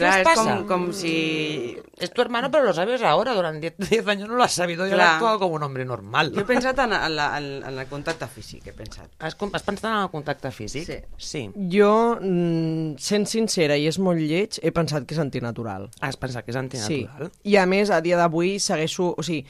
¿Qué 0.00 0.06
Clar, 0.06 0.12
os 0.12 0.16
és 0.20 0.24
pasa? 0.24 0.56
com, 0.56 0.66
com 0.66 0.92
si... 0.92 1.76
Es 2.00 2.10
tu 2.10 2.22
hermano, 2.22 2.50
pero 2.50 2.64
lo 2.64 2.72
sabes 2.72 3.02
ahora. 3.02 3.34
Durante 3.34 3.74
10 3.76 4.06
años 4.08 4.28
no 4.28 4.34
lo 4.36 4.42
has 4.42 4.52
sabido 4.52 4.86
y 4.86 4.90
ahora 4.90 4.96
Clar. 4.96 5.08
has 5.08 5.14
actuado 5.14 5.38
como 5.40 5.54
un 5.56 5.62
hombre 5.62 5.84
normal. 5.84 6.32
Jo 6.34 6.40
he 6.40 6.44
pensat 6.48 6.78
en, 6.78 6.92
en, 6.94 7.16
la, 7.16 7.26
en, 7.38 7.62
en 7.62 7.78
el 7.78 7.86
contacte 7.86 8.26
físic, 8.26 8.66
he 8.66 8.72
pensat. 8.72 9.10
Has, 9.18 9.36
has 9.36 9.62
pensat 9.62 9.90
en 9.92 9.98
el 9.98 10.10
contacte 10.10 10.50
físic? 10.50 10.86
Sí. 10.86 10.98
Sí. 11.18 11.42
Jo, 11.70 12.16
mm, 12.20 12.96
sent 12.98 13.28
sincera 13.28 13.76
i 13.76 13.84
és 13.90 13.98
molt 14.00 14.18
lleig, 14.20 14.56
he 14.62 14.72
pensat 14.72 15.04
que 15.04 15.14
és 15.14 15.20
antinatural. 15.20 15.90
Has 16.00 16.16
pensat 16.16 16.46
que 16.46 16.54
és 16.54 16.60
antinatural? 16.60 17.28
Sí. 17.28 17.50
I 17.52 17.58
a 17.60 17.66
més, 17.68 17.92
a 17.92 18.00
dia 18.00 18.16
d'avui 18.16 18.56
segueixo... 18.58 19.12
O 19.18 19.22
sigui, 19.26 19.44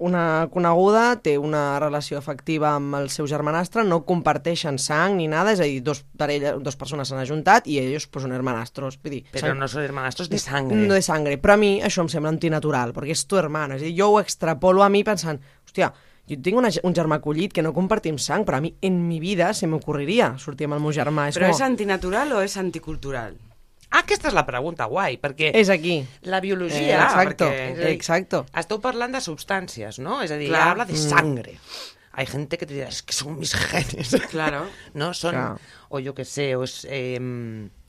una 0.00 0.48
coneguda 0.52 1.16
té 1.22 1.36
una 1.38 1.78
relació 1.78 2.18
afectiva 2.18 2.72
amb 2.76 2.96
el 2.98 3.08
seu 3.12 3.28
germanastre, 3.30 3.84
no 3.84 4.00
comparteixen 4.08 4.78
sang 4.80 5.16
ni 5.20 5.28
nada, 5.28 5.52
és 5.52 5.60
a 5.60 5.68
dir, 5.68 5.82
dos, 5.86 6.02
parella, 6.16 6.54
dos 6.58 6.76
persones 6.80 7.08
s'han 7.12 7.20
ajuntat 7.22 7.68
i 7.68 7.78
ells 7.82 8.08
pues, 8.08 8.24
són 8.24 8.32
hermanastros. 8.36 8.98
Vull 9.02 9.18
dir, 9.18 9.22
Però 9.32 9.46
sang- 9.50 9.58
no 9.60 9.68
són 9.68 9.84
hermanastros 9.84 10.30
de 10.32 10.40
sangre. 10.40 10.76
No 10.76 10.94
de 10.96 11.02
sangre, 11.04 11.36
però 11.38 11.54
a 11.54 11.60
mi 11.60 11.72
això 11.84 12.02
em 12.04 12.08
sembla 12.12 12.32
antinatural, 12.32 12.94
perquè 12.96 13.12
és 13.16 13.26
tu 13.28 13.36
hermana. 13.40 13.76
És 13.76 13.82
a 13.82 13.90
dir, 13.90 13.96
jo 14.00 14.10
ho 14.14 14.20
extrapolo 14.20 14.82
a 14.82 14.88
mi 14.88 15.04
pensant, 15.04 15.40
hòstia, 15.66 15.92
Jo 16.30 16.36
tinc 16.38 16.56
una, 16.60 16.68
un 16.86 16.94
germà 16.94 17.16
acollit 17.18 17.50
que 17.52 17.62
no 17.64 17.72
compartim 17.74 18.14
sang, 18.22 18.44
però 18.46 18.60
a 18.60 18.62
mi 18.62 18.70
en 18.86 19.00
mi 19.08 19.18
vida 19.18 19.48
se 19.52 19.66
m'ocorreria 19.66 20.36
sortir 20.38 20.68
amb 20.68 20.76
el 20.76 20.82
meu 20.84 20.92
germà. 20.94 21.24
És 21.28 21.34
Però 21.34 21.48
com... 21.48 21.56
és 21.56 21.60
antinatural 21.66 22.30
o 22.36 22.42
és 22.44 22.54
anticultural? 22.60 23.34
Ah, 23.90 24.00
aquesta 24.04 24.28
és 24.30 24.34
la 24.36 24.44
pregunta 24.46 24.86
guai, 24.86 25.16
perquè 25.18 25.50
És 25.58 25.68
aquí. 25.68 25.96
la 26.22 26.38
biologia... 26.40 26.94
Eh, 26.94 27.02
exacto, 27.02 27.46
perquè, 27.50 27.64
és 27.72 27.78
a 27.78 27.82
dir, 27.82 27.94
exacto. 27.96 28.44
Esteu 28.56 28.78
parlant 28.80 29.12
de 29.16 29.20
substàncies, 29.24 29.98
no? 29.98 30.20
És 30.22 30.30
a 30.30 30.36
dir, 30.38 30.48
Clar. 30.52 30.68
Habla 30.70 30.84
de 30.86 30.96
sangre. 30.96 31.56
Hay 32.12 32.26
gente 32.26 32.58
que 32.58 32.66
te 32.66 32.74
dirá, 32.74 32.88
es 32.88 33.02
que 33.02 33.12
son 33.12 33.38
mis 33.38 33.54
genes. 33.54 34.14
Claro. 34.30 34.64
No, 34.94 35.12
són... 35.14 35.34
Clar. 35.34 35.58
O 35.90 35.98
jo 35.98 36.14
que 36.14 36.24
sé, 36.24 36.52
o 36.54 36.62
és, 36.62 36.84
eh, 36.88 37.18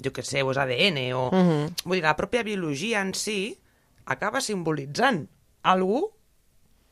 jo 0.01 0.11
que 0.13 0.23
sé, 0.25 0.41
o 0.41 0.49
és 0.51 0.57
ADN, 0.57 0.99
o... 1.13 1.27
Mhm. 1.29 1.85
Vull 1.85 1.99
dir, 1.99 2.03
la 2.05 2.15
pròpia 2.17 2.41
biologia 2.43 3.01
en 3.05 3.13
si 3.13 3.57
acaba 4.05 4.41
simbolitzant 4.41 5.27
algú 5.61 6.07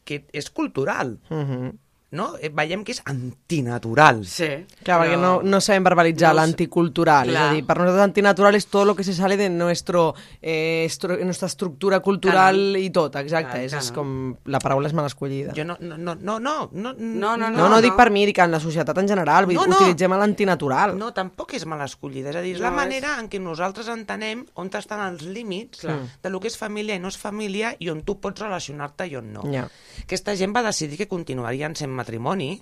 que 0.06 0.24
és 0.34 0.50
cultural, 0.54 1.17
Mhm. 1.30 1.74
No? 2.12 2.36
Eh, 2.41 2.50
Veiem 2.54 2.84
que 2.84 2.91
és 2.93 3.02
antinatural. 3.06 4.24
Sí. 4.26 4.48
Clar, 4.84 5.00
perquè 5.04 5.17
no, 5.19 5.41
no 5.43 5.60
sabem 5.62 5.84
verbalitzar 5.86 6.32
No 6.34 6.39
l'anticultural. 6.41 7.30
És 7.30 7.38
a 7.39 7.48
dir, 7.54 7.63
per 7.67 7.78
nosaltres 7.78 8.04
antinatural 8.04 8.56
és 8.58 8.67
tot 8.67 8.88
lo 8.88 8.95
que 8.95 9.04
se 9.04 9.13
sale 9.13 9.38
de 9.38 9.50
nuestro, 9.50 10.13
eh, 10.41 10.84
estru 10.86 11.17
nuestra 11.26 11.48
estructura 11.48 12.00
cultural 12.00 12.56
Canal. 12.56 12.78
i 12.78 12.89
tot, 12.89 13.15
exacte. 13.22 13.52
Clar, 13.58 13.63
és, 13.65 13.74
és 13.74 13.91
com... 13.95 14.36
La 14.50 14.60
paraula 14.60 14.88
és 14.89 14.93
mal 14.98 15.06
escollida. 15.10 15.54
Jo 15.56 15.65
no, 15.65 15.78
no, 15.80 15.98
no, 15.98 16.15
no, 16.15 16.39
no, 16.39 16.67
no, 16.72 16.93
No, 17.00 17.36
no, 17.38 17.50
No, 17.50 17.69
no, 17.69 17.82
dic 17.82 17.95
per 17.98 18.10
mi, 18.12 18.26
dic 18.26 18.39
en 18.39 18.52
la 18.52 18.60
societat 18.60 18.98
en 18.98 19.08
general. 19.08 19.45
Vull 19.45 19.56
No, 19.60 19.65
no. 19.67 19.78
utilitzem 19.78 20.12
l'antinatural. 20.17 20.98
No, 20.98 21.12
tampoc 21.13 21.54
és 21.58 21.65
mal 21.65 21.82
escollida. 21.86 22.30
És 22.32 22.36
a 22.36 22.41
dir, 22.41 22.56
és 22.56 22.62
No, 22.62 22.67
la 22.67 22.74
és- 22.74 22.76
manera 22.76 23.17
en 23.19 23.30
què 23.30 23.39
nosaltres 23.41 23.88
entenem 23.88 24.45
on 24.56 24.69
estan 24.80 25.02
els 25.12 25.24
límits 25.24 25.80
Clar. 25.82 26.00
de 26.24 26.30
lo 26.30 26.39
que 26.39 26.48
és 26.48 26.58
família 26.58 26.95
i 26.95 27.00
no 27.00 27.08
és 27.10 27.17
família 27.17 27.76
i 27.80 27.89
on 27.89 28.04
tu 28.04 28.19
pots 28.19 28.39
relacionar-te 28.41 29.08
i 29.08 29.15
on 29.17 29.34
no. 29.34 29.41
Ja. 29.52 29.67
Aquesta 30.04 30.36
gent 30.36 30.54
va 30.56 30.62
decidir 30.63 30.98
que 30.98 31.08
continuarien 31.08 31.76
sent 31.76 31.91
matrimoni, 32.00 32.54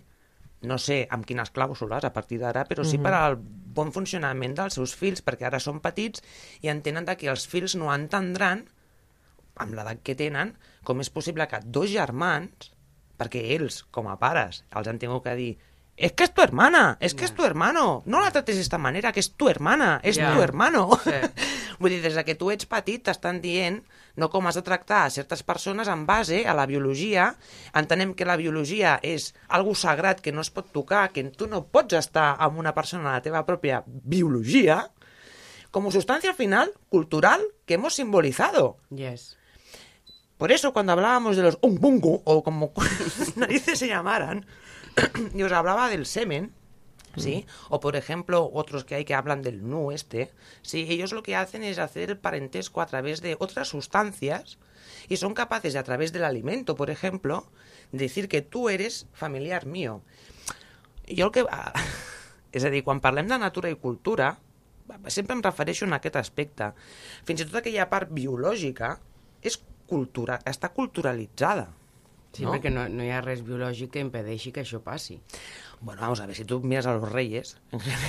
no 0.68 0.80
sé 0.82 1.04
amb 1.14 1.26
quines 1.30 1.54
clàusules 1.54 2.06
a 2.08 2.14
partir 2.14 2.40
d'ara, 2.42 2.66
però 2.66 2.86
sí 2.88 2.98
per 3.02 3.14
al 3.14 3.38
bon 3.78 3.92
funcionament 3.94 4.56
dels 4.58 4.78
seus 4.80 4.96
fills, 4.98 5.22
perquè 5.22 5.48
ara 5.50 5.62
són 5.62 5.82
petits 5.84 6.24
i 6.66 6.72
entenen 6.74 7.06
que 7.14 7.30
els 7.30 7.46
fills 7.50 7.78
no 7.78 7.92
entendran, 7.94 8.66
amb 9.62 9.78
l'edat 9.78 10.02
que 10.06 10.18
tenen, 10.18 10.56
com 10.86 11.02
és 11.02 11.14
possible 11.14 11.46
que 11.50 11.62
dos 11.66 11.90
germans, 11.94 12.72
perquè 13.18 13.44
ells, 13.56 13.84
com 13.92 14.10
a 14.10 14.18
pares, 14.22 14.64
els 14.74 14.90
han 14.90 15.00
tingut 15.02 15.26
que 15.26 15.38
dir 15.38 15.52
es 15.98 16.12
que 16.14 16.24
es 16.26 16.34
tu 16.34 16.42
hermana, 16.44 16.98
es 17.02 17.16
que 17.16 17.26
es 17.26 17.34
tu 17.34 17.44
hermano, 17.44 18.04
no 18.06 18.22
la 18.22 18.30
trates 18.32 18.56
d'esta 18.56 18.78
manera, 18.78 19.12
que 19.12 19.20
és 19.20 19.32
tu 19.34 19.50
hermana, 19.50 20.00
és 20.04 20.18
Ja. 20.20 20.34
tu 20.36 20.42
hermano. 20.44 20.92
Sí. 21.04 21.12
Vull 21.80 21.90
dir, 21.92 22.02
des 22.04 22.14
de 22.16 22.24
que 22.26 22.36
tu 22.38 22.52
ets 22.54 22.66
petit 22.70 23.02
t'estan 23.04 23.42
dient 23.42 23.82
no 24.16 24.30
com 24.30 24.46
has 24.48 24.56
de 24.58 24.62
tractar 24.66 25.04
a 25.06 25.10
certes 25.10 25.42
persones 25.44 25.88
en 25.90 26.06
base 26.06 26.46
a 26.48 26.54
la 26.54 26.66
biologia. 26.66 27.36
Entenem 27.74 28.14
que 28.14 28.26
la 28.26 28.38
biologia 28.38 29.00
és 29.02 29.34
algo 29.50 29.74
sagrat 29.76 30.22
que 30.22 30.32
no 30.32 30.42
es 30.42 30.50
pot 30.54 30.70
tocar, 30.74 31.12
que 31.14 31.24
tu 31.34 31.48
no 31.48 31.66
pots 31.66 31.94
estar 31.98 32.36
amb 32.40 32.58
una 32.58 32.74
persona 32.74 33.10
de 33.10 33.16
la 33.18 33.22
teva 33.22 33.46
pròpia 33.46 33.84
biologia, 33.88 34.92
como 35.72 35.92
sustancia 35.92 36.34
final 36.34 36.72
cultural 36.90 37.42
que 37.66 37.76
hemos 37.76 37.94
simbolizado. 37.96 38.78
Yes. 38.90 39.38
Por 40.38 40.52
eso, 40.52 40.72
cuando 40.74 40.92
hablábamos 40.94 41.36
de 41.36 41.42
los 41.44 41.58
umbungu, 41.62 42.22
o 42.24 42.44
como 42.44 42.72
narices 43.36 43.80
se 43.80 43.88
llamaran, 43.88 44.46
y 45.34 45.44
os 45.44 45.52
hablaba 45.52 45.90
del 45.90 46.06
semen, 46.06 46.54
¿sí? 47.16 47.46
O, 47.70 47.80
por 47.80 47.96
ejemplo, 47.96 48.50
otros 48.54 48.86
que 48.86 48.96
hay 48.96 49.06
que 49.06 49.16
hablan 49.16 49.42
del 49.42 49.68
nu 49.68 49.92
este, 49.92 50.32
¿sí? 50.62 50.86
Ellos 50.90 51.14
lo 51.14 51.24
que 51.24 51.36
hacen 51.36 51.64
es 51.64 51.80
hacer 51.80 52.20
parentesco 52.20 52.82
a 52.82 52.86
través 52.86 53.22
de 53.22 53.36
otras 53.40 53.68
sustancias 53.68 54.58
y 55.10 55.18
son 55.18 55.34
capaces 55.34 55.74
de, 55.74 55.80
a 55.80 55.84
través 55.84 56.14
del 56.14 56.24
alimento, 56.24 56.76
por 56.76 56.90
ejemplo, 56.90 57.48
decir 57.92 58.28
que 58.28 58.42
tú 58.42 58.70
eres 58.70 59.08
familiar 59.14 59.66
mío. 59.66 60.02
Jo 61.08 61.28
el 61.28 61.32
que... 61.32 61.46
És 62.52 62.66
a 62.66 62.72
dir, 62.74 62.84
quan 62.84 63.00
parlem 63.04 63.28
de 63.30 63.38
natura 63.40 63.72
i 63.72 63.78
cultura, 63.80 64.36
sempre 65.08 65.36
em 65.36 65.44
refereixo 65.44 65.88
a 65.88 65.96
aquest 66.00 66.16
aspecte. 66.20 66.72
Fins 67.28 67.44
i 67.44 67.48
tot 67.48 67.60
aquella 67.60 67.88
part 67.92 68.12
biològica 68.12 68.98
és 69.44 69.60
cultura, 69.88 70.40
està 70.48 70.72
culturalitzada. 70.76 71.70
Sí, 72.38 72.46
no? 72.46 72.54
perquè 72.54 72.70
no, 72.74 72.86
no 72.94 73.06
hi 73.06 73.10
ha 73.10 73.22
res 73.26 73.42
biològic 73.46 73.96
que 73.96 74.04
impedeixi 74.06 74.54
que 74.54 74.62
això 74.62 74.82
passi. 74.86 75.18
Bueno, 75.80 76.02
vamos 76.02 76.20
a 76.20 76.26
ver, 76.26 76.36
si 76.36 76.44
tú 76.44 76.60
miras 76.62 76.88
a 76.88 76.94
los 76.94 77.12
reyes, 77.12 77.56
en 77.72 77.80
general, 77.80 78.02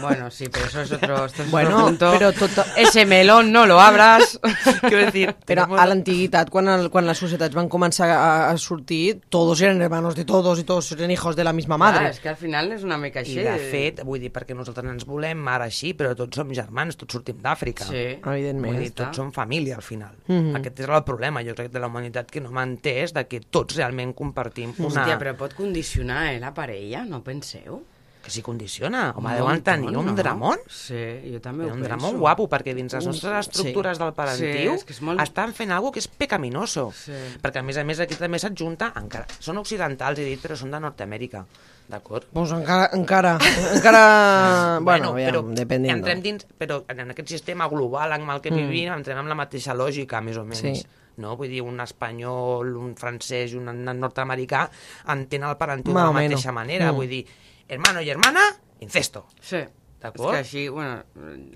Bueno, 0.00 0.30
sí, 0.30 0.46
pero 0.52 0.66
eso 0.66 0.80
es 0.82 0.90
otro, 0.92 1.24
esto 1.24 1.42
es 1.44 1.50
Bueno, 1.52 1.86
otro 1.86 2.10
pero 2.12 2.32
tota- 2.32 2.66
Ese 2.76 3.06
melón 3.06 3.52
no 3.52 3.64
lo 3.66 3.80
abras. 3.80 4.40
quiero 4.80 4.98
decir, 5.06 5.28
Però 5.46 5.62
tenemos- 5.66 5.80
a 5.80 5.86
l'antiguitat, 5.86 6.50
quan, 6.50 6.66
el, 6.68 6.90
quan 6.90 7.06
les 7.06 7.16
societats 7.18 7.54
van 7.54 7.68
començar 7.68 8.08
a, 8.10 8.50
a 8.50 8.56
sortir, 8.58 9.20
todos 9.28 9.60
eran 9.62 9.80
hermanos 9.80 10.16
de 10.16 10.24
todos 10.24 10.58
y 10.58 10.64
todos 10.64 10.90
eran 10.92 11.10
hijos 11.12 11.36
de 11.36 11.44
la 11.44 11.52
misma 11.52 11.78
madre. 11.78 12.06
Ah, 12.06 12.10
és 12.10 12.18
que 12.20 12.28
al 12.28 12.36
final 12.36 12.72
és 12.72 12.82
una 12.82 12.98
mica 12.98 13.20
així. 13.20 13.38
I 13.38 13.44
de 13.46 13.54
fet, 13.70 14.02
vull 14.04 14.18
dir, 14.20 14.32
perquè 14.34 14.56
nosaltres 14.58 14.90
ens 14.90 15.06
volem 15.06 15.46
ara 15.48 15.66
així, 15.70 15.94
però 15.94 16.16
tots 16.18 16.36
som 16.36 16.50
germans, 16.52 16.96
tots 16.98 17.14
sortim 17.14 17.38
d'Àfrica. 17.40 17.86
Sí. 17.86 18.18
Evidentment. 18.18 18.74
Vull 18.74 18.82
dir, 18.82 18.90
tots 18.98 19.16
som 19.22 19.30
família 19.32 19.76
al 19.76 19.82
final. 19.86 20.16
Mhm. 20.26 20.56
Aquest 20.58 20.80
és 20.80 20.88
el 20.90 21.04
problema, 21.04 21.42
jo 21.46 21.54
crec, 21.54 21.70
de 21.70 21.78
la 21.78 21.86
humanitat 21.86 22.30
que 22.30 22.40
no 22.40 22.50
m'ha 22.50 22.64
entès 22.66 23.14
de 23.14 23.28
que 23.28 23.40
tots 23.40 23.76
realment 23.76 24.12
compartim 24.12 24.74
una... 24.78 24.88
Hòstia, 25.06 25.18
però 25.22 25.36
pot 25.38 25.54
condicionar, 25.54 26.32
eh, 26.34 26.40
la 26.40 26.52
parella, 26.52 27.04
no 27.04 27.11
penseu? 27.20 27.82
Que 28.22 28.30
s'hi 28.30 28.40
condiciona. 28.40 29.10
Home, 29.18 29.32
Un 29.32 29.36
deuen 29.36 29.62
tenir 29.66 29.96
un 29.98 30.06
no? 30.06 30.12
dramón. 30.14 30.60
Sí, 30.70 30.94
jo 31.34 31.40
també 31.42 31.64
Però 31.64 31.72
ho 31.72 31.74
un 31.74 31.80
penso. 31.82 31.88
dramón 31.88 32.18
guapo, 32.20 32.46
perquè 32.48 32.72
dins 32.72 32.92
les 32.94 33.04
Un- 33.04 33.10
nostres 33.10 33.46
sí. 33.46 33.50
estructures 33.50 33.98
del 33.98 34.12
parentiu 34.14 34.76
Sí, 34.78 34.84
és 34.84 34.84
és 34.94 35.00
molt- 35.02 35.20
estan 35.20 35.52
fent 35.52 35.72
alguna 35.74 35.90
que 35.92 35.98
és 35.98 36.06
pecaminoso. 36.06 36.92
Sí. 36.94 37.10
Perquè, 37.42 37.58
a 37.58 37.62
més 37.66 37.76
a 37.76 37.84
més, 37.84 37.98
aquí 37.98 38.14
també 38.14 38.38
s'adjunta... 38.38 38.92
Encara... 38.94 39.26
Són 39.40 39.58
occidentals, 39.58 40.20
he 40.20 40.24
dit, 40.24 40.40
però 40.40 40.54
són 40.54 40.70
de 40.70 40.78
Nord-Amèrica. 40.78 41.44
D'acord? 41.90 42.24
Pues 42.32 42.52
encara, 42.52 42.88
encara, 42.94 43.38
encara... 43.74 44.78
bueno, 44.86 45.10
aviam, 45.10 45.52
dependiendo. 45.52 46.06
entrem 46.06 46.22
dins, 46.22 46.46
però 46.56 46.84
en 46.88 47.10
aquest 47.10 47.28
sistema 47.28 47.66
global 47.68 48.12
en 48.12 48.30
el 48.30 48.40
que 48.40 48.50
vivim 48.54 48.92
entrem 48.94 49.18
amb 49.18 49.28
la 49.28 49.34
mateixa 49.34 49.74
lògica, 49.74 50.20
més 50.22 50.36
o 50.38 50.44
menys. 50.44 50.84
Sí. 50.84 50.86
No? 51.20 51.36
Vull 51.36 51.50
dir, 51.52 51.60
un 51.66 51.80
espanyol, 51.84 52.72
un 52.80 52.94
francès 52.96 53.52
i 53.52 53.60
un 53.60 53.68
nord-americà 54.00 54.64
entenen 55.12 55.50
el 55.50 55.58
parentiu 55.60 55.92
de 55.92 56.00
la 56.00 56.16
mateixa 56.16 56.54
manera. 56.56 56.92
Mm. 56.92 56.96
Vull 56.96 57.08
dir, 57.12 57.22
hermano 57.68 58.00
i 58.00 58.10
hermana, 58.10 58.48
incesto. 58.80 59.26
Sí. 59.40 59.62
És 60.02 60.08
D'acord? 60.08 60.32
que 60.34 60.38
així, 60.40 60.62
bueno, 60.68 61.04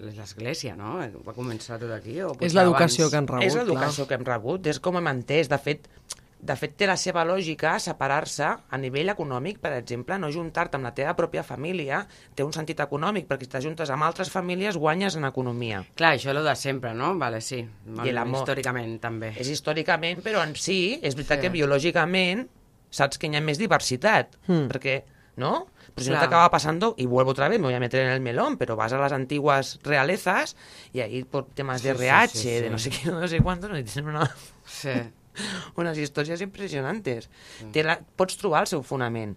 és 0.06 0.14
l'església, 0.14 0.76
no? 0.78 1.00
Va 1.26 1.32
començar 1.34 1.80
tot 1.82 1.90
aquí? 1.90 2.20
O 2.22 2.36
És 2.38 2.54
l'educació 2.54 3.08
abans? 3.08 3.10
que 3.10 3.18
han 3.18 3.26
rebut, 3.26 3.46
és 3.48 3.56
l'educació 3.58 4.06
que 4.06 4.14
hem 4.14 4.26
rebut, 4.28 4.68
és 4.70 4.78
com 4.78 5.00
hem 5.00 5.08
entès. 5.10 5.50
De 5.50 5.58
fet, 5.58 5.88
de 6.38 6.54
fet, 6.56 6.76
té 6.76 6.86
la 6.86 6.96
seva 7.00 7.24
lògica 7.24 7.78
separar-se 7.80 8.44
a 8.44 8.78
nivell 8.78 9.08
econòmic, 9.08 9.58
per 9.58 9.72
exemple, 9.72 10.18
no 10.20 10.28
juntar-te 10.30 10.76
amb 10.76 10.84
la 10.84 10.92
teva 10.94 11.14
pròpia 11.16 11.42
família 11.42 12.02
té 12.34 12.44
un 12.44 12.52
sentit 12.52 12.78
econòmic, 12.84 13.26
perquè 13.26 13.46
si 13.48 13.50
t'ajuntes 13.54 13.90
amb 13.90 14.04
altres 14.04 14.30
famílies 14.30 14.76
guanyes 14.76 15.16
en 15.16 15.24
economia. 15.24 15.82
Clar, 15.96 16.12
això 16.14 16.30
és 16.30 16.36
el 16.36 16.44
de 16.44 16.54
sempre, 16.56 16.92
no? 16.94 17.14
Vale, 17.18 17.40
sí. 17.40 17.62
I 18.04 18.12
l'amor. 18.12 18.42
Històricament, 18.44 19.00
també. 19.00 19.32
És 19.40 19.48
històricament, 19.48 20.20
però 20.22 20.44
en 20.44 20.54
si, 20.54 21.00
és 21.02 21.14
veritat 21.16 21.38
Sí. 21.40 21.42
que 21.48 21.50
biològicament 21.56 22.46
saps 22.90 23.18
que 23.18 23.26
hi 23.26 23.36
ha 23.36 23.40
més 23.40 23.58
diversitat, 23.58 24.36
Hmm. 24.46 24.68
perquè, 24.68 25.02
no? 25.36 25.66
Però 25.94 26.02
si 26.04 26.10
no 26.10 26.16
Clar. 26.16 26.24
t'acaba 26.28 26.50
pasando, 26.50 26.94
y 26.98 27.06
vuelvo 27.06 27.30
otra 27.30 27.48
vez, 27.48 27.58
me 27.58 27.66
voy 27.66 27.74
a 27.74 27.80
meter 27.80 28.00
en 28.06 28.10
el 28.12 28.20
melón, 28.20 28.58
pero 28.58 28.76
vas 28.76 28.92
a 28.92 28.98
las 28.98 29.12
antiguas 29.12 29.80
realezas 29.82 30.56
y 30.92 31.00
ahí 31.00 31.24
por 31.24 31.46
temas 31.46 31.82
de 31.82 31.92
Sí, 31.92 31.98
sí, 31.98 32.04
RH, 32.04 32.28
sí, 32.38 32.50
de 32.50 32.64
sí. 32.64 32.70
no 32.70 32.78
sé 32.78 32.90
qué, 32.90 33.10
no 33.10 33.26
sé 33.28 33.40
cuántos, 33.40 33.70
no 33.70 33.82
tienen 33.82 34.06
una, 34.14 34.30
Sí. 34.64 34.90
unes 35.80 35.98
històries 35.98 36.42
impressionantes. 36.44 37.30
Té 37.72 37.84
la, 37.86 37.98
pots 38.16 38.38
trobar 38.40 38.64
el 38.64 38.70
seu 38.72 38.84
fonament. 38.86 39.36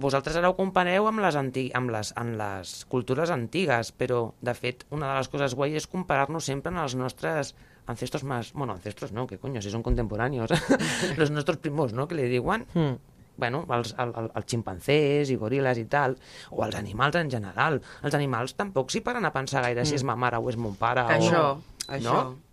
Vosaltres 0.00 0.36
ara 0.38 0.52
ho 0.52 0.54
compareu 0.54 1.08
amb 1.10 1.18
les, 1.22 1.34
anti, 1.36 1.66
amb, 1.74 1.90
les, 1.90 2.12
amb 2.20 2.36
les 2.38 2.74
cultures 2.92 3.32
antigues, 3.34 3.90
però, 3.90 4.28
de 4.40 4.54
fet, 4.54 4.84
una 4.94 5.10
de 5.10 5.18
les 5.18 5.30
coses 5.32 5.56
guai 5.58 5.74
és 5.80 5.88
comparar-nos 5.90 6.46
sempre 6.46 6.70
amb 6.70 6.84
els 6.84 6.94
nostres 6.94 7.54
ancestros 7.90 8.22
más... 8.24 8.52
Bueno, 8.52 8.74
ancestros 8.74 9.12
no, 9.12 9.26
que 9.26 9.38
coño, 9.38 9.60
si 9.60 9.70
son 9.70 9.82
contemporáneos. 9.82 10.50
los 11.16 11.30
nuestros 11.30 11.58
primos, 11.58 11.92
¿no?, 11.92 12.06
que 12.06 12.14
le 12.14 12.28
diuen. 12.28 12.66
Mm. 12.74 12.94
Bueno, 13.36 13.64
els, 13.72 13.94
el, 13.98 14.12
el, 14.20 14.28
els 14.36 14.46
ximpancers 14.52 15.30
i 15.32 15.36
goril·les 15.40 15.78
i 15.80 15.86
tal, 15.88 16.14
o 16.52 16.60
els 16.66 16.76
animals 16.76 17.16
en 17.16 17.30
general. 17.32 17.80
Els 18.04 18.16
animals 18.18 18.52
tampoc 18.58 18.92
s'hi 18.92 19.00
paren 19.00 19.24
a 19.24 19.32
pensar 19.32 19.64
gaire 19.64 19.86
si 19.88 19.96
és 19.96 20.04
ma 20.04 20.14
mare 20.14 20.38
o 20.38 20.50
és 20.52 20.58
mon 20.60 20.76
pare. 20.76 21.06
Això, 21.16 21.44
o... 21.56 21.84
això. 21.88 22.18
No? 22.20 22.49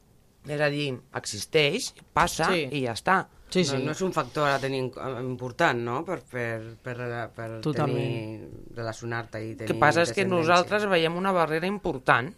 És 0.48 0.62
a 0.62 0.70
dir, 0.70 0.94
existeix, 1.20 1.94
passa 2.14 2.48
Sí. 2.54 2.68
i 2.72 2.86
ja 2.86 2.94
està. 2.94 3.28
Sí, 3.50 3.62
no, 3.64 3.78
sí. 3.78 3.84
no 3.86 3.92
és 3.94 4.02
un 4.02 4.12
factor 4.14 4.50
a 4.50 4.60
tenir 4.60 4.82
en- 4.84 5.26
important, 5.26 5.80
no?, 5.80 6.04
per, 6.06 6.22
per, 6.24 6.76
per, 6.84 6.98
per 7.36 7.62
Totalment. 7.62 7.96
tenir, 7.96 8.50
relacionar-te 8.76 9.40
i 9.46 9.52
El 9.52 9.58
tenir 9.58 9.74
que 9.74 9.80
passa 9.80 10.02
és 10.04 10.12
que 10.12 10.26
nosaltres 10.26 10.86
veiem 10.88 11.16
una 11.16 11.32
barrera 11.32 11.68
important, 11.68 12.34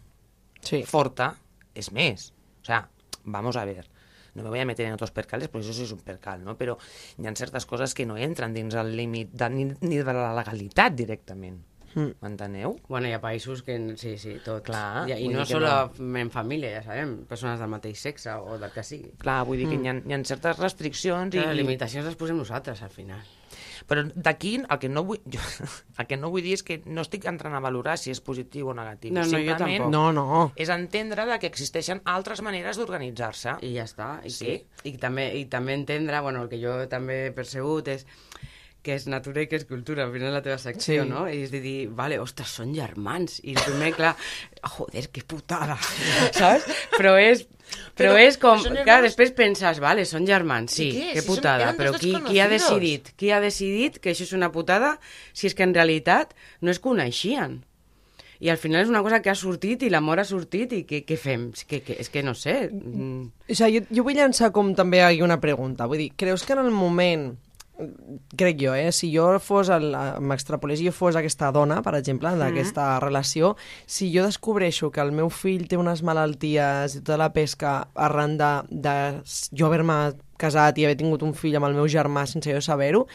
Sí. 0.61 0.83
forta, 0.83 1.35
és 1.73 1.91
més. 1.91 2.33
O 2.61 2.65
sea, 2.65 2.89
vamos 3.23 3.55
a 3.55 3.65
ver, 3.65 3.87
no 4.35 4.43
me 4.43 4.49
voy 4.49 4.59
a 4.59 4.65
meter 4.65 4.85
en 4.85 4.93
otros 4.93 5.09
percales, 5.11 5.47
porque 5.49 5.65
eso 5.65 5.73
sí 5.73 5.83
es 5.83 5.91
un 5.91 5.99
percal, 6.01 6.43
¿no? 6.43 6.55
Però 6.57 6.77
hi 7.17 7.25
ha 7.25 7.33
certes 7.35 7.65
coses 7.65 7.93
que 7.95 8.05
no 8.05 8.15
entren 8.17 8.53
dins 8.53 8.75
el 8.75 8.95
límit 8.95 9.31
de, 9.31 9.49
ni, 9.49 9.65
ni 9.81 9.97
de 9.97 10.13
la 10.13 10.33
legalitat 10.35 10.93
directament. 10.93 11.63
Mm. 11.95 12.13
m'enteneu? 12.21 12.75
Bueno, 12.87 13.07
hi 13.09 13.13
ha 13.17 13.21
països 13.23 13.63
que... 13.65 13.75
Sí, 13.97 14.15
sí, 14.21 14.37
tot. 14.45 14.63
Clar, 14.67 15.07
I, 15.09 15.15
I 15.25 15.27
no 15.33 15.45
solo 15.49 15.71
en 15.97 16.29
família, 16.33 16.75
ja 16.77 16.83
sabem, 16.85 17.15
persones 17.29 17.59
del 17.59 17.71
mateix 17.71 17.99
sexe 18.01 18.33
o 18.37 18.57
del 18.61 18.71
que 18.75 18.83
sigui. 18.85 19.13
Clar, 19.21 19.41
vull 19.47 19.57
dir 19.61 19.69
que 19.71 19.79
hi 19.79 19.89
ha, 19.91 19.95
hi 19.99 20.15
ha 20.15 20.21
certes 20.27 20.59
restriccions 20.61 21.33
i... 21.33 21.39
Clar, 21.39 21.53
les 21.53 21.61
limitacions 21.63 22.05
les 22.05 22.17
posem 22.19 22.37
nosaltres, 22.37 22.81
al 22.85 22.93
final. 22.93 23.21
Però 23.89 24.03
d'aquí 24.13 24.57
el 24.61 24.79
que 24.81 24.89
no 24.91 25.03
vull... 25.07 25.21
Jo, 25.33 25.41
el 25.97 26.07
que 26.07 26.17
no 26.19 26.29
vull 26.29 26.43
dir 26.45 26.53
és 26.59 26.63
que 26.65 26.79
no 26.85 27.01
estic 27.05 27.25
entrant 27.31 27.55
a 27.57 27.61
valorar 27.63 27.97
si 27.97 28.11
és 28.13 28.21
positiu 28.21 28.69
o 28.69 28.75
negatiu. 28.77 29.13
No, 29.15 29.23
no, 29.23 29.29
jo 29.31 29.37
Simplement 29.39 29.79
tampoc. 29.79 29.93
No, 29.95 30.03
no. 30.13 30.41
és 30.59 30.69
entendre 30.73 31.25
de 31.29 31.39
que 31.41 31.49
existeixen 31.49 32.03
altres 32.05 32.43
maneres 32.45 32.77
d'organitzar-se. 32.77 33.57
I 33.65 33.73
ja 33.77 33.87
està. 33.89 34.11
I, 34.23 34.31
Sí. 34.35 34.45
que, 34.45 34.89
i, 34.91 34.97
també, 35.01 35.31
I 35.39 35.45
també 35.49 35.73
entendre, 35.73 36.21
bueno, 36.21 36.43
el 36.45 36.49
que 36.51 36.61
jo 36.61 36.75
també 36.91 37.25
he 37.27 37.31
percebut 37.35 37.87
és 37.95 38.05
que 38.81 38.95
és 38.95 39.05
natura 39.11 39.43
i 39.43 39.47
que 39.51 39.57
és 39.59 39.65
cultura, 39.67 40.05
al 40.05 40.13
final 40.13 40.31
la 40.33 40.41
teva 40.41 40.57
secció, 40.57 41.03
Sí. 41.03 41.09
no? 41.09 41.25
I 41.27 41.41
és 41.43 41.51
de 41.51 41.59
dir, 41.59 41.89
vale, 41.91 42.19
ostres, 42.19 42.47
són 42.61 42.73
germans. 42.73 43.39
I 43.43 43.55
el 43.57 43.63
primer, 43.65 43.93
clar, 43.97 44.15
joder, 44.77 45.09
que 45.11 45.23
putada, 45.27 45.75
saps? 46.39 46.65
Però 46.95 47.17
és, 47.19 47.43
però, 47.93 48.13
Però 48.15 48.17
és 48.23 48.37
com, 48.41 48.61
són 48.63 48.79
clar, 48.83 49.01
després 49.03 49.33
penses, 49.37 49.81
vale, 49.83 50.05
són 50.07 50.25
germans, 50.25 50.73
sí, 50.79 50.89
que 50.95 51.21
Si 51.21 51.27
putada, 51.27 51.73
dos 51.73 51.77
però 51.81 51.91
qui, 51.99 52.13
qui 52.29 52.39
ha 52.39 52.47
decidit? 52.49 53.11
Qui 53.19 53.31
ha 53.35 53.41
decidit 53.43 53.99
que 53.99 54.13
això 54.15 54.23
és 54.25 54.33
una 54.33 54.51
putada 54.51 54.95
si 55.33 55.47
és 55.51 55.53
que 55.53 55.67
en 55.67 55.75
realitat 55.75 56.31
no 56.61 56.71
es 56.71 56.79
coneixien? 56.79 57.59
I 58.39 58.47
al 58.47 58.55
final 58.57 58.85
és 58.85 58.89
una 58.89 59.01
cosa 59.03 59.19
que 59.19 59.29
ha 59.29 59.35
sortit 59.35 59.83
i 59.83 59.89
l'amor 59.91 60.21
ha 60.21 60.23
sortit 60.23 60.71
i 60.71 60.85
què, 60.87 61.01
què 61.03 61.17
fem? 61.19 61.49
És 61.51 61.65
que, 61.67 61.81
que, 61.83 61.97
és 61.99 62.07
que 62.07 62.23
no 62.23 62.31
sé. 62.33 62.69
Mm. 62.71 63.25
O 63.51 63.53
sigui, 63.59 63.81
jo, 63.81 63.97
jo 63.99 64.05
vull 64.07 64.15
llançar 64.15 64.53
com 64.55 64.71
també 64.73 65.01
aquí 65.03 65.19
una 65.21 65.41
pregunta. 65.43 65.89
Vull 65.91 65.99
dir, 66.05 66.13
creus 66.15 66.45
que 66.47 66.55
en 66.55 66.63
el 66.63 66.71
moment 66.71 67.33
crec 68.37 68.57
jo, 68.61 68.73
eh? 68.75 68.91
Si 68.91 69.09
jo 69.15 69.27
fos, 69.39 69.69
el- 69.69 69.95
m'extrapolés 70.19 70.81
i 70.81 70.85
jo 70.89 70.91
fos 70.91 71.15
aquesta 71.15 71.51
dona, 71.55 71.81
per 71.81 71.95
exemple, 71.95 72.29
d'aquesta 72.35 72.99
relació, 72.99 73.55
si 73.87 74.11
jo 74.13 74.23
descobreixo 74.25 74.91
que 74.91 75.01
el 75.01 75.11
meu 75.11 75.29
fill 75.29 75.67
té 75.67 75.77
unes 75.77 76.03
malalties 76.03 76.95
i 76.95 77.01
tota 77.01 77.17
la 77.17 77.31
pesca 77.33 77.87
arran 77.95 78.37
de, 78.37 78.51
de 78.69 78.95
jo 79.55 79.67
haver-me 79.67 80.13
casat 80.39 80.77
i 80.79 80.85
haver 80.85 80.95
tingut 80.97 81.23
un 81.23 81.33
fill 81.35 81.55
amb 81.59 81.65
el 81.67 81.73
meu 81.75 81.87
germà 81.91 82.25
sense 82.27 82.51
jo 82.51 82.61
saber-ho, 82.63 83.07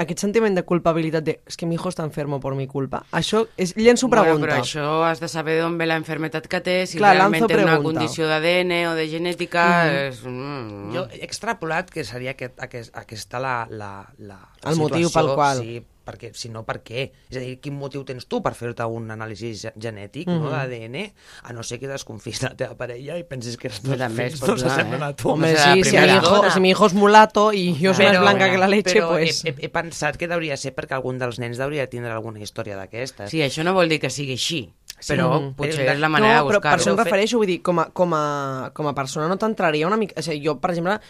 aquest 0.00 0.22
sentiment 0.24 0.54
de 0.56 0.62
culpabilitat 0.64 1.24
de 1.26 1.34
és 1.48 1.58
que 1.58 1.66
mi 1.68 1.76
hijo 1.76 1.90
està 1.92 2.04
enfermo 2.06 2.38
por 2.40 2.56
mi 2.56 2.66
culpa, 2.70 3.02
això 3.12 3.42
és, 3.60 3.74
llenço 3.76 4.08
pregunta. 4.12 4.38
Bueno, 4.38 4.48
però 4.48 4.60
això 4.62 4.86
has 5.04 5.20
de 5.20 5.28
saber 5.28 5.58
d'on 5.60 5.76
ve 5.78 5.88
la 5.88 5.98
enfermetat 6.00 6.48
que 6.48 6.62
té, 6.64 6.76
si 6.88 7.00
Clar, 7.00 7.14
realment 7.18 7.44
lanzo 7.44 7.52
té 7.52 7.62
una 7.62 7.78
condició 7.84 8.28
d'ADN 8.30 8.74
o 8.90 8.94
de 8.98 9.06
genètica... 9.12 9.66
És... 10.08 10.22
Mm. 10.24 10.92
Jo 10.96 11.06
he 11.12 11.22
extrapolat 11.26 11.92
que 11.92 12.06
seria 12.08 12.32
aquest, 12.32 12.56
aquest, 12.64 12.94
aquesta 12.96 13.42
la, 13.42 13.56
la, 13.68 13.92
la, 14.24 14.40
El 14.64 14.80
motiu 14.80 15.10
situació, 15.10 15.16
pel 15.18 15.34
qual. 15.36 15.60
Sí, 15.60 15.82
perquè, 16.04 16.32
si 16.34 16.48
no, 16.48 16.64
per 16.64 16.82
què? 16.82 17.10
És 17.30 17.36
a 17.36 17.40
dir, 17.40 17.60
quin 17.60 17.74
motiu 17.78 18.04
tens 18.04 18.26
tu 18.26 18.40
per 18.42 18.54
fer-te 18.54 18.84
un 18.84 19.10
anàlisi 19.10 19.52
ge- 19.54 19.72
genètic 19.76 20.26
no, 20.28 20.40
Mhm. 20.40 20.50
d'ADN, 20.50 21.12
a 21.44 21.52
no 21.52 21.62
ser 21.62 21.78
que 21.80 21.88
desconfis 21.88 22.40
de 22.40 22.48
la 22.48 22.56
teva 22.56 22.76
parella 22.76 23.16
i 23.18 23.24
pensis 23.24 23.56
que 23.56 23.68
els 23.68 23.80
teus 23.80 23.98
també 23.98 24.28
fills 24.30 24.42
no 24.48 24.56
s'assemblen 24.58 25.02
eh? 25.02 25.04
a 25.04 25.12
tu. 25.16 25.30
Home, 25.30 25.54
sí, 25.56 25.84
si 25.84 25.96
mi, 25.98 26.06
hijo, 26.12 26.50
si 26.50 26.60
mi 26.60 26.70
hijo 26.70 26.86
es 26.86 26.94
mulato 26.94 27.52
i 27.52 27.74
jo 27.80 27.94
soy 27.94 28.06
más 28.06 28.14
Però- 28.16 28.20
blanca 28.22 28.50
que 28.50 28.58
la 28.58 28.68
leche, 28.68 28.94
però 29.00 29.08
pues... 29.10 29.44
he, 29.44 29.50
he, 29.50 29.54
he 29.66 29.68
pensat 29.68 30.16
que 30.16 30.26
hauria 30.32 30.56
ser 30.56 30.74
perquè 30.74 30.94
algun 30.94 31.18
dels 31.18 31.38
nens 31.38 31.60
hauria 31.60 31.82
de 31.82 31.88
tindre 31.88 32.10
alguna 32.12 32.40
història 32.40 32.76
d'aquestes. 32.76 33.30
Sí, 33.30 33.40
això 33.40 33.62
no 33.64 33.74
vol 33.74 33.88
dir 33.88 34.00
que 34.00 34.10
sigui 34.10 34.32
així, 34.32 34.72
però 35.02 35.40
Mm. 35.40 35.54
potser 35.56 35.86
és 35.88 35.98
la 35.98 36.08
manera 36.08 36.38
no, 36.40 36.44
de 36.46 36.50
però 36.54 36.60
per 36.60 36.70
això 36.78 36.92
buscar-ho. 36.92 36.98
em 36.98 37.04
refereixo, 37.04 37.36
vull 37.38 37.46
dir, 37.46 37.60
com 37.62 37.78
a, 37.80 37.86
com 37.90 38.12
a, 38.14 38.70
com 38.72 38.86
a 38.86 38.94
persona 38.94 39.26
no 39.28 39.36
t'entraria 39.36 39.86
una 39.86 39.96
mica... 39.96 40.14
O 40.18 40.22
sigui, 40.22 40.44
jo, 40.46 40.58
per 40.60 40.70
exemple, 40.70 41.00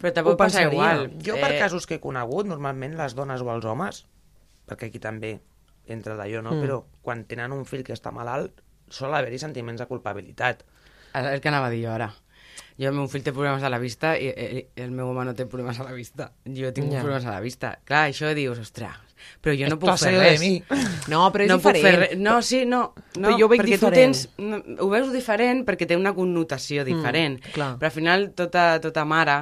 Però 0.00 0.24
ho 0.32 0.36
pensaria. 0.36 0.68
igual. 0.72 1.10
Jo, 1.22 1.34
per 1.36 1.52
Eh, 1.52 1.58
casos 1.58 1.86
que 1.86 1.94
he 1.94 2.00
conegut, 2.00 2.46
normalment 2.46 2.96
les 2.98 3.14
dones 3.14 3.40
o 3.40 3.50
els 3.54 3.64
homes, 3.64 4.04
perquè 4.70 4.88
aquí 4.90 5.02
també 5.02 5.34
entra 5.90 6.14
d'allò, 6.16 6.40
no? 6.46 6.54
Mm. 6.54 6.62
Però 6.64 6.80
quan 7.02 7.24
tenen 7.26 7.52
un 7.56 7.64
fill 7.66 7.82
que 7.86 7.92
està 7.96 8.12
malalt, 8.14 8.62
sol 8.90 9.12
haver-hi 9.14 9.38
sentiments 9.42 9.82
de 9.82 9.86
culpabilitat. 9.90 10.62
És 11.10 11.26
el 11.34 11.40
que 11.42 11.50
anava 11.50 11.66
a 11.66 11.74
dir 11.74 11.84
jo 11.84 11.92
ara. 11.96 12.12
Jo, 12.80 12.88
el 12.88 12.94
meu 12.96 13.08
fill 13.12 13.22
té 13.22 13.32
problemes 13.34 13.62
a 13.66 13.68
la 13.68 13.78
vista 13.82 14.14
i 14.16 14.30
el, 14.30 14.60
el 14.80 14.90
meu 14.94 15.10
home 15.10 15.26
no 15.28 15.34
té 15.36 15.44
problemes 15.50 15.78
a 15.82 15.84
la 15.84 15.92
vista. 15.92 16.30
Jo 16.46 16.70
tinc 16.72 16.92
Ja. 16.94 17.02
problemes 17.02 17.26
a 17.26 17.34
la 17.34 17.40
vista. 17.44 17.74
Clar, 17.84 18.06
això 18.08 18.30
dius, 18.34 18.58
ostres, 18.62 18.96
però 19.42 19.52
jo 19.52 19.68
no 19.68 19.76
Esto 19.76 19.78
puc 19.82 19.98
fer 20.00 20.14
res. 20.16 20.40
mi. 20.40 20.62
No, 21.12 21.26
però 21.34 21.44
és 21.44 21.50
no 21.50 21.58
puc 21.60 21.74
diferent. 21.74 21.82
fer 22.00 22.08
res. 22.14 22.18
No, 22.18 22.40
sí, 22.42 22.64
no. 22.64 22.94
no 23.18 23.34
jo 23.36 23.46
ho 23.46 23.50
veig 23.52 23.60
perquè 23.60 23.76
diferent. 23.76 24.16
tu 24.16 24.46
tens... 24.46 24.78
Ho 24.80 24.88
veus 24.88 25.12
diferent 25.12 25.64
perquè 25.68 25.86
té 25.90 25.96
una 25.98 26.14
connotació 26.16 26.84
diferent. 26.88 27.36
Mm, 27.42 27.52
clar. 27.52 27.72
Però 27.78 27.90
al 27.90 27.96
final 27.98 28.30
tota, 28.38 28.80
tota 28.80 29.04
mare 29.04 29.36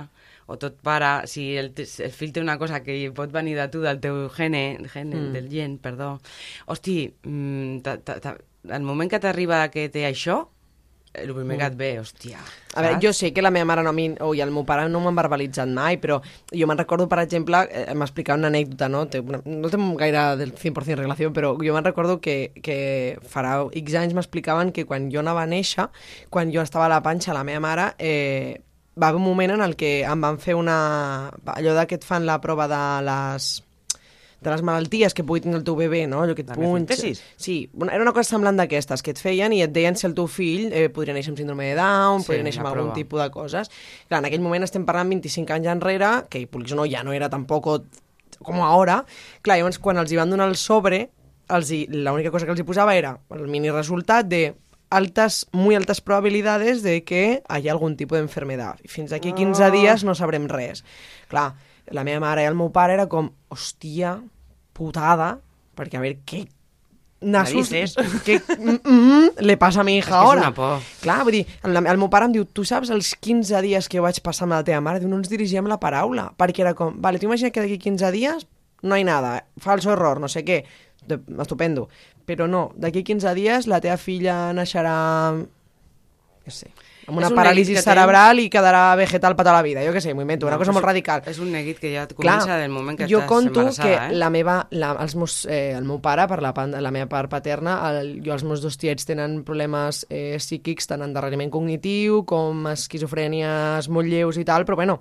o 0.49 0.57
tot 0.59 0.79
pare, 0.83 1.27
si 1.29 1.51
el, 1.61 1.71
el 1.77 2.13
fill 2.17 2.33
té 2.33 2.41
una 2.41 2.59
cosa 2.59 2.83
que 2.83 2.99
pot 3.15 3.31
venir 3.33 3.55
de 3.61 3.69
tu, 3.69 3.83
del 3.85 4.01
teu 4.01 4.27
gene, 4.35 4.79
gene 4.93 5.17
Mm. 5.29 5.33
del 5.37 5.49
gen, 5.53 5.79
perdó, 5.79 6.15
hosti, 6.67 7.03
mm, 7.23 7.81
ta, 7.85 7.99
ta, 8.01 8.19
ta, 8.25 8.37
el 8.69 8.83
moment 8.83 9.11
que 9.13 9.21
t'arriba 9.21 9.67
que 9.71 9.89
té 9.93 10.07
això, 10.09 10.47
el 11.19 11.33
primer 11.35 11.57
que 11.59 11.65
et 11.67 11.75
ve, 11.77 11.87
hòstia. 11.99 12.39
A 12.77 12.83
veure, 12.85 12.99
jo 13.03 13.11
sé 13.17 13.33
que 13.35 13.43
la 13.43 13.51
meva 13.51 13.65
mare 13.67 13.83
no, 13.83 13.93
mi, 13.97 14.05
o 14.21 14.35
i 14.37 14.43
el 14.45 14.53
meu 14.55 14.63
pare 14.69 14.85
no 14.93 15.01
m'han 15.03 15.17
verbalitzat 15.17 15.67
mai, 15.73 15.97
però 15.99 16.21
jo 16.53 16.69
me'n 16.69 16.79
recordo, 16.79 17.09
per 17.11 17.19
exemple, 17.25 17.63
eh, 17.73 17.95
m'explicava 17.97 18.39
una 18.39 18.51
anècdota, 18.53 18.89
no? 18.93 19.07
Té 19.11 19.19
una, 19.25 19.41
no 19.45 19.71
té 19.73 19.81
gaire 19.99 20.37
del 20.39 20.53
100% 20.55 21.01
relació, 21.01 21.33
però 21.33 21.55
jo 21.59 21.75
me'n 21.75 21.85
recordo 21.89 22.21
que, 22.21 22.53
que 22.63 23.19
farà 23.27 23.57
X 23.73 23.95
anys 23.99 24.15
m'explicaven 24.15 24.71
que 24.71 24.85
quan 24.87 25.11
jo 25.11 25.19
anava 25.25 25.43
a 25.43 25.51
néixer, 25.51 25.89
quan 26.31 26.53
jo 26.55 26.63
estava 26.63 26.87
a 26.87 26.93
la 26.93 27.03
panxa, 27.03 27.35
la 27.35 27.43
meva 27.43 27.65
mare, 27.67 27.89
eh, 27.99 28.61
va 29.01 29.09
haver 29.09 29.21
un 29.21 29.25
moment 29.29 29.53
en 29.55 29.63
el 29.63 29.77
que 29.77 30.03
em 30.03 30.21
van 30.21 30.39
fer 30.43 30.55
una... 30.59 31.31
allò 31.55 31.75
de 31.79 31.87
que 31.87 31.95
et 32.01 32.05
fan 32.05 32.27
la 32.27 32.41
prova 32.41 32.67
de 32.69 32.83
les 33.07 33.49
de 34.41 34.51
les 34.53 34.61
malalties 34.63 35.15
que 35.19 35.25
pugui 35.27 35.41
tenir 35.43 35.57
el 35.59 35.65
teu 35.67 35.75
bebè, 35.75 36.05
no? 36.07 36.21
Allò 36.23 36.35
que 36.39 36.45
et 36.45 36.51
punxa... 36.55 36.95
Sí, 37.37 37.57
una- 37.75 37.91
era 37.97 38.05
una 38.05 38.13
cosa 38.15 38.31
semblant 38.37 38.55
d'aquestes, 38.61 39.03
que 39.03 39.11
et 39.11 39.19
feien 39.19 39.51
i 39.57 39.65
et 39.65 39.73
deien 39.75 39.97
si 39.99 40.07
el 40.07 40.15
teu 40.15 40.29
fill 40.31 40.69
eh, 40.71 40.85
podria 40.95 41.11
néixer 41.17 41.33
amb 41.33 41.41
síndrome 41.43 41.67
de 41.67 41.75
Down, 41.75 42.23
Sí, 42.23 42.29
podria 42.31 42.45
néixer 42.47 42.61
amb 42.63 42.69
algun 42.71 42.85
prova. 42.93 42.95
tipus 43.01 43.19
de 43.25 43.27
coses. 43.35 43.71
Clar, 44.07 44.21
en 44.23 44.29
aquell 44.31 44.45
moment 44.45 44.63
estem 44.63 44.85
parlant 44.87 45.11
25 45.11 45.57
anys 45.57 45.67
enrere, 45.75 46.13
que 46.31 46.45
vulguis 46.55 46.77
no, 46.79 46.87
ja 46.87 47.03
no 47.03 47.13
era 47.17 47.27
tampoc 47.33 47.67
com 48.47 48.63
ara. 48.63 49.01
Clar, 49.43 49.59
llavors 49.59 49.81
quan 49.83 49.99
els 49.99 50.15
hi 50.15 50.21
van 50.23 50.31
donar 50.31 50.47
el 50.53 50.55
sobre, 50.55 51.09
l'única 51.51 52.31
cosa 52.31 52.47
que 52.47 52.53
els 52.55 52.61
hi 52.63 52.69
posava 52.69 52.95
era 52.95 53.17
el 53.35 53.47
mini 53.51 53.71
resultat 53.75 54.31
de 54.31 54.53
altas, 54.91 55.47
muy 55.53 55.75
altas 55.75 56.01
probabilidades 56.01 56.83
de 56.83 57.05
que 57.05 57.43
haya 57.49 57.73
algún 57.73 57.97
tipo 57.97 58.15
de 58.15 58.23
enfermedad. 58.23 58.79
I 58.83 58.89
fins 58.89 59.13
aquí 59.13 59.33
15 59.33 59.71
dies 59.71 60.05
no 60.05 60.15
sabrem 60.15 60.49
res. 60.49 60.85
Clar, 61.29 61.55
la 61.91 62.05
meva 62.05 62.21
mare 62.21 62.45
i 62.45 62.49
el 62.49 62.57
meu 62.57 62.71
pare 62.73 62.97
era 62.97 63.09
com, 63.09 63.33
hòstia, 63.53 64.19
putada, 64.77 65.39
perquè 65.77 65.99
a 65.99 66.05
veure, 66.05 66.21
què 66.25 66.47
nassos, 67.21 67.71
què 68.25 68.37
mm, 68.39 68.77
mm, 68.85 69.43
le 69.43 69.57
passa 69.59 69.83
a 69.83 69.85
mi 69.87 69.97
hija 69.99 70.07
És 70.07 70.11
que 70.13 70.19
és 70.23 70.33
ara? 70.33 70.43
una 70.47 70.55
por. 70.55 70.85
Clar, 71.03 71.23
vull 71.27 71.39
dir, 71.41 71.45
el, 71.67 71.81
el 71.81 71.99
meu 71.99 72.11
pare 72.13 72.29
em 72.29 72.37
diu, 72.37 72.45
tu 72.47 72.65
saps 72.69 72.93
els 72.95 73.15
15 73.19 73.63
dies 73.65 73.89
que 73.91 74.03
vaig 74.05 74.21
passar 74.25 74.47
amb 74.47 74.55
la 74.57 74.63
teva 74.67 74.81
mare? 74.85 75.03
Diu, 75.03 75.11
no 75.11 75.19
ens 75.19 75.31
dirigíem 75.33 75.67
la 75.71 75.81
paraula, 75.83 76.29
perquè 76.39 76.63
era 76.67 76.75
com, 76.79 76.95
vale, 77.03 77.19
tu 77.19 77.27
imagina 77.27 77.51
que 77.51 77.65
d'aquí 77.65 77.79
15 77.89 78.13
dies 78.15 78.47
no 78.83 78.97
hi 78.97 79.03
nada, 79.03 79.41
falso 79.59 79.91
error, 79.91 80.21
no 80.23 80.31
sé 80.31 80.45
què, 80.47 80.63
estupendo. 81.43 81.89
Però 82.29 82.45
no, 82.51 82.69
d'aquí 82.77 83.01
15 83.07 83.33
dies 83.39 83.71
la 83.71 83.81
teva 83.81 83.97
filla 83.97 84.51
naixerà, 84.53 84.99
què 86.45 86.53
sé, 86.53 86.69
amb 87.09 87.17
una 87.23 87.31
un 87.33 87.39
paràlisi 87.39 87.77
cerebral 87.81 88.43
i 88.43 88.51
quedarà 88.53 88.93
vegetal 89.01 89.33
tota 89.39 89.55
la 89.57 89.63
vida, 89.65 89.81
jo 89.87 89.95
què 89.95 90.03
sé, 90.05 90.13
m'ho 90.13 90.27
invento, 90.27 90.45
una 90.45 90.59
No, 90.59 90.61
cosa 90.61 90.71
però 90.75 90.77
molt 90.77 90.89
radical. 90.91 91.25
És 91.31 91.41
un 91.41 91.51
neguit 91.55 91.81
que 91.81 91.93
ja 91.95 92.05
et 92.05 92.13
comença 92.19 92.59
del 92.61 92.73
moment 92.75 92.99
que 93.01 93.09
jo 93.09 93.23
estàs 93.23 93.33
conto 93.33 93.65
que 93.81 93.95
eh? 93.95 94.13
la 94.13 94.29
meva, 94.35 94.59
la, 94.77 94.93
els 95.01 95.17
meus, 95.17 95.41
eh, 95.49 95.73
el 95.73 95.89
meu 95.89 96.03
pare, 96.05 96.29
per 96.29 96.43
la, 96.45 96.53
la 96.85 96.93
meva 96.95 97.09
part 97.09 97.33
paterna, 97.33 97.79
el, 97.95 98.19
jo 98.25 98.37
els 98.37 98.45
meus 98.45 98.61
dos 98.65 98.77
tiets 98.77 99.09
tenen 99.09 99.41
problemes 99.49 100.05
eh, 100.11 100.37
psíquics, 100.37 100.91
tant 100.93 101.07
endarreriment 101.07 101.53
cognitiu 101.55 102.27
com 102.29 102.69
esquizofrènies 102.75 103.89
molt 103.89 104.13
lleus 104.13 104.37
i 104.37 104.45
tal, 104.45 104.69
però 104.69 104.77
bueno, 104.77 105.01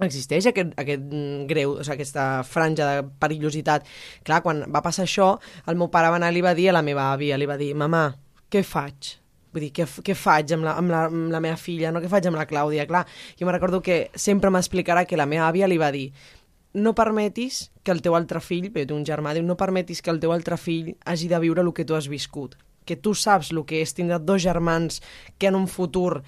existeix 0.00 0.48
aquest, 0.48 0.72
aquest 0.80 1.08
greu, 1.50 1.76
o 1.76 1.84
sigui, 1.84 1.98
aquesta 1.98 2.26
franja 2.48 2.88
de 2.88 3.06
perillositat. 3.22 3.88
Clar, 4.24 4.42
quan 4.44 4.64
va 4.72 4.82
passar 4.84 5.04
això, 5.06 5.34
el 5.68 5.76
meu 5.78 5.90
pare 5.92 6.10
va 6.10 6.20
anar 6.20 6.32
i 6.32 6.44
va 6.44 6.54
dir 6.58 6.70
a 6.70 6.76
la 6.78 6.82
meva 6.86 7.10
àvia, 7.12 7.38
li 7.38 7.48
va 7.48 7.58
dir, 7.60 7.74
mamà, 7.76 8.06
què 8.50 8.64
faig? 8.66 9.16
Vull 9.52 9.66
dir, 9.66 9.72
què, 9.76 9.84
què 9.84 10.14
faig 10.16 10.54
amb 10.56 10.64
la, 10.64 10.76
amb, 10.80 10.90
la, 10.90 11.06
amb 11.10 11.32
la 11.32 11.40
meva 11.44 11.58
filla, 11.60 11.92
no? 11.92 12.00
Què 12.00 12.08
faig 12.08 12.26
amb 12.30 12.40
la 12.40 12.48
Clàudia? 12.48 12.88
Clar, 12.88 13.04
jo 13.36 13.46
me 13.46 13.52
recordo 13.52 13.82
que 13.84 14.06
sempre 14.16 14.50
m'explicarà 14.50 15.04
que 15.04 15.20
la 15.20 15.28
meva 15.28 15.50
àvia 15.50 15.68
li 15.68 15.76
va 15.80 15.92
dir 15.92 16.08
no 16.74 16.94
permetis 16.94 17.70
que 17.84 17.92
el 17.92 18.00
teu 18.02 18.14
altre 18.16 18.40
fill, 18.40 18.70
bé, 18.72 18.86
un 18.94 19.04
germà, 19.04 19.34
diu, 19.36 19.44
no 19.44 19.58
permetis 19.60 20.00
que 20.02 20.10
el 20.12 20.20
teu 20.22 20.32
altre 20.32 20.56
fill 20.56 20.94
hagi 21.04 21.28
de 21.28 21.40
viure 21.42 21.60
el 21.60 21.72
que 21.76 21.84
tu 21.84 21.96
has 21.96 22.08
viscut. 22.08 22.56
Que 22.88 22.96
tu 22.96 23.12
saps 23.14 23.52
el 23.52 23.62
que 23.68 23.82
és 23.82 23.92
tindre 23.94 24.18
dos 24.18 24.42
germans 24.42 25.02
que 25.38 25.50
en 25.50 25.58
un 25.58 25.68
futur 25.68 26.22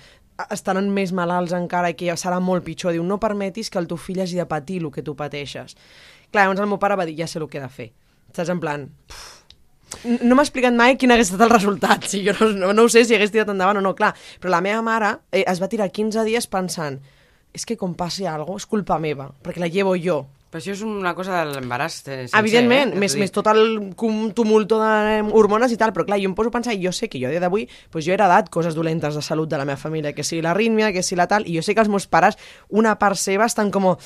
estaran 0.51 0.91
més 0.91 1.12
malalts 1.14 1.55
encara 1.57 1.93
i 1.93 1.97
que 1.99 2.16
serà 2.20 2.41
molt 2.41 2.64
pitjor. 2.66 2.95
Diu, 2.95 3.05
no 3.07 3.20
permetis 3.22 3.70
que 3.70 3.80
el 3.80 3.89
teu 3.91 4.01
fill 4.01 4.22
hagi 4.24 4.41
de 4.41 4.47
patir 4.51 4.80
el 4.82 4.91
que 4.95 5.05
tu 5.07 5.14
pateixes. 5.18 5.76
Clar, 6.30 6.45
llavors 6.45 6.64
el 6.64 6.70
meu 6.70 6.80
pare 6.82 6.99
va 6.99 7.07
dir, 7.07 7.16
ja 7.20 7.30
sé 7.30 7.39
el 7.39 7.49
que 7.49 7.61
he 7.61 7.64
de 7.64 7.70
fer. 7.70 7.91
Saps, 8.35 8.51
en 8.51 8.61
plan... 8.62 8.89
no 10.05 10.35
m'ha 10.35 10.43
explicat 10.43 10.74
mai 10.74 10.97
quin 10.99 11.14
hagués 11.14 11.30
estat 11.30 11.45
el 11.47 11.53
resultat. 11.55 12.09
Si 12.11 12.24
jo 12.26 12.35
no, 12.41 12.51
no, 12.59 12.72
no 12.74 12.87
ho 12.87 12.91
sé 12.91 13.05
si 13.07 13.14
hagués 13.14 13.30
tirat 13.35 13.53
endavant 13.53 13.78
o 13.78 13.85
no, 13.85 13.95
clar. 13.95 14.14
Però 14.43 14.51
la 14.51 14.62
meva 14.64 14.82
mare 14.82 15.12
eh, 15.30 15.45
es 15.47 15.62
va 15.62 15.70
tirar 15.70 15.93
15 15.93 16.26
dies 16.26 16.51
pensant 16.51 16.99
és 17.55 17.62
que 17.64 17.76
com 17.78 17.95
passi 17.95 18.26
alguna 18.26 18.57
cosa 18.57 18.64
és 18.64 18.70
culpa 18.70 18.99
meva, 18.99 19.28
perquè 19.43 19.62
la 19.62 19.70
llevo 19.70 19.95
jo. 19.95 20.24
Però 20.55 20.62
això 20.62 20.70
és 20.70 20.82
una 20.86 21.11
cosa 21.18 21.40
de 21.40 21.57
l'embaràs 21.57 21.94
eh, 22.14 22.16
Evidentment, 22.38 22.92
eh? 22.94 22.98
més, 23.02 23.16
més 23.18 23.32
tot 23.34 23.48
el 23.50 23.88
tumulto 23.98 24.76
d'hormones 24.78 25.72
i 25.74 25.78
tal, 25.80 25.90
però 25.90 26.05
clar, 26.07 26.20
jo 26.22 26.28
em 26.30 26.36
poso 26.38 26.52
a 26.52 26.55
pensar, 26.55 26.76
jo 26.78 26.92
sé 26.94 27.09
que 27.11 27.18
jo 27.18 27.26
a 27.26 27.32
dia 27.32 27.40
d'avui, 27.42 27.64
doncs 27.90 28.07
jo 28.07 28.12
he 28.12 28.14
heredat 28.14 28.52
coses 28.55 28.76
dolentes 28.78 29.18
de 29.18 29.22
salut 29.26 29.50
de 29.50 29.59
la 29.59 29.66
meva 29.66 29.80
família, 29.80 30.12
que 30.14 30.22
sigui 30.22 30.44
l'arrítmia, 30.46 30.92
que 30.94 31.02
sigui 31.02 31.18
la 31.18 31.26
tal, 31.26 31.42
i 31.50 31.57
jo 31.57 31.64
sé 31.66 31.74
que 31.74 31.82
els 31.82 31.90
meus 31.90 32.07
pares, 32.07 32.38
una 32.70 32.94
part 33.02 33.18
seva, 33.18 33.50
estan 33.50 33.74
com, 33.74 33.96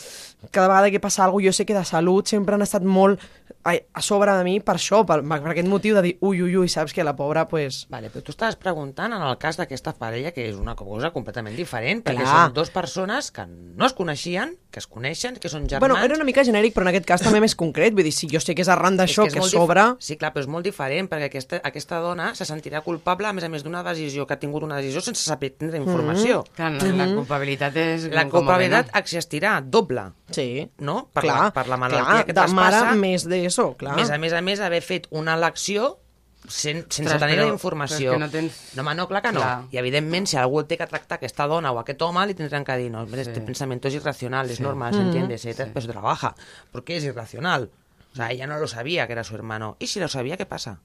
cada 0.51 0.69
vegada 0.69 0.91
que 0.91 1.01
passa 1.01 1.25
alguna 1.25 1.43
cosa, 1.43 1.49
jo 1.49 1.53
sé 1.59 1.67
que 1.67 1.75
de 1.75 1.85
salut 1.85 2.27
sempre 2.31 2.55
han 2.55 2.63
estat 2.63 2.83
molt 2.87 3.21
a, 3.65 3.75
a 3.93 4.01
sobre 4.03 4.33
de 4.33 4.45
mi 4.47 4.61
per 4.65 4.77
això, 4.79 5.03
per, 5.05 5.19
per 5.27 5.51
aquest 5.51 5.69
motiu 5.69 5.97
de 5.97 6.03
dir, 6.05 6.13
ui, 6.25 6.41
ui, 6.41 6.55
ui, 6.57 6.69
saps 6.71 6.95
que 6.95 7.05
la 7.05 7.17
pobra, 7.19 7.49
pues... 7.51 7.83
Vale, 7.91 8.09
però 8.09 8.23
tu 8.25 8.33
estaves 8.33 8.57
preguntant 8.57 9.13
en 9.13 9.23
el 9.25 9.35
cas 9.43 9.59
d'aquesta 9.59 9.93
parella, 9.99 10.31
que 10.33 10.47
és 10.49 10.57
una 10.57 10.77
cosa 10.79 11.11
completament 11.13 11.57
diferent, 11.59 12.01
perquè 12.07 12.23
Clar. 12.23 12.45
són 12.47 12.55
dues 12.57 12.71
persones 12.73 13.31
que 13.35 13.45
no 13.51 13.85
es 13.89 13.93
coneixien, 13.99 14.55
que 14.71 14.81
es 14.81 14.87
coneixen, 14.87 15.37
que 15.43 15.51
són 15.51 15.67
germans... 15.69 15.81
Bueno, 15.85 15.99
era 16.05 16.15
una 16.17 16.25
mica 16.29 16.45
genèric, 16.47 16.73
però 16.77 16.87
en 16.87 16.93
aquest 16.95 17.09
cas 17.09 17.25
també 17.25 17.43
més 17.43 17.57
concret, 17.59 17.93
vull 17.97 18.07
dir, 18.07 18.15
si 18.15 18.31
jo 18.31 18.41
sé 18.41 18.55
que 18.55 18.63
és 18.65 18.71
arran 18.73 18.95
És 18.95 19.03
d'això 19.03 19.27
és 19.27 19.35
que, 19.35 19.43
molt 19.43 19.53
sobre... 19.53 19.85
dif- 19.91 20.07
Sí, 20.09 20.17
clar, 20.21 20.31
però 20.37 20.47
és 20.47 20.51
molt 20.55 20.65
diferent, 20.69 21.11
perquè 21.11 21.29
aquesta, 21.29 21.61
aquesta 21.65 22.01
dona 22.05 22.31
se 22.39 22.47
sentirà 22.49 22.81
culpable, 22.87 23.27
a 23.29 23.35
més 23.37 23.45
a 23.45 23.51
més 23.53 23.67
d'una 23.67 23.83
decisió, 23.85 24.25
que 24.25 24.39
ha 24.39 24.41
tingut 24.41 24.65
una 24.65 24.79
decisió 24.81 25.03
sense 25.05 25.27
saber 25.27 25.51
tindre 25.59 25.83
informació. 25.83 26.45
Clar, 26.57 26.71
no, 26.79 26.95
la 26.97 27.11
culpabilitat 27.17 27.77
és... 27.85 28.09
La 28.15 28.25
com 28.25 28.31
que 28.31 28.39
culpabilitat 28.39 28.95
existirà 29.03 29.59
doble, 29.61 30.09
Sí, 30.31 30.71
no? 30.79 31.09
Per, 31.13 31.23
clar, 31.23 31.39
la, 31.45 31.51
per 31.53 31.67
la 31.69 31.77
malaltia 31.77 32.05
clar, 32.05 32.25
que 32.27 32.33
de 32.35 32.41
mare 32.53 32.71
traspassa. 32.77 32.95
més 32.97 33.25
d'això, 33.29 33.77
clar. 33.77 33.95
Més 33.97 34.11
a 34.11 34.19
més, 34.19 34.33
a 34.33 34.41
més, 34.43 34.61
haver 34.61 34.83
fet 34.83 35.07
una 35.11 35.35
elecció 35.35 35.99
sen, 36.47 36.85
sense 36.89 37.03
Ostres, 37.15 37.21
tenir 37.21 37.37
però- 37.39 37.47
la 37.49 37.53
informació. 37.53 38.13
però 38.13 38.25
és 38.27 38.31
que 38.33 38.39
no 38.41 38.49
tens- 38.49 38.75
No, 38.77 38.83
home, 38.83 38.95
no, 38.95 39.09
clar 39.09 39.23
que 39.23 39.33
no. 39.33 39.41
Clar. 39.41 39.65
I 39.71 39.77
evidentment, 39.79 40.27
si 40.27 40.37
algú 40.37 40.63
té 40.65 40.77
que 40.79 40.87
tractar 40.87 41.17
aquesta 41.17 41.47
dona 41.47 41.73
o 41.73 41.79
aquest 41.81 42.01
home, 42.03 42.27
li 42.27 42.35
tindran 42.35 42.65
que 42.65 42.77
dir, 42.77 42.91
no, 42.91 43.05
mira, 43.07 43.23
este 43.23 43.41
pensamiento 43.41 43.89
es 43.89 43.95
irracional, 43.95 44.49
es 44.51 44.61
normal, 44.61 44.95
¿se 44.95 45.01
entiende? 45.01 45.39
Se, 45.39 45.55
Pues 45.67 45.87
trabaja. 45.87 46.35
¿Por 46.71 46.85
qué 46.85 46.97
es 46.99 47.05
irracional? 47.05 47.71
O 48.13 48.17
sea, 48.17 48.31
ella 48.31 48.47
no 48.47 48.59
lo 48.59 48.67
sabía 48.67 49.07
que 49.07 49.13
era 49.13 49.25
su 49.25 49.35
hermano. 49.35 49.77
¿Y 49.79 49.87
si 49.89 50.01
lo 50.01 50.09
sabía, 50.09 50.37
qué 50.37 50.47
pasa? 50.47 50.81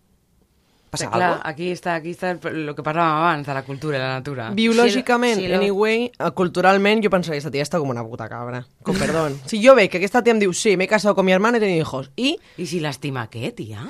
¿Pasa 0.93 1.09
Clar, 1.09 1.23
algo? 1.31 1.41
aquí 1.49 1.71
està, 1.73 1.95
aquí 1.97 2.11
està 2.13 2.29
el, 2.35 2.37
el 2.69 2.75
que 2.77 2.83
parlàvem 2.85 3.15
abans, 3.17 3.47
de 3.49 3.53
la 3.57 3.63
cultura 3.65 3.97
i 3.97 3.99
la 3.99 4.11
natura. 4.19 4.51
Biològicament, 4.53 5.39
Sí, 5.41 5.47
lo- 5.49 5.57
anyway, 5.57 6.11
culturalment, 6.37 7.01
jo 7.01 7.09
pensaria, 7.09 7.39
esta 7.41 7.49
tia 7.49 7.65
està 7.65 7.79
com 7.81 7.89
una 7.89 8.03
puta 8.05 8.29
cabra. 8.29 8.61
Con 8.85 8.93
perdón. 9.01 9.39
Si 9.49 9.57
jo 9.65 9.73
veig 9.73 9.89
que 9.89 9.97
aquesta 9.97 10.21
tia 10.21 10.35
em 10.37 10.39
diu, 10.43 10.53
sí, 10.53 10.77
me 10.77 10.85
he 10.85 10.87
casado 10.91 11.15
con 11.17 11.25
mi 11.25 11.33
hermana 11.33 11.57
y 11.57 11.59
he 11.59 11.63
tenido 11.65 11.81
hijos, 11.81 12.11
i 12.15 12.37
I 12.61 12.67
si 12.69 12.79
l'estima 12.79 13.25
què, 13.33 13.49
tia? 13.57 13.87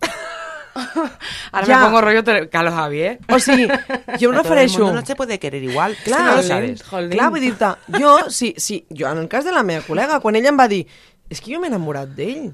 Ara 1.52 1.66
Ja. 1.66 1.78
me 1.80 1.86
pongo 1.86 2.00
rollo 2.02 2.22
Carlos 2.50 2.74
Javier. 2.74 3.18
O 3.32 3.38
sigui, 3.40 3.66
jo 4.20 4.30
em 4.30 4.36
refereixo... 4.42 4.92
no 4.92 5.04
se 5.04 5.16
puede 5.16 5.38
querer 5.38 5.62
igual. 5.64 5.96
Clar, 6.04 6.20
no 6.30 6.36
lo 6.36 6.42
sabes. 6.42 6.82
Clar, 6.82 7.30
vull 7.30 7.40
dir-te, 7.40 7.70
jo, 7.98 8.28
sí, 8.30 8.54
sí, 8.58 8.86
jo, 8.90 9.08
en 9.08 9.18
el 9.18 9.28
cas 9.28 9.44
de 9.44 9.52
la 9.52 9.62
meva 9.64 9.82
col·lega, 9.86 10.20
quan 10.20 10.36
ella 10.36 10.50
em 10.52 10.58
va 10.60 10.68
dir, 10.68 10.84
és 11.30 11.40
que 11.40 11.54
jo 11.54 11.60
m'he 11.62 11.70
enamorat 11.72 12.12
d'ell, 12.14 12.52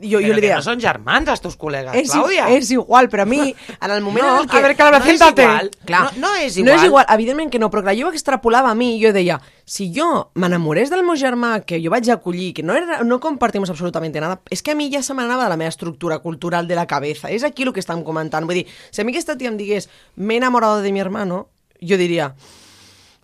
jo, 0.00 0.18
Pero 0.18 0.28
jo 0.28 0.34
li 0.34 0.40
que 0.40 0.46
deia, 0.46 0.56
no 0.56 0.62
son 0.64 0.80
germans, 0.80 1.28
els 1.28 1.40
teus 1.44 1.56
col·legues, 1.60 1.94
és, 1.94 2.08
Clàudia. 2.10 2.48
és 2.56 2.70
igual, 2.72 3.08
però 3.12 3.22
a 3.22 3.28
mi, 3.28 3.54
en 3.84 3.90
el 3.90 4.00
moment 4.02 4.24
No, 4.24 4.34
en 4.36 4.40
el 4.42 4.48
que... 4.50 4.56
a 4.56 4.60
veure, 4.64 4.74
Clara, 4.76 4.98
no 4.98 5.04
és 5.04 5.10
siéntate. 5.18 5.42
igual. 5.42 5.70
Clar, 5.84 6.02
No, 6.16 6.28
no 6.28 6.34
és 6.36 6.56
No 6.56 6.62
igual. 6.64 6.78
és 6.78 6.84
igual, 6.88 7.06
evidentment 7.16 7.50
que 7.52 7.58
no, 7.58 7.68
però 7.70 7.82
clar, 7.84 7.94
jo 7.98 8.08
ho 8.08 8.12
extrapolava 8.12 8.70
a 8.70 8.74
mi 8.74 8.96
i 8.96 9.02
jo 9.04 9.12
deia, 9.12 9.40
si 9.64 9.90
jo 9.94 10.30
m'enamorés 10.34 10.90
del 10.90 11.04
meu 11.04 11.14
germà, 11.20 11.60
que 11.64 11.78
jo 11.84 11.90
vaig 11.92 12.08
acollir, 12.10 12.52
que 12.54 12.62
no, 12.62 12.74
era, 12.74 13.02
no 13.04 13.20
compartimos 13.20 13.70
absolutamente 13.70 14.20
nada, 14.20 14.40
és 14.50 14.62
que 14.62 14.72
a 14.72 14.74
mi 14.74 14.88
ja 14.92 15.02
se 15.02 15.14
m'anava 15.14 15.44
de 15.44 15.50
la 15.50 15.56
meva 15.60 15.68
estructura 15.68 16.18
cultural 16.20 16.66
de 16.66 16.74
la 16.74 16.86
cabeza. 16.86 17.28
És 17.30 17.44
aquí 17.44 17.62
el 17.62 17.72
que 17.72 17.80
estem 17.80 18.02
comentant. 18.02 18.46
Vull 18.46 18.62
dir, 18.62 18.66
si 18.90 19.02
a 19.02 19.04
mi 19.04 19.12
aquesta 19.12 19.36
tia 19.36 19.48
em 19.52 19.56
digués, 19.60 19.88
m'he 20.16 20.36
enamorado 20.40 20.80
de 20.80 20.90
mi 20.92 21.00
hermano, 21.00 21.48
jo 21.80 21.96
diria, 21.96 22.34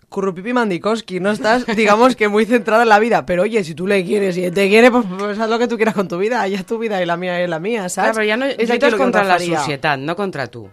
Currupipi 0.09 0.53
Mandikoski, 0.53 1.19
no 1.19 1.31
estás, 1.31 1.65
digamos 1.75 2.15
que 2.15 2.29
muy 2.29 2.45
centrada 2.45 2.83
en 2.83 2.89
la 2.89 2.99
vida, 2.99 3.25
pero 3.25 3.43
oye, 3.43 3.63
si 3.63 3.75
tú 3.75 3.87
le 3.87 4.05
quieres 4.05 4.37
y 4.37 4.45
él 4.45 4.53
te 4.53 4.69
quiere, 4.69 4.89
pues, 4.89 5.05
pues 5.17 5.37
haz 5.37 5.49
lo 5.49 5.59
que 5.59 5.67
tú 5.67 5.75
quieras 5.75 5.95
con 5.95 6.07
tu 6.07 6.17
vida, 6.17 6.45
ella 6.45 6.57
es 6.57 6.65
tu 6.65 6.77
vida 6.77 7.01
y 7.01 7.05
la 7.05 7.17
mía 7.17 7.41
es 7.41 7.49
la 7.49 7.59
mía, 7.59 7.89
¿sabes? 7.89 8.15
no, 8.15 8.45
aquí 8.45 8.55
lluites 8.55 8.69
el 8.69 8.79
que 8.79 8.85
em 8.87 8.97
contra 8.97 9.23
la 9.23 9.39
societat, 9.39 9.99
no 9.99 10.15
contra 10.15 10.47
tu. 10.47 10.69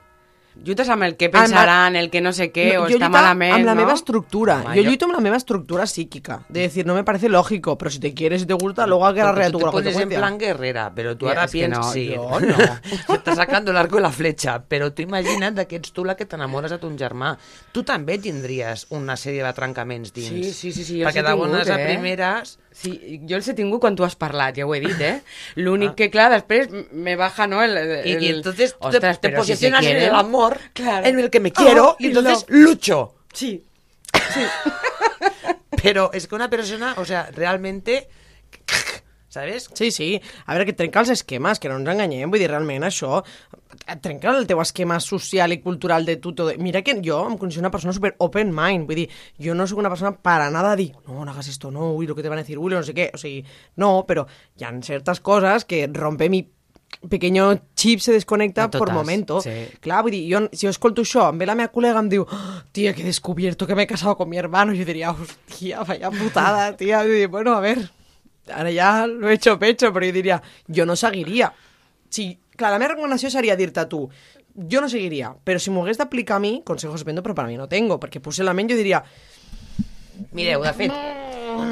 Lluites 0.62 0.88
amb 0.88 1.02
el 1.02 1.16
que 1.16 1.28
pensaran, 1.28 1.96
el 1.96 2.10
que 2.10 2.20
no 2.20 2.32
sé 2.32 2.52
què, 2.54 2.76
o 2.78 2.84
jo 2.86 2.94
està 2.96 3.08
malament, 3.10 3.56
amb 3.56 3.66
la 3.66 3.74
no? 3.74 3.80
meva 3.82 3.94
estructura. 3.94 4.60
Home, 4.62 4.76
jo 4.76 4.82
jo- 4.82 4.88
lluito 4.88 5.04
amb 5.08 5.14
la 5.16 5.20
meva 5.20 5.36
estructura 5.36 5.86
psíquica. 5.86 6.44
De 6.48 6.60
decir, 6.60 6.86
no 6.86 6.94
me 6.94 7.02
parece 7.02 7.28
lógico, 7.28 7.76
pero 7.76 7.90
si 7.90 7.98
te 7.98 8.14
quieres 8.14 8.42
y 8.42 8.46
te 8.46 8.54
gusta, 8.54 8.86
luego 8.86 9.04
agarraré 9.04 9.46
a 9.46 9.50
tu 9.50 9.58
te 9.58 9.64
con 9.64 9.66
la 9.66 9.72
pones 9.72 9.86
en 9.88 9.92
consecuencia. 9.94 10.18
plan 10.20 10.38
guerrera, 10.38 10.92
pero 10.94 11.16
tú 11.16 11.26
ahora 11.28 11.48
piensas... 11.48 11.86
no, 11.86 11.92
sí, 11.92 12.06
yo 12.14 12.40
no. 12.40 12.56
Se 13.08 13.14
está 13.14 13.34
sacando 13.34 13.72
el 13.72 13.76
arco 13.76 13.98
y 13.98 14.02
la 14.02 14.12
fletxa, 14.12 14.62
però 14.68 14.92
tu 14.94 15.02
imagina't 15.02 15.66
que 15.66 15.76
ets 15.76 15.92
tu 15.92 16.04
la 16.04 16.14
que 16.14 16.24
t'enamores 16.24 16.70
de 16.70 16.78
ton 16.78 16.96
germà. 16.96 17.36
Tu 17.72 17.82
també 17.82 18.18
tindries 18.18 18.86
una 18.90 19.16
sèrie 19.16 19.42
de 19.42 19.52
trencaments 19.52 20.12
dins. 20.14 20.28
Sí, 20.28 20.52
sí, 20.52 20.72
sí, 20.72 20.84
sí, 20.84 21.00
jo 21.02 21.08
Perquè 21.08 21.22
de 21.26 21.32
bones 21.34 21.68
a 21.68 21.80
eh? 21.80 21.86
primeres... 21.86 22.58
Sí, 22.74 23.20
jo 23.28 23.36
els 23.38 23.46
he 23.46 23.54
tingut 23.54 23.78
quan 23.80 23.94
tu 23.94 24.02
has 24.02 24.16
parlat, 24.18 24.56
ja 24.58 24.64
ho 24.66 24.72
he 24.74 24.80
dit, 24.82 24.98
eh? 24.98 25.20
L'únic 25.62 25.92
que, 25.94 26.08
clar, 26.10 26.26
després 26.32 26.66
me 26.90 27.14
baja, 27.14 27.46
¿no? 27.46 27.62
El, 27.62 27.76
el, 27.78 27.92
Y, 28.04 28.16
y 28.26 28.28
entonces 28.34 28.74
tú 28.80 28.90
te- 28.90 28.98
te, 28.98 29.14
pero 29.20 29.44
si 29.44 29.52
posicionas 29.52 29.86
en 29.86 29.96
el 29.98 30.10
amor, 30.14 30.43
Claro. 30.72 31.06
en 31.06 31.18
el 31.18 31.30
que 31.30 31.40
me 31.40 31.52
quiero, 31.52 31.90
Oh, 31.90 31.96
y 31.98 32.06
entonces 32.08 32.44
lo- 32.48 32.56
lucho. 32.56 33.14
Sí. 33.32 33.64
Pero 35.82 36.10
es 36.12 36.26
que 36.26 36.34
una 36.34 36.48
persona, 36.50 36.94
o 36.96 37.04
sea, 37.04 37.30
realmente... 37.32 38.08
¿Sabes? 39.28 39.68
Sí, 39.74 39.90
sí. 39.90 40.20
A 40.46 40.52
veure, 40.54 40.64
que 40.64 40.72
trenca 40.78 41.00
els 41.02 41.08
esquemes, 41.10 41.58
que 41.58 41.66
no 41.68 41.74
ens 41.80 41.88
enganyem. 41.90 42.30
Vull 42.30 42.38
dir, 42.38 42.46
realment, 42.52 42.84
això 42.86 43.16
et 43.90 43.98
trenca 43.98 44.30
el 44.30 44.44
teu 44.46 44.60
esquema 44.62 45.00
social 45.02 45.50
i 45.50 45.56
cultural 45.58 46.06
de 46.06 46.14
tu. 46.22 46.30
Tot. 46.38 46.52
Mira 46.62 46.84
que 46.86 46.94
jo 47.02 47.16
em 47.26 47.34
considero 47.36 47.64
una 47.66 47.72
persona 47.74 47.90
super 47.96 48.12
open 48.22 48.52
mind. 48.54 48.86
Vull 48.86 49.00
dir, 49.00 49.08
jo 49.42 49.56
no 49.58 49.66
sóc 49.66 49.82
una 49.82 49.90
persona 49.90 50.12
para 50.14 50.46
nada 50.54 50.70
a 50.70 50.78
dir, 50.78 50.92
no, 51.08 51.24
no 51.24 51.32
hagas 51.34 51.48
esto, 51.50 51.72
no, 51.74 51.90
uy, 51.98 52.06
lo 52.06 52.14
que 52.14 52.22
te 52.22 52.28
van 52.30 52.38
a 52.38 52.42
decir, 52.46 52.60
uy, 52.62 52.70
no 52.70 52.84
sé 52.86 52.94
què. 52.94 53.08
O 53.10 53.18
sigui, 53.18 53.42
no, 53.82 54.04
però 54.06 54.22
hi 54.54 54.68
ha 54.68 54.70
certes 54.86 55.18
coses 55.18 55.64
que 55.66 55.82
rompe 55.90 56.30
mi 56.30 56.44
pequeño 57.08 57.60
chip 57.74 58.00
se 58.00 58.12
desconecta 58.12 58.68
De 58.68 58.78
por 58.78 58.92
momento. 58.92 59.40
sí. 59.40 59.68
Clar, 59.80 60.02
vull 60.02 60.12
dir, 60.12 60.22
jo, 60.32 60.48
si 60.52 60.66
jo 60.66 60.70
escolto 60.70 61.02
això, 61.02 61.28
em 61.30 61.38
ve 61.38 61.46
la 61.46 61.54
meva 61.54 61.72
col·lega, 61.72 61.98
em 62.00 62.08
diu, 62.08 62.22
"Oh, 62.24 62.62
tía, 62.72 62.94
que 62.94 63.02
he 63.02 63.04
descubierto 63.04 63.66
que 63.66 63.74
me 63.74 63.82
he 63.82 63.86
casado 63.86 64.16
con 64.16 64.28
mi 64.28 64.36
hermano, 64.38 64.72
jo 64.72 64.84
diria, 64.84 65.10
hostia, 65.10 65.82
vaya 65.82 66.10
putada, 66.10 66.76
tía. 66.76 67.04
I 67.04 67.08
dic, 67.10 67.30
bueno, 67.30 67.54
a 67.54 67.60
ver, 67.60 67.90
ara 68.48 68.70
ja 68.72 69.06
lo 69.06 69.28
he 69.28 69.34
hecho 69.34 69.58
pecho, 69.58 69.92
però 69.92 70.06
jo 70.06 70.12
diria, 70.12 70.42
jo 70.68 70.86
no 70.86 70.96
seguiria. 70.96 71.52
Si, 72.08 72.38
clar, 72.56 72.70
la 72.72 72.78
meva 72.78 72.94
recomanació 72.94 73.30
seria 73.30 73.56
dir-te 73.56 73.80
a 73.80 73.88
tu, 73.88 74.08
jo 74.54 74.80
no 74.80 74.88
seguiria, 74.88 75.34
però 75.44 75.58
si 75.58 75.70
m'ho 75.70 75.82
hagués 75.82 75.98
d'aplicar 75.98 76.36
a 76.36 76.40
mi, 76.40 76.62
consejos 76.64 77.04
vendo, 77.04 77.22
però 77.22 77.34
per 77.34 77.44
a 77.44 77.48
mi 77.48 77.56
no 77.56 77.68
tengo, 77.68 77.98
perquè 77.98 78.20
possiblement 78.20 78.70
jo 78.70 78.76
diria, 78.76 79.02
Mireu, 80.32 80.62
de 80.62 80.72
fet, 80.72 80.92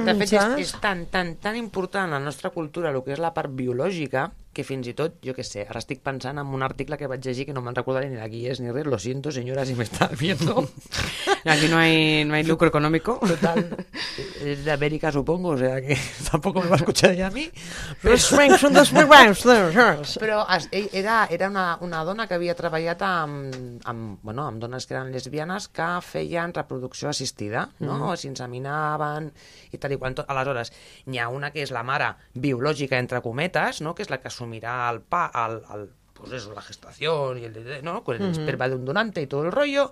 de 0.05 0.15
fet 0.19 0.33
és, 0.33 0.47
és 0.59 0.73
tan, 0.83 1.07
tan, 1.07 1.37
tan 1.39 1.55
important 1.57 2.07
en 2.09 2.11
la 2.17 2.19
nostra 2.19 2.51
cultura 2.51 2.91
el 2.91 3.03
que 3.05 3.13
és 3.15 3.21
la 3.23 3.31
part 3.35 3.51
biològica 3.55 4.33
que 4.53 4.65
fins 4.65 4.89
i 4.91 4.95
tot, 4.97 5.19
jo 5.25 5.35
què 5.37 5.45
sé, 5.47 5.65
ara 5.69 5.81
estic 5.81 6.03
pensant 6.05 6.39
en 6.41 6.53
un 6.55 6.63
article 6.63 6.99
que 7.01 7.09
vaig 7.11 7.25
llegir 7.25 7.47
que 7.49 7.55
no 7.57 7.63
me'n 7.65 7.77
recordaré 7.77 8.11
ni 8.11 8.21
de 8.21 8.29
qui 8.33 8.45
és 8.51 8.61
ni 8.61 8.71
res, 8.71 8.87
lo 8.87 8.99
siento 8.99 9.33
senyora 9.33 9.65
si 9.67 9.75
me 9.75 9.85
está 9.85 10.09
viendo 10.19 10.69
Aquí 11.45 11.67
no 11.69 11.79
hay, 11.79 12.25
no 12.25 12.35
hay 12.35 12.45
lucro 12.45 12.69
económico. 12.69 13.19
total, 13.19 13.77
es 14.45 14.65
de 14.65 14.71
América 14.71 15.11
supongo, 15.11 15.51
o 15.51 15.59
sea 15.59 15.81
que 15.81 15.97
tampoco 16.31 16.63
me 16.63 16.69
va 16.69 16.77
a 16.77 16.79
escuchar 16.79 17.11
ella 17.11 17.29
a 17.29 17.31
mí 17.31 17.51
però, 18.03 18.17
però 20.21 20.45
era, 20.71 21.27
era 21.31 21.49
una, 21.49 21.79
una 21.81 22.05
dona 22.05 22.27
que 22.29 22.37
havia 22.37 22.55
treballat 22.59 23.03
amb, 23.03 23.81
amb, 23.89 24.19
bueno, 24.23 24.47
amb 24.47 24.61
dones 24.63 24.87
que 24.87 24.95
eren 24.95 25.13
lesbianes 25.13 25.69
que 25.69 25.89
feien 26.05 26.55
reproducció 26.55 27.11
assistida, 27.11 27.69
no? 27.81 28.15
S'inseminaven 28.17 29.31
i 29.73 29.81
tal 29.81 29.95
i 29.95 29.99
qual. 30.01 30.17
Aleshores, 30.27 30.73
n'hi 31.09 31.21
ha 31.23 31.29
una 31.33 31.53
que 31.55 31.63
és 31.65 31.73
la 31.75 31.85
mare 31.87 32.13
biològica, 32.35 32.99
entre 33.01 33.23
cometes, 33.25 33.81
no? 33.85 33.95
que 33.97 34.05
és 34.05 34.11
la 34.13 34.21
que 34.21 34.31
assumirà 34.43 34.91
el 34.91 35.01
pa, 35.07 35.29
el, 35.47 35.61
el, 35.75 35.89
pues 36.19 36.33
eso, 36.33 36.53
la 36.53 36.63
gestació 36.63 37.37
i 37.39 37.45
el, 37.47 37.57
no? 37.87 38.03
con 38.05 38.17
el 38.19 38.31
esperma 38.33 38.69
d'un 38.69 38.85
donante 38.85 39.23
i 39.23 39.27
tot 39.31 39.47
el 39.47 39.53
rollo, 39.55 39.91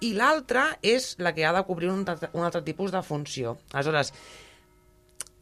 i 0.00 0.12
l'altra 0.16 0.78
és 0.82 1.16
la 1.20 1.32
que 1.36 1.44
ha 1.44 1.52
de 1.52 1.64
cobrir 1.68 1.90
un, 1.90 2.04
un 2.32 2.44
altre 2.44 2.62
tipus 2.62 2.92
de 2.92 3.02
funció. 3.02 3.58
Aleshores, 3.72 4.12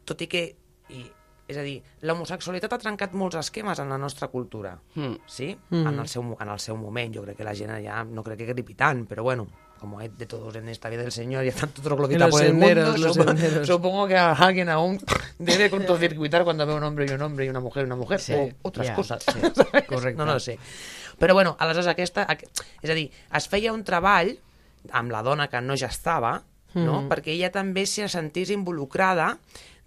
tot 0.04 0.22
i 0.22 0.26
que... 0.30 0.44
I, 0.88 1.04
és 1.48 1.56
a 1.56 1.62
dir, 1.64 1.78
l'homosexualitat 2.04 2.74
ha 2.74 2.78
trencat 2.82 3.14
molts 3.16 3.38
esquemes 3.40 3.78
en 3.80 3.88
la 3.88 3.96
nostra 3.96 4.28
cultura, 4.28 4.74
Mm. 4.94 5.14
sí? 5.26 5.56
En, 5.70 5.98
el 5.98 6.08
seu, 6.08 6.36
en 6.38 6.48
el 6.52 6.58
seu 6.60 6.76
moment, 6.76 7.14
jo 7.14 7.22
crec 7.24 7.38
que 7.38 7.44
la 7.46 7.54
gent 7.56 7.72
ja 7.84 8.02
no 8.04 8.22
crec 8.22 8.42
que 8.42 8.50
gripi 8.52 8.74
tant, 8.76 9.06
però 9.08 9.22
bueno, 9.24 9.46
como 9.78 9.98
hay 9.98 10.08
de 10.08 10.26
todos 10.26 10.54
en 10.56 10.68
esta 10.68 10.88
vida 10.88 11.02
del 11.02 11.12
Señor 11.12 11.44
y 11.44 11.48
están 11.48 11.70
todos 11.70 11.96
globita 11.96 12.28
por 12.28 12.42
el 12.42 12.54
mundo, 12.54 12.96
los 12.96 13.14
supongo, 13.14 13.64
supongo 13.64 14.06
que 14.08 14.16
a 14.16 14.32
alguien 14.32 14.68
aún 14.68 14.98
debe 15.38 15.70
cortocircuitar 15.70 16.44
cuando 16.44 16.66
ve 16.66 16.74
un 16.74 16.82
hombre 16.82 17.06
y 17.08 17.12
un 17.14 17.22
hombre 17.22 17.46
y 17.46 17.48
una 17.48 17.60
mujer 17.60 17.82
y 17.84 17.86
una 17.86 17.96
mujer, 17.96 18.20
Sí, 18.20 18.32
o 18.34 18.50
otras 18.62 18.88
ja, 18.88 18.94
cosas. 18.94 19.22
sí, 19.24 19.38
¿sabes? 19.54 19.84
correcte. 19.86 20.18
No, 20.18 20.26
no 20.26 20.34
lo 20.34 20.40
sé. 20.40 20.58
Però 21.18 21.34
bueno, 21.34 21.56
aleshores 21.58 21.86
aquesta... 21.88 22.26
aqu- 22.28 22.46
És 22.82 22.90
a 22.90 22.94
dir, 22.94 23.10
es 23.34 23.48
feia 23.48 23.72
un 23.72 23.82
treball 23.82 24.36
amb 24.92 25.10
la 25.10 25.22
dona 25.26 25.48
que 25.50 25.60
no 25.60 25.74
gestava, 25.76 26.42
no? 26.74 27.02
Mm. 27.02 27.08
perquè 27.10 27.32
ella 27.34 27.50
també 27.50 27.86
se 27.90 28.06
sentís 28.08 28.50
involucrada 28.54 29.38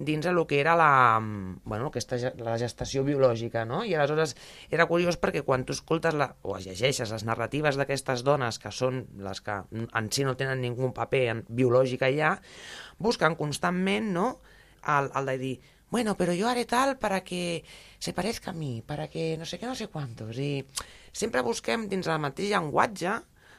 dins 0.05 0.25
el 0.29 0.39
que 0.47 0.59
era 0.59 0.75
la, 0.75 1.19
bueno, 1.63 1.89
aquesta, 1.89 2.17
la 2.41 2.57
gestació 2.61 3.03
biològica, 3.07 3.65
no? 3.65 3.83
I 3.85 3.95
aleshores 3.95 4.35
era 4.69 4.87
curiós 4.89 5.19
perquè 5.21 5.43
quan 5.47 5.65
tu 5.65 5.75
escoltes 5.77 6.17
la, 6.17 6.31
o 6.41 6.57
llegeixes 6.57 7.11
les 7.13 7.25
narratives 7.27 7.79
d'aquestes 7.79 8.23
dones 8.27 8.59
que 8.61 8.71
són 8.73 9.05
les 9.21 9.43
que 9.45 9.61
en 9.71 10.11
si 10.11 10.25
no 10.27 10.37
tenen 10.39 10.63
ningú 10.63 10.91
paper 10.95 11.25
en, 11.33 11.43
biològic 11.49 12.07
allà, 12.07 12.35
busquen 12.99 13.37
constantment, 13.39 14.11
no?, 14.15 14.31
el, 14.81 15.11
el 15.13 15.27
de 15.29 15.37
dir, 15.37 15.55
bueno, 15.91 16.15
pero 16.15 16.33
yo 16.33 16.47
haré 16.47 16.65
tal 16.65 16.97
para 16.97 17.21
que 17.21 17.63
se 17.99 18.13
parezca 18.13 18.51
a 18.51 18.53
mi, 18.53 18.81
para 18.81 19.09
que 19.09 19.35
no 19.37 19.45
sé 19.45 19.59
què, 19.59 19.67
no 19.67 19.75
sé 19.75 19.89
quantos. 19.91 20.39
I 20.39 20.63
sempre 21.11 21.43
busquem 21.43 21.89
dins 21.91 22.07
del 22.07 22.21
mateix 22.23 22.47
llenguatge 22.53 23.17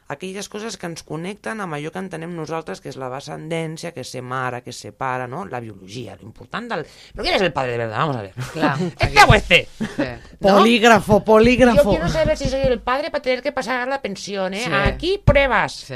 aquelles 0.08 0.48
coses 0.48 0.76
que 0.76 0.86
ens 0.90 1.02
connecten 1.06 1.60
amb 1.62 1.74
allò 1.76 1.90
que 1.92 2.00
entenem 2.02 2.32
nosaltres, 2.36 2.80
que 2.82 2.90
és 2.90 2.96
la 3.00 3.08
descendència, 3.12 3.92
que 3.94 4.02
és 4.04 4.10
ser 4.12 4.20
mare, 4.22 4.60
que 4.62 4.70
és 4.74 4.80
ser 4.84 4.92
pare, 4.92 5.28
no? 5.30 5.44
La 5.46 5.60
biologia, 5.60 6.16
lo 6.20 6.26
important 6.26 6.68
del... 6.68 6.82
Però 7.14 7.22
¿quién 7.22 7.36
es 7.36 7.42
el 7.42 7.52
padre 7.52 7.72
de 7.72 7.78
verdad? 7.78 7.98
Vamos 7.98 8.16
a 8.16 8.22
ver. 8.22 8.32
Clar, 8.52 8.78
¿Este 9.00 9.24
o 9.26 9.34
este? 9.34 9.68
Sí. 9.78 10.02
¿No? 10.40 10.56
Polígrafo, 10.58 11.18
Yo 11.18 11.24
polígrafo. 11.24 11.90
quiero 11.90 12.08
saber 12.08 12.36
si 12.36 12.48
soy 12.48 12.60
el 12.60 12.80
padre 12.80 13.10
para 13.10 13.22
tener 13.22 13.42
que 13.42 13.52
pasar 13.52 13.88
la 13.88 14.02
pensión, 14.02 14.52
¿eh? 14.54 14.64
Sí. 14.64 14.70
Aquí 14.72 15.20
pruebas, 15.24 15.72
Sí. 15.72 15.94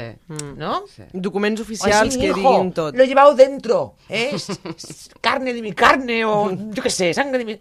¿no? 0.55 0.85
Sí. 0.87 1.03
Documents 1.13 1.61
O 1.61 1.63
oficials 1.63 2.17
que 2.17 2.27
hijo, 2.27 2.35
diguin 2.35 2.73
tot. 2.73 2.95
Lo 2.95 3.03
he 3.03 3.07
llevado 3.07 3.35
dentro, 3.35 3.95
¿eh? 4.09 4.35
Carne 5.21 5.53
de 5.53 5.61
mi 5.61 5.73
carne 5.73 6.25
o 6.25 6.51
yo 6.71 6.81
qué 6.81 6.89
sé, 6.89 7.13
sangre 7.13 7.39
de 7.39 7.45
mi... 7.45 7.59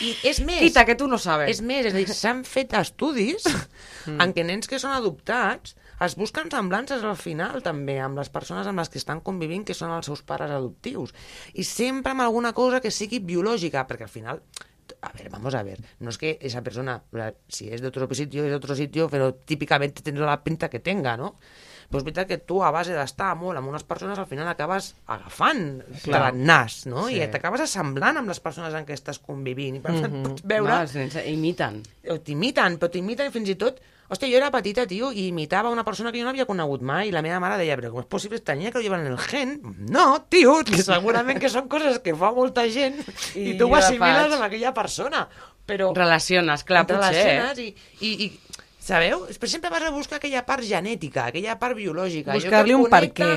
I 0.00 0.14
és 0.24 0.38
més... 0.40 0.56
Quita, 0.62 0.86
que 0.88 0.94
tu 0.96 1.04
no 1.06 1.18
sabes. 1.20 1.50
És 1.52 1.60
més, 1.60 1.84
és 1.84 1.92
a 1.92 1.98
dir, 1.98 2.06
s'han 2.08 2.38
fet 2.48 2.72
estudis 2.78 3.44
en 4.08 4.32
què 4.32 4.44
nens 4.46 4.70
que 4.70 4.78
són 4.80 4.94
adoptats 4.96 5.74
es 6.06 6.16
busquen 6.18 6.50
semblances 6.52 7.04
al 7.04 7.16
final 7.20 7.62
també 7.64 7.98
amb 8.02 8.18
les 8.20 8.30
persones 8.32 8.66
amb 8.66 8.82
les 8.82 8.90
que 8.92 9.00
estan 9.00 9.22
convivint 9.24 9.64
que 9.68 9.76
són 9.76 9.94
els 9.94 10.08
seus 10.10 10.24
pares 10.26 10.50
adoptius 10.50 11.14
i 11.54 11.64
sempre 11.68 12.12
amb 12.14 12.26
alguna 12.26 12.52
cosa 12.56 12.80
que 12.80 12.90
sigui 12.94 13.22
biològica 13.32 13.86
perquè 13.88 14.08
al 14.08 14.14
final 14.16 14.44
a 15.00 15.10
ver, 15.12 15.30
vamos 15.30 15.54
a 15.54 15.62
ver, 15.62 15.80
no 16.00 16.10
es 16.10 16.18
que 16.18 16.38
esa 16.42 16.62
persona, 16.62 17.02
si 17.48 17.68
es 17.70 17.80
de 17.80 17.88
otro 17.88 18.06
sitio, 18.14 18.44
es 18.44 18.50
de 18.50 18.56
otro 18.56 18.76
sitio, 18.76 19.08
pero 19.08 19.34
típicamente 19.34 20.02
tendrá 20.02 20.26
la 20.26 20.44
pinta 20.44 20.68
que 20.68 20.80
tenga, 20.80 21.16
¿no? 21.16 21.36
Pues 21.92 22.04
veritat 22.04 22.26
que 22.26 22.38
tu, 22.38 22.62
a 22.64 22.70
base 22.72 22.94
d'estar 22.96 23.34
molt 23.36 23.60
amb 23.60 23.68
unes 23.68 23.84
persones, 23.84 24.16
al 24.16 24.24
final 24.30 24.48
acabes 24.48 24.94
agafant 25.12 25.82
Clar. 26.06 26.22
el 26.30 26.38
nas, 26.48 26.86
no? 26.88 27.04
Sí. 27.10 27.18
I 27.20 27.26
t'acabes 27.28 27.66
assemblant 27.66 28.16
amb 28.16 28.32
les 28.32 28.40
persones 28.40 28.72
amb 28.72 28.88
què 28.88 28.96
estás 28.96 29.20
convivint. 29.20 29.76
I 29.76 29.82
per 29.84 29.98
tant, 29.98 30.14
pots 30.24 30.46
veure... 30.48 30.78
No, 30.88 31.24
imiten. 31.34 31.82
t'imiten, 32.24 32.78
però 32.80 32.88
t'imiten 32.96 33.34
fins 33.34 33.52
i 33.52 33.58
tot... 33.60 33.82
Hòstia, 34.12 34.28
jo 34.28 34.36
era 34.36 34.50
petita, 34.52 34.84
tio, 34.84 35.08
i 35.16 35.28
imitava 35.30 35.70
una 35.72 35.84
persona 35.86 36.10
que 36.12 36.20
jo 36.20 36.26
no 36.26 36.32
havia 36.34 36.44
conegut 36.44 36.82
mai, 36.84 37.08
i 37.08 37.14
la 37.14 37.22
meva 37.24 37.38
mare 37.40 37.56
deia, 37.62 37.78
però 37.80 37.88
com 37.94 38.02
és 38.02 38.08
possible, 38.12 38.42
tenia 38.44 38.68
que 38.70 38.76
ho 38.76 38.82
llevan 38.84 39.06
en 39.06 39.14
el 39.14 39.22
gen? 39.24 39.54
No, 39.88 40.04
tio, 40.28 40.58
que 40.68 40.82
segurament 40.84 41.40
que 41.40 41.48
són 41.48 41.64
coses 41.72 41.96
que 42.04 42.12
fa 42.20 42.28
molta 42.36 42.66
gent 42.68 42.98
i, 43.34 43.54
I 43.54 43.56
tu 43.56 43.70
ho 43.70 43.78
assimiles 43.78 44.26
faig. 44.28 44.36
amb 44.36 44.44
aquella 44.50 44.74
persona. 44.76 45.24
Però 45.64 45.92
Relaciones, 45.94 46.64
clar, 46.66 46.82
potser. 46.84 46.98
relaciones 46.98 47.58
i, 47.62 47.68
i, 48.02 48.10
i 48.26 48.51
Sabeu? 48.82 49.28
Per 49.38 49.46
sempre 49.46 49.70
vas 49.70 49.84
a 49.86 49.90
buscar 49.94 50.16
aquella 50.18 50.40
part 50.42 50.64
genètica, 50.66 51.28
aquella 51.30 51.54
part 51.54 51.76
biològica. 51.78 52.34
Buscar-li 52.34 52.74
un 52.74 52.88
per 52.90 53.04
què. 53.14 53.28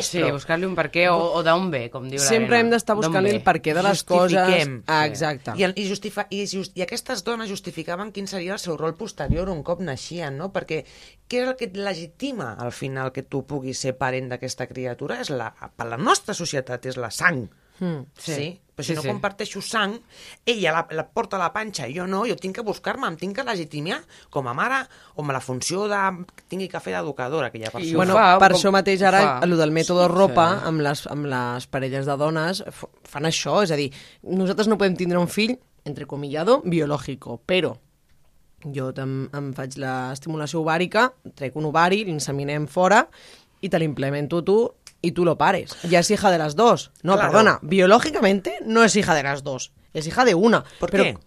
Sí, 0.00 0.22
buscar-li 0.32 0.64
un 0.64 0.72
per 0.78 0.86
què 0.94 1.04
o, 1.12 1.18
o 1.36 1.42
d'on 1.44 1.66
ve, 1.74 1.82
com 1.92 2.06
diu 2.08 2.22
Sempre 2.24 2.62
hem 2.62 2.70
d'estar 2.72 2.96
buscant 2.96 3.28
el 3.28 3.42
per 3.44 3.58
què 3.60 3.74
de 3.76 3.82
les 3.84 4.00
coses. 4.08 4.70
Ah, 4.88 5.02
exacte. 5.04 5.52
I, 5.60 5.68
i, 5.68 5.84
justifa, 5.90 6.24
i, 6.32 6.46
just, 6.48 6.72
I 6.72 6.86
aquestes 6.86 7.20
dones 7.26 7.52
justificaven 7.52 8.14
quin 8.16 8.30
seria 8.30 8.56
el 8.56 8.62
seu 8.62 8.78
rol 8.80 8.96
posterior 8.96 9.52
un 9.52 9.60
cop 9.66 9.82
naixien, 9.84 10.38
no? 10.40 10.48
Perquè 10.54 10.80
què 11.28 11.42
és 11.42 11.50
el 11.50 11.58
que 11.60 11.68
et 11.68 11.76
legitima 11.76 12.54
al 12.64 12.72
final 12.72 13.12
que 13.12 13.26
tu 13.28 13.42
puguis 13.44 13.84
ser 13.84 13.92
parent 14.00 14.32
d'aquesta 14.32 14.70
criatura? 14.72 15.20
És 15.20 15.28
la, 15.28 15.50
per 15.52 15.90
la 15.90 16.00
nostra 16.00 16.32
societat 16.32 16.88
és 16.88 16.96
la 16.96 17.12
sang. 17.12 17.44
Mm. 17.44 17.63
Sí. 17.78 18.32
sí? 18.32 18.60
Però 18.74 18.82
si 18.82 18.90
Sí, 18.90 18.94
no 18.96 19.02
sí. 19.02 19.08
comparteixo 19.08 19.60
sang, 19.62 19.92
ella 20.44 20.72
la, 20.74 20.80
la 20.90 21.04
porta 21.06 21.36
a 21.36 21.38
la 21.38 21.52
panxa 21.54 21.86
i 21.86 21.94
jo 21.94 22.08
no, 22.10 22.24
jo 22.26 22.34
tinc 22.34 22.56
que 22.56 22.62
buscar-me, 22.66 23.06
em 23.06 23.14
tinc 23.16 23.36
que 23.36 23.44
legitimar 23.46 24.00
com 24.34 24.48
a 24.50 24.54
mare 24.54 24.80
o 25.14 25.22
amb 25.22 25.30
la 25.30 25.38
funció 25.40 25.84
de... 25.86 26.00
tingui 26.50 26.66
que 26.68 26.80
fer 26.82 26.96
d'educadora 26.96 27.52
aquella 27.52 27.68
I 27.68 27.70
persona. 27.70 27.92
ho 27.94 28.00
Bueno, 28.00 28.14
fa, 28.18 28.38
per 28.42 28.50
com- 28.50 28.58
això 28.58 28.72
mateix 28.74 29.02
ara, 29.06 29.20
fa. 29.22 29.38
el 29.46 29.54
del 29.56 29.70
mètode 29.70 30.08
Sí, 30.08 30.12
ropa, 30.16 30.48
sí. 30.58 30.66
amb, 30.72 30.80
les, 30.82 31.06
amb 31.06 31.26
les 31.30 31.66
parelles 31.70 32.06
de 32.10 32.16
dones, 32.18 32.64
fan 33.06 33.24
això, 33.30 33.60
és 33.62 33.70
a 33.70 33.76
dir, 33.78 33.92
nosaltres 34.26 34.66
no 34.66 34.76
podem 34.76 34.96
tindre 34.98 35.18
un 35.22 35.28
fill, 35.30 35.54
entrecomillado, 35.84 36.60
biològico, 36.66 37.38
però 37.46 37.76
jo 38.74 38.90
em, 38.96 39.28
em 39.36 39.52
faig 39.54 39.76
l'estimulació 39.78 40.62
ovàrica, 40.64 41.10
trec 41.36 41.54
un 41.60 41.66
ovari, 41.70 42.02
l'inseminem 42.08 42.66
fora 42.66 43.04
i 43.60 43.68
te 43.68 43.78
l'implemento 43.78 44.42
tu 44.42 44.58
y 45.04 45.12
tú 45.12 45.24
lo 45.24 45.36
pares. 45.38 45.76
Ya 45.88 45.98
es 46.00 46.10
hija 46.10 46.30
de 46.30 46.38
las 46.38 46.56
dos. 46.56 46.90
No, 47.02 47.14
Claro. 47.14 47.30
perdona, 47.30 47.58
biológicamente 47.62 48.58
no 48.64 48.82
es 48.84 48.96
hija 48.96 49.14
de 49.14 49.22
las 49.22 49.42
dos, 49.44 49.72
es 49.92 50.06
hija 50.06 50.24
de 50.24 50.34
una. 50.34 50.64
¿Por 50.80 50.90
pero 50.90 51.04
qué? 51.04 51.18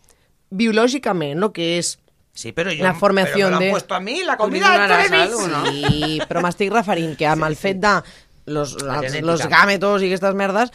biológicamente, 0.49 1.39
lo 1.39 1.53
que 1.53 1.77
es 1.77 1.99
Sí, 2.33 2.51
però 2.53 2.69
jo... 2.69 2.83
La 2.83 2.93
formación 2.93 3.49
però 3.51 3.57
me 3.59 3.65
lo 3.65 3.65
de- 3.65 3.71
puesto 3.71 3.95
a 3.95 3.99
mí, 3.99 4.21
la 4.23 4.37
comida 4.37 4.71
de 4.87 5.09
no? 5.47 5.65
Sí, 5.65 6.19
però 6.29 6.41
m'estic 6.45 6.69
referint 6.71 7.15
que 7.17 7.25
amb 7.25 7.47
el 7.47 7.55
fet 7.57 7.79
de 7.81 7.93
los, 8.45 8.75
La 8.85 8.99
els, 8.99 9.15
los 9.25 9.41
gàmetos 9.49 10.03
i 10.05 10.11
aquestes 10.11 10.35
merdes 10.37 10.69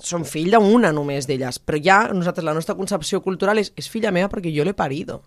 són 0.00 0.24
fill 0.24 0.48
d'una 0.56 0.94
només 0.96 1.28
d'elles. 1.28 1.60
Però 1.60 1.76
ja 1.84 1.98
nosaltres, 2.08 2.46
la 2.48 2.54
nostra 2.56 2.74
concepció 2.74 3.20
cultural 3.22 3.60
és, 3.60 3.74
és 3.76 3.90
filla 3.92 4.10
meva 4.16 4.30
perquè 4.32 4.48
jo 4.56 4.64
l'he 4.64 4.72
parido. 4.72 5.20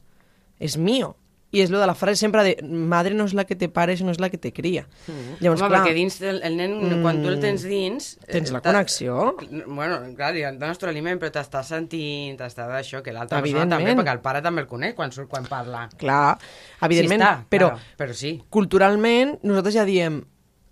És 0.59 0.77
mío. 0.81 1.13
I 1.55 1.61
és 1.63 1.69
lo 1.71 1.79
de 1.79 1.87
la 1.87 1.95
frase 1.95 2.19
sempre 2.19 2.43
de 2.43 2.55
madre 2.67 3.15
no 3.15 3.23
és 3.29 3.33
la 3.37 3.45
que 3.47 3.55
te 3.55 3.69
pare, 3.71 3.95
sinó 3.95 4.11
és 4.11 4.19
la 4.19 4.27
que 4.27 4.39
te 4.41 4.51
cria. 4.51 4.83
Mm. 5.07 5.37
Llavors, 5.39 5.61
Home, 5.61 5.69
clar, 5.71 5.79
perquè 5.85 5.93
dins 5.95 6.19
del, 6.19 6.41
el 6.43 6.57
nen, 6.59 6.73
mm, 6.81 7.01
quan 7.05 7.21
tu 7.23 7.31
el 7.31 7.39
tens 7.43 7.63
dins... 7.63 8.09
Tens 8.27 8.51
la 8.51 8.59
connexió. 8.65 9.31
Bueno, 9.65 10.01
clar, 10.17 10.33
li 10.35 10.43
dones 10.59 10.81
tu 10.81 10.89
l'aliment, 10.89 11.21
però 11.21 11.31
t'estàs 11.37 11.71
sentint, 11.71 12.35
t'està 12.41 12.67
d'això, 12.67 12.99
que 13.05 13.15
l'altra 13.15 13.39
persona 13.45 13.67
també, 13.77 13.95
perquè 13.95 14.17
el 14.17 14.23
pare 14.25 14.43
també 14.43 14.65
el 14.65 14.67
coneix 14.67 14.97
quan 14.97 15.15
surt, 15.15 15.29
quan 15.31 15.47
parla. 15.47 15.87
clar, 15.97 16.35
evidentment, 16.83 17.23
sí 17.23 17.29
està, 17.29 17.47
però 17.47 17.71
claro, 17.71 17.95
però 17.99 18.17
sí. 18.17 18.33
culturalment 18.53 19.37
nosaltres 19.47 19.79
ja 19.79 19.87
diem 19.87 20.25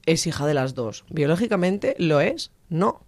és 0.05 0.27
hija 0.27 0.45
de 0.45 0.53
las 0.53 0.75
dos. 0.75 1.03
Biológicamente 1.09 1.95
lo 1.97 2.19
es, 2.19 2.51
no. 2.69 3.05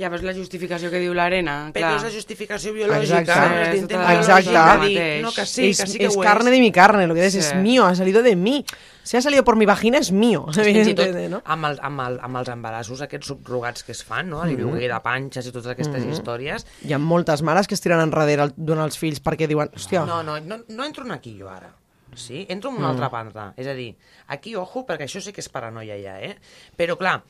Ja 0.00 0.08
veus 0.08 0.22
la 0.24 0.32
justificació 0.32 0.88
que 0.88 0.98
diu 1.02 1.12
l'Arena, 1.12 1.68
Però 1.74 1.82
clar. 1.90 1.96
és 1.98 2.04
la 2.06 2.10
justificació 2.14 2.72
biològica, 2.72 3.18
Exacte. 3.20 3.76
és 3.76 3.82
Exacte. 3.84 4.50
de 4.80 4.88
dir, 4.88 5.22
no, 5.22 5.30
que 5.32 5.44
sí, 5.44 5.68
es, 5.70 5.80
que 5.82 5.86
sí 5.86 5.98
que 5.98 6.06
es 6.06 6.16
ho 6.16 6.20
carne 6.20 6.48
és. 6.48 6.54
de 6.56 6.60
mi 6.60 6.72
carne, 6.72 7.06
lo 7.06 7.14
que 7.14 7.22
dices 7.22 7.44
Sí. 7.44 7.50
es 7.56 7.62
mío, 7.62 7.84
ha 7.84 7.94
salido 7.94 8.22
de 8.22 8.34
mí. 8.34 8.64
Si 9.02 9.16
ha 9.16 9.20
salido 9.22 9.44
por 9.44 9.56
mi 9.56 9.66
vagina 9.66 9.98
es 9.98 10.10
mío. 10.12 10.46
Fins 10.52 10.88
i 10.88 10.94
tot 10.94 11.06
no? 11.30 11.42
amb, 11.44 11.64
el, 11.66 11.78
amb, 11.82 12.00
el, 12.00 12.18
amb 12.22 12.36
els 12.40 12.48
embarassos 12.48 13.02
aquests 13.02 13.26
subrogats 13.26 13.84
que 13.84 13.92
es 13.92 14.02
fan, 14.04 14.28
no? 14.30 14.42
el 14.44 14.56
lloguer 14.56 14.90
de 14.92 15.00
panxes 15.00 15.46
i 15.46 15.52
totes 15.52 15.70
aquestes 15.74 16.04
històries. 16.04 16.66
Hi 16.84 16.92
ha 16.94 16.98
moltes 16.98 17.42
mares 17.42 17.68
que 17.68 17.74
es 17.74 17.80
tiren 17.84 18.00
enrere 18.00 18.40
el- 18.42 18.54
donant 18.56 18.86
els 18.88 18.96
fills 18.98 19.20
perquè 19.22 19.46
diuen, 19.46 19.68
hòstia, 19.74 20.06
No, 20.06 20.22
no, 20.22 20.38
no, 20.40 20.62
no 20.66 20.84
entro 20.84 21.04
en 21.04 21.12
aquí 21.12 21.36
jo 21.38 21.48
ara. 21.50 21.74
Sí? 22.14 22.46
Entro 22.48 22.70
en 22.70 22.76
una 22.76 22.90
altra 22.90 23.08
banda. 23.08 23.52
És 23.56 23.66
a 23.68 23.74
dir, 23.74 23.96
aquí, 24.28 24.56
ojo, 24.56 24.84
perquè 24.86 25.04
això 25.04 25.20
sí 25.20 25.32
que 25.32 25.40
és 25.40 25.48
paranoia 25.48 25.94
ja, 26.02 26.20
eh? 26.20 26.36
Però, 26.76 26.96
clar, 26.98 27.22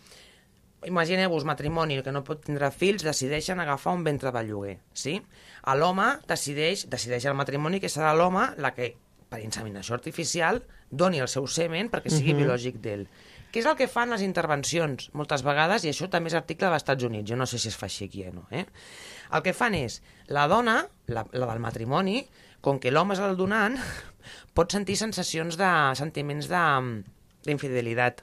imagineu-vos 0.87 1.45
matrimoni 1.45 2.01
que 2.03 2.13
no 2.13 2.23
pot 2.25 2.43
tindre 2.47 2.71
fills, 2.73 3.05
decideixen 3.05 3.61
agafar 3.61 3.95
un 3.97 4.05
ventre 4.05 4.33
de 4.33 4.43
lloguer, 4.47 4.79
sí? 4.97 5.19
A 5.69 5.77
l'home 5.77 6.07
decideix, 6.29 6.87
decideix 6.89 7.27
el 7.29 7.37
matrimoni 7.37 7.81
que 7.81 7.91
serà 7.93 8.15
l'home 8.17 8.47
la 8.57 8.73
que, 8.77 8.95
per 9.29 9.43
inseminació 9.45 9.95
artificial, 9.99 10.63
doni 10.91 11.21
el 11.21 11.29
seu 11.29 11.47
semen 11.47 11.91
perquè 11.93 12.11
sigui 12.11 12.35
biològic 12.39 12.81
d'ell. 12.83 13.05
Què 13.51 13.61
és 13.61 13.67
el 13.67 13.77
que 13.77 13.91
fan 13.91 14.15
les 14.15 14.23
intervencions 14.23 15.11
moltes 15.19 15.43
vegades, 15.43 15.85
i 15.85 15.91
això 15.91 16.07
també 16.11 16.31
és 16.31 16.39
article 16.39 16.69
dels 16.69 16.85
Estats 16.85 17.07
Units, 17.07 17.29
jo 17.31 17.37
no 17.39 17.49
sé 17.51 17.59
si 17.59 17.69
es 17.69 17.77
fa 17.77 17.89
així 17.91 18.07
aquí 18.07 18.25
o 18.29 18.33
no, 18.35 18.47
eh? 18.55 18.65
El 19.35 19.43
que 19.43 19.55
fan 19.55 19.75
és, 19.75 20.01
la 20.31 20.47
dona, 20.51 20.85
la, 21.11 21.27
la 21.35 21.51
del 21.51 21.63
matrimoni, 21.63 22.23
com 22.63 22.79
que 22.79 22.93
l'home 22.95 23.17
és 23.17 23.23
el 23.27 23.37
donant, 23.37 23.77
pot 24.57 24.73
sentir 24.73 24.97
sensacions 25.01 25.59
de 25.61 25.71
sentiments 25.99 26.51
de 26.51 26.65
d'infidelitat 27.41 28.21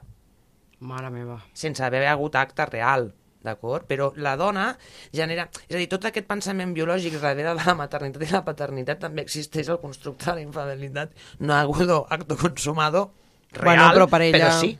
Mare 0.79 1.09
meva. 1.09 1.39
sense 1.53 1.83
haver 1.83 2.05
hagut 2.07 2.35
acte 2.35 2.65
real, 2.69 3.13
d'acord? 3.43 3.85
Però 3.87 4.11
la 4.15 4.35
dona 4.37 4.77
genera... 5.13 5.47
És 5.67 5.75
a 5.75 5.79
dir, 5.79 5.87
tot 5.89 6.05
aquest 6.05 6.27
pensament 6.27 6.73
biològic 6.75 7.15
darrere 7.21 7.55
de 7.55 7.65
la 7.65 7.73
maternitat 7.75 8.27
i 8.27 8.31
la 8.33 8.43
paternitat 8.45 8.99
també 8.99 9.23
existeix 9.25 9.69
el 9.73 9.79
constructe 9.81 10.25
de 10.29 10.35
la 10.35 10.41
infidelitat. 10.45 11.15
No 11.39 11.53
ha 11.55 11.61
hagut 11.61 11.89
acto 12.09 12.37
consumado 12.37 13.11
real, 13.51 13.63
Bueno, 13.65 13.89
però 13.95 14.07
per 14.11 14.21
ella- 14.21 14.37
pero 14.37 14.51
sí, 14.59 14.77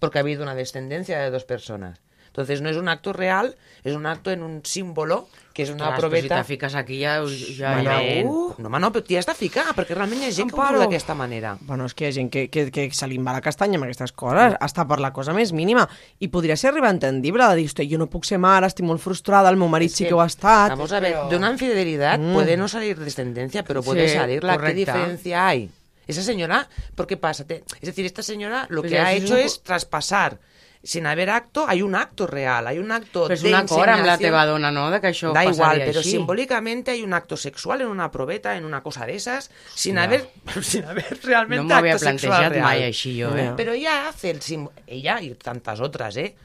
porque 0.00 0.18
ha 0.18 0.22
habido 0.22 0.42
una 0.42 0.54
descendencia 0.54 1.18
de 1.20 1.30
dos 1.30 1.44
personas. 1.44 2.00
Entonces 2.36 2.60
no 2.60 2.68
es 2.68 2.76
un 2.76 2.86
acto 2.90 3.14
real, 3.14 3.56
es 3.82 3.94
un 3.94 4.04
acto 4.04 4.30
en 4.30 4.42
un 4.42 4.60
símbolo 4.62 5.26
que 5.56 5.62
és 5.64 5.70
una 5.72 5.86
Clar, 5.86 5.92
però 5.96 5.96
si 5.96 6.00
proveta... 6.20 6.36
te 6.36 6.44
fiques 6.44 6.74
aquí 6.76 6.98
ja... 7.00 7.14
ja, 7.56 7.70
uh, 7.80 8.54
no, 8.60 8.68
home, 8.68 8.78
no, 8.82 8.90
però 8.92 9.00
t'hi 9.06 9.16
has 9.16 9.24
de 9.24 9.32
ficar, 9.32 9.64
perquè 9.72 9.94
realment 9.96 10.20
hi 10.20 10.26
ha 10.28 10.32
gent 10.36 10.50
que 10.52 10.58
ho 10.60 10.66
viu 10.68 10.82
d'aquesta 10.82 11.14
manera. 11.16 11.54
Bueno, 11.64 11.86
és 11.88 11.94
que 11.96 12.04
hi 12.04 12.08
ha 12.10 12.12
gent 12.12 12.28
que, 12.28 12.42
que, 12.52 12.66
que 12.74 12.84
se 12.92 13.08
li 13.08 13.16
va 13.16 13.32
la 13.32 13.40
castanya 13.40 13.80
amb 13.80 13.86
aquestes 13.88 14.12
coses, 14.12 14.52
hasta 14.60 14.84
per 14.84 14.98
la 15.00 15.14
cosa 15.16 15.32
més 15.32 15.54
mínima. 15.56 15.86
I 16.20 16.28
podria 16.28 16.58
ser 16.60 16.74
arribar 16.74 16.90
entendible 16.92 17.48
de 17.48 17.56
dir, 17.56 17.70
"Hosti, 17.70 17.88
jo 17.88 17.96
no 17.96 18.10
puc 18.12 18.28
ser 18.28 18.36
mare, 18.38 18.68
estic 18.68 18.84
molt 18.84 19.00
frustrada, 19.00 19.48
el 19.48 19.56
meu 19.56 19.68
marit 19.72 19.96
sí 19.96 20.04
que 20.04 20.12
ho 20.12 20.20
ha 20.20 20.26
estat. 20.28 20.68
Vamos 20.76 20.92
a 20.92 21.00
ver, 21.00 21.14
Pero- 21.14 21.28
de 21.30 21.36
una 21.40 21.50
infidelidad 21.50 22.18
Mm. 22.18 22.34
puede 22.34 22.58
no 22.58 22.68
salir 22.68 22.98
descendencia, 23.00 23.64
pero 23.64 23.82
puede 23.82 24.08
Sí, 24.10 24.14
salirla. 24.14 24.52
¿Qué 24.52 24.58
correcta. 24.58 24.92
diferencia 24.92 25.46
hay? 25.48 25.70
Esa 26.06 26.20
señora, 26.22 26.68
¿por 26.94 27.06
qué 27.06 27.16
pasa? 27.16 27.46
Es 27.48 27.80
decir, 27.80 28.04
esta 28.04 28.22
señora 28.22 28.66
lo 28.68 28.82
Pues 28.82 28.92
que 28.92 28.98
ha 28.98 29.14
hecho 29.14 29.32
un 29.34 29.40
es 29.40 29.62
traspasar. 29.62 30.38
Sin 30.86 31.04
haber 31.06 31.30
acto, 31.30 31.66
hay 31.66 31.82
un 31.82 31.96
acto 31.96 32.28
real, 32.28 32.64
hay 32.68 32.78
un 32.78 32.92
acto 32.92 33.24
Però 33.26 33.34
és 33.34 33.42
de 33.42 33.48
un 33.50 33.56
acord 33.58 33.88
amb 33.90 34.06
la 34.06 34.16
teva 34.18 34.44
dona, 34.46 34.70
no?, 34.70 34.84
de 34.94 35.00
que 35.02 35.08
això 35.10 35.32
Da 35.34 35.42
igual, 35.44 35.82
pero 35.84 35.98
així. 35.98 36.12
simbólicamente 36.12 36.92
hay 36.92 37.02
un 37.02 37.12
acto 37.12 37.36
sexual 37.36 37.80
en 37.80 37.88
una 37.88 38.10
probeta, 38.12 38.56
en 38.56 38.64
una 38.64 38.82
cosa 38.84 39.04
de 39.04 39.16
esas, 39.16 39.50
sin 39.74 39.98
haber, 39.98 40.28
sin 40.62 40.84
haber 40.84 41.18
realmente 41.24 41.64
No 41.64 41.68
m'ho 41.68 41.74
havia 41.74 41.94
acto 41.98 42.06
sexual 42.06 42.38
plantejat 42.38 42.52
real. 42.52 42.64
mai 42.64 42.84
així, 42.86 43.16
jo, 43.20 43.34
eh? 43.36 43.52
Pero 43.56 43.72
ella 43.72 44.08
hace 44.08 44.30
el 44.30 44.40
símbolo, 44.40 44.76
ella 44.86 45.20
y 45.20 45.34
tantas 45.34 45.80
otras, 45.80 46.16
¿eh? 46.16 46.36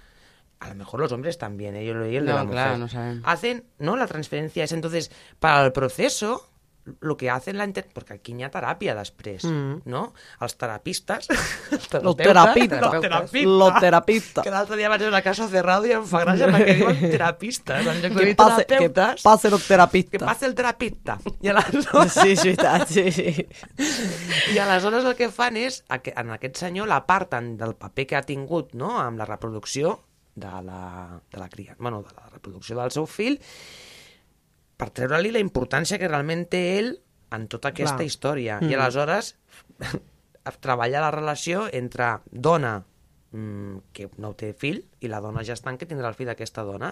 a 0.60 0.70
lo 0.70 0.76
mejor 0.76 1.00
los 1.00 1.12
hombres 1.12 1.38
también, 1.40 1.76
¿eh? 1.76 1.86
yo 1.86 1.94
lo 1.96 2.06
el 2.06 2.12
de 2.26 2.32
No, 2.32 2.36
la 2.38 2.44
mujer. 2.44 2.54
claro, 2.54 2.78
no 2.78 2.88
sabemos. 2.88 3.24
Hacen, 3.26 3.64
¿no? 3.80 3.96
La 3.96 4.06
transferencia 4.06 4.64
es 4.64 4.72
entonces, 4.72 5.10
para 5.40 5.66
el 5.66 5.72
proceso, 5.72 6.51
lo 7.02 7.16
que 7.18 7.30
hacen 7.30 7.58
la 7.60 7.66
inter... 7.68 7.86
Perquè 7.94 8.16
aquí 8.18 8.34
hi 8.34 8.44
ha 8.44 8.50
teràpia 8.54 8.96
després, 8.98 9.44
Mm. 9.46 9.82
no? 9.86 10.14
Els 10.42 10.56
terapistes... 10.58 11.28
Los 12.02 12.16
terapistas. 12.18 12.82
Los 13.46 13.80
terapistas. 13.80 14.44
Que 14.44 14.52
l'altre 14.54 14.78
dia 14.80 14.90
vaig 14.90 15.02
veure 15.04 15.14
una 15.14 15.22
casa 15.22 15.48
cerrado 15.52 15.86
i 15.90 15.94
em 15.96 16.06
fa 16.10 16.24
gràcia 16.26 16.50
perquè 16.52 16.76
diuen 16.80 17.02
terapistes. 17.16 17.88
En 17.92 18.02
lloc 18.02 18.18
de 18.18 18.26
Que 18.26 18.36
pase, 18.36 18.66
que 18.66 18.70
terapeutes, 18.76 19.22
pase 19.24 19.50
los 19.54 19.68
que 19.68 20.20
passa 20.20 20.46
el 20.48 20.56
terapista. 20.56 21.20
I 21.42 21.50
aleshores, 21.54 22.14
Sí, 22.18 22.32
és 22.34 22.44
veritat, 22.44 22.88
sí, 22.90 23.12
sí. 23.12 23.48
I 24.54 24.58
aleshores 24.60 25.06
el 25.06 25.16
que 25.20 25.30
fan 25.34 25.58
és, 25.62 25.84
en 25.90 26.34
aquest 26.36 26.58
senyor 26.66 26.88
l'aparten 26.90 27.56
del 27.58 27.76
paper 27.76 28.08
que 28.08 28.16
ha 28.20 28.24
tingut 28.26 28.74
no? 28.74 28.98
amb 29.00 29.20
la 29.22 29.26
reproducció 29.30 30.00
de 30.36 30.50
la, 30.64 31.20
de 31.30 31.38
la 31.40 31.50
cria, 31.50 31.76
bueno, 31.78 32.02
de 32.04 32.14
la 32.16 32.30
reproducció 32.32 32.78
del 32.80 32.92
seu 32.92 33.06
fill 33.06 33.38
per 34.82 34.90
treure-li 34.98 35.30
la 35.36 35.42
importància 35.44 36.00
que 36.02 36.10
realment 36.10 36.48
té 36.50 36.62
ell 36.80 36.96
en 37.36 37.46
tota 37.52 37.70
aquesta 37.70 38.00
Clar. 38.00 38.08
història. 38.08 38.56
Mm. 38.60 38.72
I 38.72 38.78
aleshores 38.80 39.36
treballar 40.66 41.04
la 41.06 41.12
relació 41.14 41.68
entre 41.78 42.16
dona 42.32 42.80
mm, 42.82 43.94
que 43.94 44.10
no 44.24 44.34
té 44.38 44.56
fill 44.58 44.82
i 45.06 45.12
la 45.12 45.22
dona 45.22 45.46
gestant 45.46 45.78
que 45.78 45.86
tindrà 45.90 46.10
el 46.10 46.18
fill 46.18 46.32
d'aquesta 46.32 46.66
dona 46.66 46.90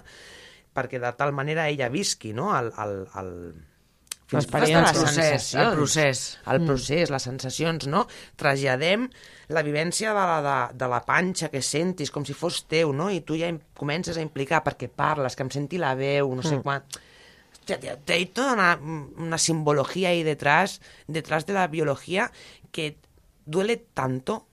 perquè 0.76 1.02
de 1.02 1.12
tal 1.18 1.34
manera 1.34 1.66
ella 1.68 1.90
visqui 1.90 2.30
no? 2.38 2.52
el, 2.56 2.70
el, 2.78 2.94
el, 3.18 3.34
fins 4.30 4.46
L'experiència. 4.46 4.94
El 4.94 5.02
procés, 5.02 5.50
el 5.58 5.74
procés. 5.74 6.24
El 6.54 6.64
procés, 6.68 7.10
les 7.10 7.26
sensacions, 7.26 7.90
no? 7.90 8.06
Traslladem 8.38 9.08
la 9.56 9.64
vivència 9.66 10.14
de 10.14 10.26
la, 10.32 10.40
de, 10.46 10.58
de 10.78 10.90
la 10.94 11.02
panxa 11.08 11.50
que 11.50 11.64
sentis, 11.66 12.14
com 12.14 12.28
si 12.28 12.38
fos 12.38 12.62
teu, 12.70 12.94
no? 12.94 13.10
I 13.10 13.24
tu 13.26 13.38
ja 13.40 13.50
comences 13.80 14.22
a 14.22 14.26
implicar 14.26 14.62
perquè 14.66 14.92
parles, 14.94 15.34
que 15.34 15.48
em 15.48 15.50
senti 15.58 15.82
la 15.82 15.96
veu, 15.98 16.30
no 16.38 16.46
sé 16.46 16.60
mm. 16.60 16.66
quan... 16.68 16.86
Hostia, 17.72 17.80
tío, 17.80 17.98
te 18.04 18.14
hay 18.14 18.26
toda 18.26 18.54
una, 18.54 18.80
una 19.18 19.38
simbología 19.38 20.10
ahí 20.10 20.24
detrás, 20.24 20.82
detrás 21.08 21.46
de 21.46 21.54
la 21.54 21.68
biología, 21.68 22.32
que 22.72 22.98
duele 23.46 23.78
tanto, 23.78 24.48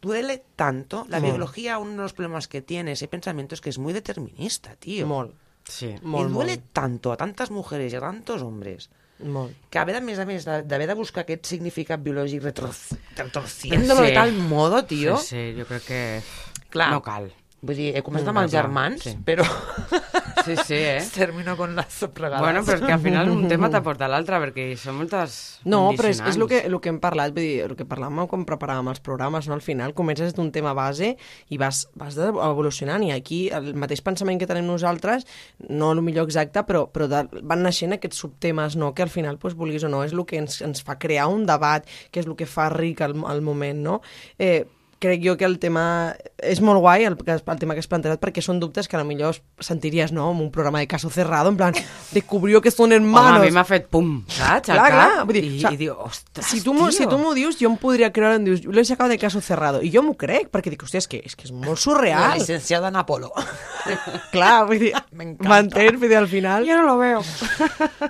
duele 0.00 0.42
tanto. 0.56 1.04
La 1.10 1.20
biología, 1.20 1.76
uno 1.78 1.90
de 1.90 1.96
los 1.98 2.12
problemas 2.14 2.48
que 2.48 2.62
tiene 2.62 2.92
ese 2.92 3.06
pensamiento 3.08 3.54
es 3.54 3.60
que 3.60 3.68
es 3.70 3.78
muy 3.78 3.92
determinista, 3.92 4.76
tío. 4.76 5.06
Molt, 5.06 5.34
Sí. 5.68 5.94
molt, 6.02 6.30
y 6.30 6.32
duele 6.32 6.56
molt. 6.56 6.72
tanto 6.72 7.12
a 7.12 7.16
tantas 7.16 7.50
mujeres 7.50 7.92
y 7.92 7.96
a 7.96 8.00
tantos 8.00 8.42
hombres 8.42 8.90
molt. 9.20 9.52
que 9.70 9.78
haver, 9.78 9.94
a 9.96 10.00
més 10.00 10.18
a 10.18 10.24
més, 10.26 10.44
d'haver 10.44 10.88
de 10.88 10.94
buscar 10.94 11.22
aquest 11.22 11.44
significat 11.46 12.00
biològic 12.02 12.42
retorciéndolo 12.42 14.00
Sí. 14.00 14.06
de 14.08 14.12
tal 14.12 14.32
modo, 14.32 14.84
tio... 14.84 15.16
Sí, 15.18 15.26
sí, 15.36 15.60
jo 15.60 15.66
crec 15.66 15.84
que 15.84 16.22
Clar. 16.70 16.90
no 16.90 17.02
cal. 17.02 17.32
Vull 17.62 17.78
dir, 17.78 17.92
he 17.94 18.02
començat 18.02 18.32
amb 18.32 18.42
els 18.42 18.54
germans, 18.54 19.06
sí. 19.06 19.16
però... 19.26 19.46
Sí, 20.42 20.56
sí, 20.64 20.74
eh? 20.74 21.02
Termino 21.14 21.56
con 21.56 21.76
las 21.76 21.92
sopregadas. 21.92 22.40
Bueno, 22.40 22.64
però 22.64 22.78
és 22.78 22.82
que 22.82 22.92
al 22.92 23.00
final 23.00 23.30
un 23.30 23.46
tema 23.46 23.68
t'aporta 23.70 24.08
l'altre, 24.10 24.40
perquè 24.42 24.64
són 24.80 24.96
moltes 24.98 25.36
No, 25.68 25.92
però 25.94 26.10
és, 26.10 26.18
és 26.18 26.38
el, 26.38 26.46
que, 26.50 26.62
el 26.66 26.74
que 26.82 26.90
hem 26.90 26.98
parlat, 27.02 27.34
vull 27.36 27.46
dir, 27.46 27.60
el 27.68 27.76
que 27.78 27.86
parlàvem 27.86 28.24
quan 28.30 28.46
preparàvem 28.48 28.90
els 28.90 29.02
programes, 29.04 29.46
no? 29.46 29.54
al 29.54 29.62
final 29.62 29.94
comences 29.94 30.34
d'un 30.34 30.50
tema 30.54 30.74
base 30.74 31.12
i 31.52 31.60
vas, 31.62 31.84
vas 31.98 32.18
evolucionant, 32.18 33.04
i 33.06 33.12
aquí 33.14 33.44
el 33.54 33.72
mateix 33.78 34.02
pensament 34.02 34.40
que 34.42 34.50
tenim 34.50 34.66
nosaltres, 34.66 35.28
no 35.70 35.92
el 35.94 36.02
millor 36.02 36.26
exacte, 36.26 36.66
però, 36.66 36.88
però 36.90 37.08
de, 37.10 37.24
van 37.42 37.62
naixent 37.62 37.94
aquests 37.94 38.24
subtemes, 38.24 38.74
no? 38.80 38.92
que 38.96 39.06
al 39.06 39.14
final, 39.14 39.38
doncs, 39.38 39.58
vulguis 39.58 39.86
o 39.86 39.92
no, 39.92 40.02
és 40.06 40.16
el 40.16 40.26
que 40.26 40.42
ens, 40.42 40.60
ens 40.66 40.82
fa 40.82 40.98
crear 40.98 41.30
un 41.30 41.46
debat, 41.46 41.86
que 42.10 42.22
és 42.22 42.26
el 42.26 42.34
que 42.38 42.50
fa 42.50 42.70
ric 42.74 43.06
el, 43.06 43.20
el 43.30 43.46
moment, 43.46 43.86
no? 43.86 44.00
Eh, 44.38 44.64
crec 45.02 45.20
jo 45.26 45.34
que 45.36 45.44
el 45.48 45.58
tema 45.58 46.14
és 46.38 46.60
molt 46.62 46.78
guai, 46.82 47.04
el, 47.08 47.16
el 47.26 47.58
tema 47.60 47.74
que 47.74 47.82
has 47.82 47.88
plantejat, 47.90 48.20
perquè 48.22 48.42
són 48.42 48.60
dubtes 48.62 48.86
que 48.90 48.96
a 48.96 49.00
lo 49.02 49.06
millor 49.06 49.36
sentiries, 49.62 50.10
no?, 50.14 50.30
en 50.32 50.40
un 50.46 50.50
programa 50.54 50.78
de 50.80 50.86
caso 50.90 51.10
cerrado, 51.10 51.50
en 51.50 51.56
plan, 51.58 51.74
descubrió 52.14 52.60
que 52.62 52.70
són 52.70 52.92
Home, 52.92 52.96
hermanos. 53.02 53.40
a 53.42 53.44
mi 53.44 53.50
m'ha 53.54 53.64
fet 53.66 53.86
pum, 53.90 54.22
saps? 54.30 54.70
Clar, 54.70 54.88
cap, 54.90 54.94
clar, 54.96 55.26
vull 55.28 55.36
dir, 55.38 55.44
i, 55.44 55.56
o 55.58 55.60
sea, 55.66 55.72
i 55.74 55.80
diu, 55.82 55.94
ostres, 56.06 56.46
si 56.50 56.62
tu, 56.64 56.74
m'ho- 56.74 56.90
si 56.94 57.04
tio. 57.04 57.10
tu 57.12 57.18
m'ho 57.20 57.34
dius, 57.34 57.58
jo 57.60 57.68
em 57.70 57.76
podria 57.78 58.10
creure, 58.14 58.38
em 58.40 58.46
dius, 58.48 58.64
l'he 58.66 58.84
sacat 58.88 59.10
de 59.12 59.18
caso 59.22 59.40
cerrado. 59.42 59.82
I 59.82 59.90
jo 59.94 60.02
m'ho 60.06 60.16
crec, 60.18 60.48
perquè 60.54 60.70
dic, 60.74 60.82
hòstia, 60.86 61.02
és 61.02 61.08
que 61.10 61.20
és, 61.26 61.36
que 61.36 61.46
és 61.50 61.52
molt 61.52 61.76
La 61.76 61.82
surreal. 61.84 62.38
licenciada 62.38 62.88
en 62.88 62.96
Apolo. 63.02 63.30
Clar, 64.32 64.64
vull 64.68 64.78
dir, 64.82 64.92
m'entens? 65.12 65.98
Vull 65.98 66.08
dir, 66.08 66.16
al 66.18 66.28
final... 66.28 66.64
Yo 66.66 66.76
no 66.78 66.86
lo 66.86 66.98
veo. 66.98 67.22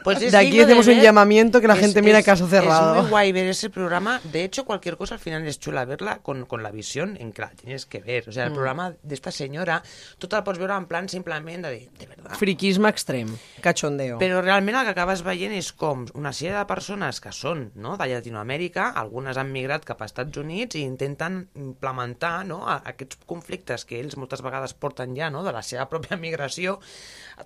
Pues 0.05 0.23
es 0.23 0.33
De 0.33 0.39
aquí 0.39 0.61
hacemos 0.61 0.87
un 0.87 0.95
ver. 0.95 1.03
llamamiento 1.03 1.61
que 1.61 1.69
la 1.69 1.77
gente 1.77 2.03
mira 2.03 2.23
Caso 2.23 2.47
Cerrado. 2.49 2.95
Es 2.97 3.01
muy 3.03 3.11
guay 3.11 3.33
ver 3.33 3.47
ese 3.47 3.71
programa. 3.71 4.21
De 4.33 4.45
hecho, 4.45 4.65
cualquier 4.65 4.97
cosa 4.97 5.15
al 5.15 5.21
final 5.21 5.47
es 5.47 5.59
chula 5.59 5.85
verla 5.85 6.19
con, 6.23 6.45
con 6.47 6.63
la 6.63 6.71
visión 6.83 7.17
en 7.21 7.33
que 7.33 7.43
la 7.47 7.51
tienes 7.55 7.87
que 7.87 8.01
ver. 8.03 8.29
O 8.29 8.33
sea, 8.33 8.45
Mm. 8.45 8.49
el 8.49 8.53
programa 8.59 8.87
de 9.03 9.15
esta 9.15 9.31
señora, 9.31 9.83
tú 10.19 10.27
te 10.29 10.37
la 10.37 10.43
pots 10.45 10.59
veure 10.59 10.75
en 10.77 10.87
plan 10.91 11.09
simplement 11.09 11.63
de, 11.65 11.89
de 11.99 12.07
verdad. 12.07 12.35
Friquisme 12.37 12.91
extrem, 12.91 13.31
cachondeo. 13.63 14.19
Però 14.19 14.43
realment 14.43 14.77
el 14.81 14.85
que 14.89 14.95
acabes 14.97 15.23
veient 15.23 15.55
és 15.55 15.71
com 15.73 16.05
una 16.19 16.33
sèrie 16.35 16.57
de 16.59 16.67
persones 16.67 17.21
que 17.23 17.31
són 17.33 17.69
no, 17.79 17.95
de 18.01 18.09
Llatinoamèrica, 18.11 18.91
algunes 18.99 19.39
han 19.39 19.53
migrat 19.55 19.87
cap 19.87 20.03
a 20.03 20.09
Estats 20.11 20.37
Units 20.43 20.77
i 20.81 20.83
intenten 20.89 21.45
implementar 21.55 22.43
no, 22.49 22.61
aquests 22.67 23.21
conflictes 23.31 23.87
que 23.87 24.01
ells 24.03 24.17
moltes 24.19 24.43
vegades 24.43 24.75
porten 24.75 25.15
ja 25.17 25.31
no, 25.31 25.45
de 25.47 25.53
la 25.55 25.63
seva 25.63 25.87
pròpia 25.91 26.19
migració, 26.19 26.81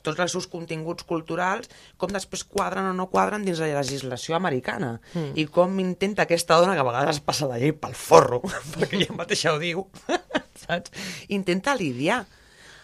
tots 0.05 0.23
els 0.23 0.33
seus 0.37 0.49
continguts 0.51 1.07
culturals, 1.09 1.71
com 1.97 2.13
després 2.13 2.45
quadren 2.45 2.91
o 2.91 2.95
no 2.97 3.09
quadren 3.13 3.45
dins 3.47 3.61
la 3.63 3.71
legislació 3.79 4.37
americana. 4.39 4.97
Mm. 5.15 5.35
I 5.41 5.47
com 5.53 5.79
intenta 5.83 6.27
aquesta 6.27 6.59
dona, 6.61 6.75
que 6.77 6.85
a 6.85 6.89
vegades 6.89 7.19
es 7.19 7.25
passa 7.25 7.49
la 7.51 7.61
llei 7.63 7.75
pel 7.77 7.95
forro, 7.97 8.43
perquè 8.77 9.03
ella 9.03 9.19
mateixa 9.19 9.55
ho 9.55 9.63
diu, 9.63 9.87
saps? 10.67 10.93
Intenta 11.29 11.77
lidiar. 11.79 12.25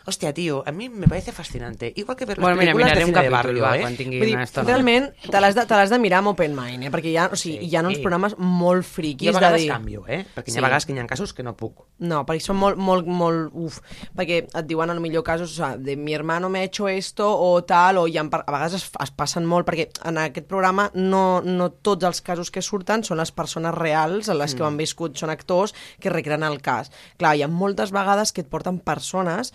Hòstia, 0.06 0.32
tio, 0.34 0.62
a 0.66 0.72
mi 0.72 0.88
me 0.88 1.06
parece 1.06 1.30
fascinante. 1.32 1.92
Igual 1.96 2.16
que 2.16 2.24
ver 2.26 2.38
las 2.38 2.42
Bueno, 2.42 2.56
mira, 2.58 2.74
miraré 2.74 3.00
de 3.00 3.06
cine 3.06 3.06
de 3.06 3.12
capítol, 3.14 3.32
barrio, 3.32 3.62
va, 3.62 3.76
eh? 3.76 3.80
quan 3.82 3.96
tingui 3.96 4.18
Vull 4.18 4.26
dir, 4.26 4.34
una 4.36 4.44
estona. 4.44 4.66
realment, 4.66 5.10
te 5.30 5.40
l'has 5.40 5.54
de, 5.54 5.64
te 5.66 5.74
de 5.92 5.98
mirar 5.98 6.18
amb 6.18 6.28
open 6.32 6.56
mind, 6.56 6.84
eh? 6.84 6.90
perquè 6.90 7.12
hi 7.12 7.16
ha, 7.16 7.28
o 7.32 7.36
sigui, 7.36 7.58
Sí. 7.62 7.68
hi 7.70 7.76
ha 7.76 7.82
uns 7.86 7.98
programes 7.98 8.34
molt 8.38 8.84
friquis 8.84 9.28
Jo 9.30 9.36
a 9.36 9.38
de 9.38 9.38
vegades 9.40 9.60
dir... 9.62 9.68
canvio, 9.70 10.04
eh? 10.08 10.24
Perquè 10.34 10.48
hi 10.48 10.52
Sí. 10.52 10.58
ha 10.58 10.62
vegades 10.62 10.86
que 10.86 10.92
hi 10.92 10.98
ha 10.98 11.06
casos 11.06 11.32
que 11.32 11.42
no 11.42 11.54
puc. 11.56 11.84
No, 11.98 12.24
perquè 12.26 12.40
són 12.40 12.56
molt, 12.56 12.76
molt, 12.78 13.06
molt... 13.06 13.50
Uf, 13.54 13.80
perquè 14.16 14.40
et 14.48 14.66
diuen 14.66 14.90
en 14.90 14.96
el 14.96 15.02
millor 15.02 15.22
casos, 15.22 15.52
o 15.52 15.54
sea, 15.54 15.76
de 15.76 15.96
mi 15.96 16.14
hermano 16.14 16.48
me 16.48 16.60
ha 16.60 16.64
hecho 16.64 16.88
esto 16.88 17.30
o 17.38 17.62
tal, 17.64 17.98
o 17.98 18.08
hi 18.08 18.16
ha, 18.18 18.22
a 18.22 18.52
vegades 18.52 18.74
es, 18.74 18.90
es 19.02 19.10
passen 19.10 19.46
molt, 19.46 19.66
perquè 19.68 19.88
en 20.08 20.18
aquest 20.18 20.46
programa 20.48 20.90
no, 20.94 21.40
no 21.42 21.70
tots 21.70 22.04
els 22.04 22.20
casos 22.22 22.50
que 22.50 22.62
surten 22.62 23.04
són 23.04 23.18
les 23.18 23.30
persones 23.30 23.74
reals, 23.74 24.28
en 24.28 24.38
les 24.38 24.54
que 24.54 24.62
ho 24.62 24.66
han 24.66 24.76
viscut, 24.76 25.16
són 25.16 25.30
actors 25.30 25.74
que 26.00 26.10
recreen 26.10 26.42
el 26.42 26.60
cas. 26.60 26.90
Clar, 27.18 27.36
hi 27.36 27.42
ha 27.42 27.48
moltes 27.48 27.92
vegades 27.92 28.32
que 28.32 28.40
et 28.42 28.48
porten 28.50 28.80
persones 28.80 29.52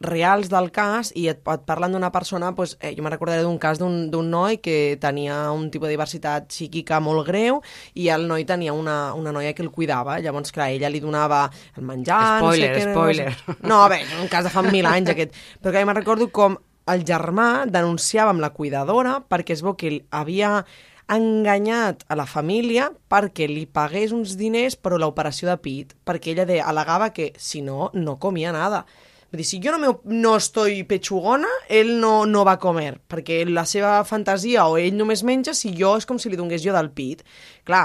reals 0.00 0.48
del 0.52 0.70
cas 0.74 1.10
i 1.18 1.26
et, 1.30 1.40
et 1.42 1.64
parlen 1.66 1.94
d'una 1.94 2.10
persona, 2.14 2.52
doncs, 2.54 2.76
eh, 2.80 2.94
jo 2.96 3.02
me 3.02 3.10
recordaré 3.10 3.42
d'un 3.42 3.58
cas 3.58 3.80
d'un 3.80 4.30
noi 4.30 4.58
que 4.62 4.96
tenia 5.00 5.50
un 5.52 5.70
tipus 5.70 5.88
de 5.88 5.96
diversitat 5.96 6.48
psíquica 6.52 7.00
molt 7.00 7.26
greu 7.26 7.60
i 7.94 8.08
el 8.14 8.28
noi 8.30 8.46
tenia 8.46 8.72
una, 8.72 9.14
una 9.18 9.32
noia 9.34 9.54
que 9.54 9.64
el 9.64 9.72
cuidava, 9.74 10.18
llavors, 10.22 10.52
clar, 10.54 10.70
ella 10.70 10.90
li 10.92 11.02
donava 11.02 11.46
el 11.76 11.84
menjar... 11.84 12.38
Spoiler, 12.38 12.70
no 12.70 12.78
sé 12.78 12.86
què, 12.86 12.92
spoiler. 12.92 13.28
No, 13.32 13.54
sé. 13.54 13.68
no, 13.72 13.82
bé, 13.90 14.02
un 14.22 14.30
cas 14.30 14.46
de 14.46 14.54
fa 14.54 14.62
mil 14.66 14.86
anys 14.86 15.14
aquest. 15.14 15.34
Però 15.58 15.72
clar, 15.72 15.82
jo 15.82 15.90
me'n 15.90 16.00
recordo 16.00 16.30
com 16.34 16.58
el 16.88 17.02
germà 17.04 17.66
denunciava 17.68 18.32
amb 18.32 18.40
la 18.40 18.54
cuidadora 18.54 19.18
perquè 19.28 19.56
es 19.56 19.64
veu 19.64 19.76
que 19.76 19.98
havia 20.14 20.62
enganyat 21.08 22.04
a 22.08 22.16
la 22.20 22.26
família 22.28 22.90
perquè 23.10 23.48
li 23.48 23.64
pagués 23.66 24.12
uns 24.12 24.36
diners 24.40 24.76
per 24.76 24.94
a 24.94 25.00
l'operació 25.00 25.48
de 25.48 25.56
pit, 25.64 25.94
perquè 26.04 26.34
ella 26.34 26.44
de, 26.48 26.60
al·legava 26.60 27.10
que, 27.16 27.32
si 27.40 27.62
no, 27.64 27.90
no 27.94 28.18
comia 28.20 28.52
nada. 28.52 28.84
Vull 29.28 29.42
dir, 29.42 29.44
si 29.44 29.58
jo 29.60 29.74
no, 29.74 29.78
me, 29.82 29.88
no 30.16 30.36
estoy 30.40 30.82
pechugona, 30.88 31.48
ell 31.68 31.98
no, 32.00 32.24
no 32.24 32.46
va 32.48 32.56
comer, 32.60 32.94
perquè 33.12 33.42
la 33.44 33.66
seva 33.68 33.98
fantasia 34.08 34.64
o 34.64 34.78
ell 34.80 34.96
només 34.96 35.20
menja 35.28 35.52
si 35.52 35.74
jo 35.76 35.98
és 36.00 36.08
com 36.08 36.16
si 36.16 36.32
li 36.32 36.38
donés 36.40 36.64
jo 36.64 36.72
del 36.72 36.88
pit. 36.96 37.20
Clar, 37.68 37.84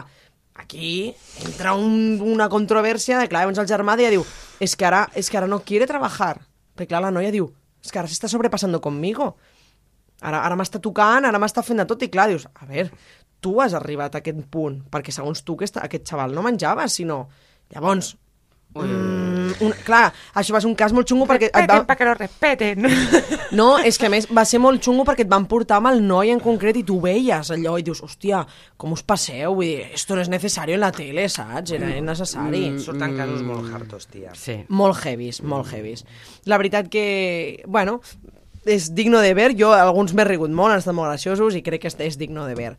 aquí 0.55 1.11
entra 1.43 1.73
un, 1.75 2.21
una 2.23 2.47
controvèrsia 2.47 3.19
de, 3.19 3.27
clar, 3.27 3.43
llavors 3.43 3.59
el 3.59 3.67
germà 3.67 3.97
deia, 3.99 4.13
diu, 4.13 4.23
és 4.63 4.77
que 4.79 4.87
ara, 4.87 5.03
és 5.19 5.27
que 5.27 5.41
ara 5.41 5.51
no 5.51 5.59
quiere 5.67 5.89
trabajar. 5.89 6.37
Perquè 6.77 6.93
clar, 6.93 7.03
la 7.03 7.11
noia 7.11 7.33
diu, 7.35 7.49
és 7.83 7.91
que 7.91 7.99
ara 7.99 8.07
s'està 8.07 8.31
sobrepasando 8.31 8.79
conmigo. 8.79 9.33
Ara, 10.23 10.45
ara 10.47 10.55
m'està 10.55 10.79
tocant, 10.79 11.27
ara 11.27 11.43
m'està 11.43 11.59
fent 11.67 11.83
de 11.83 11.89
tot, 11.89 12.07
i 12.07 12.11
clar, 12.13 12.29
dius, 12.31 12.47
a 12.55 12.69
veure, 12.71 12.95
tu 13.43 13.57
has 13.59 13.75
arribat 13.75 14.15
a 14.15 14.23
aquest 14.23 14.45
punt, 14.47 14.79
perquè 14.87 15.11
segons 15.11 15.43
tu 15.43 15.59
aquest, 15.59 15.83
aquest 15.83 16.07
xaval 16.07 16.31
no 16.31 16.45
menjava, 16.45 16.87
sinó... 16.87 17.25
Llavors, 17.73 18.11
mm, 18.81 19.63
un, 19.63 19.73
clar, 19.85 20.07
això 20.33 20.55
va 20.55 20.61
ser 20.63 20.69
un 20.69 20.75
cas 20.77 20.93
molt 20.95 21.09
xungo 21.09 21.27
perquè... 21.29 21.49
Et 21.51 21.69
va... 21.69 21.81
para 21.85 21.97
que 21.99 22.07
lo 22.07 22.15
respeten. 22.17 22.87
No, 23.53 23.77
és 23.85 23.99
que 24.01 24.07
a 24.07 24.09
més 24.09 24.25
va 24.33 24.41
ser 24.49 24.57
molt 24.63 24.81
xungo 24.81 25.03
perquè 25.05 25.27
et 25.27 25.29
van 25.29 25.45
portar 25.49 25.77
amb 25.77 25.91
el 25.91 25.99
noi 26.01 26.31
en 26.33 26.39
concret 26.41 26.79
i 26.79 26.85
tu 26.87 26.97
veies 27.03 27.51
allò 27.53 27.75
i 27.77 27.85
dius, 27.85 28.01
hòstia, 28.01 28.41
com 28.81 28.95
us 28.95 29.03
passeu? 29.05 29.53
Vull 29.53 29.67
dir, 29.67 29.87
esto 29.93 30.17
no 30.17 30.23
és 30.23 30.31
necessari 30.33 30.73
en 30.73 30.81
la 30.81 30.89
tele, 30.95 31.27
saps? 31.29 31.75
Era 31.77 31.91
innecessari. 31.93 32.63
Mm. 32.71 32.81
Surten 32.81 33.13
casos 33.19 33.43
molt 33.45 33.69
hartos, 33.77 34.09
tia. 34.09 34.33
Sí. 34.37 34.63
Molt 34.73 35.05
heavies, 35.05 35.43
molt 35.45 35.69
heavies. 35.69 36.01
La 36.49 36.57
veritat 36.57 36.89
que, 36.89 37.05
bueno, 37.69 37.99
és 38.65 38.93
digno 38.95 39.19
de 39.21 39.33
ver. 39.33 39.51
Jo, 39.59 39.73
alguns 39.75 40.13
m'he 40.15 40.25
rigut 40.27 40.51
molt, 40.51 40.73
han 40.73 40.81
estat 40.81 40.95
molt 40.95 41.11
graciosos 41.11 41.57
i 41.57 41.63
crec 41.65 41.85
que 41.85 41.93
és 42.07 42.17
digno 42.17 42.47
de 42.47 42.55
ver. 42.57 42.73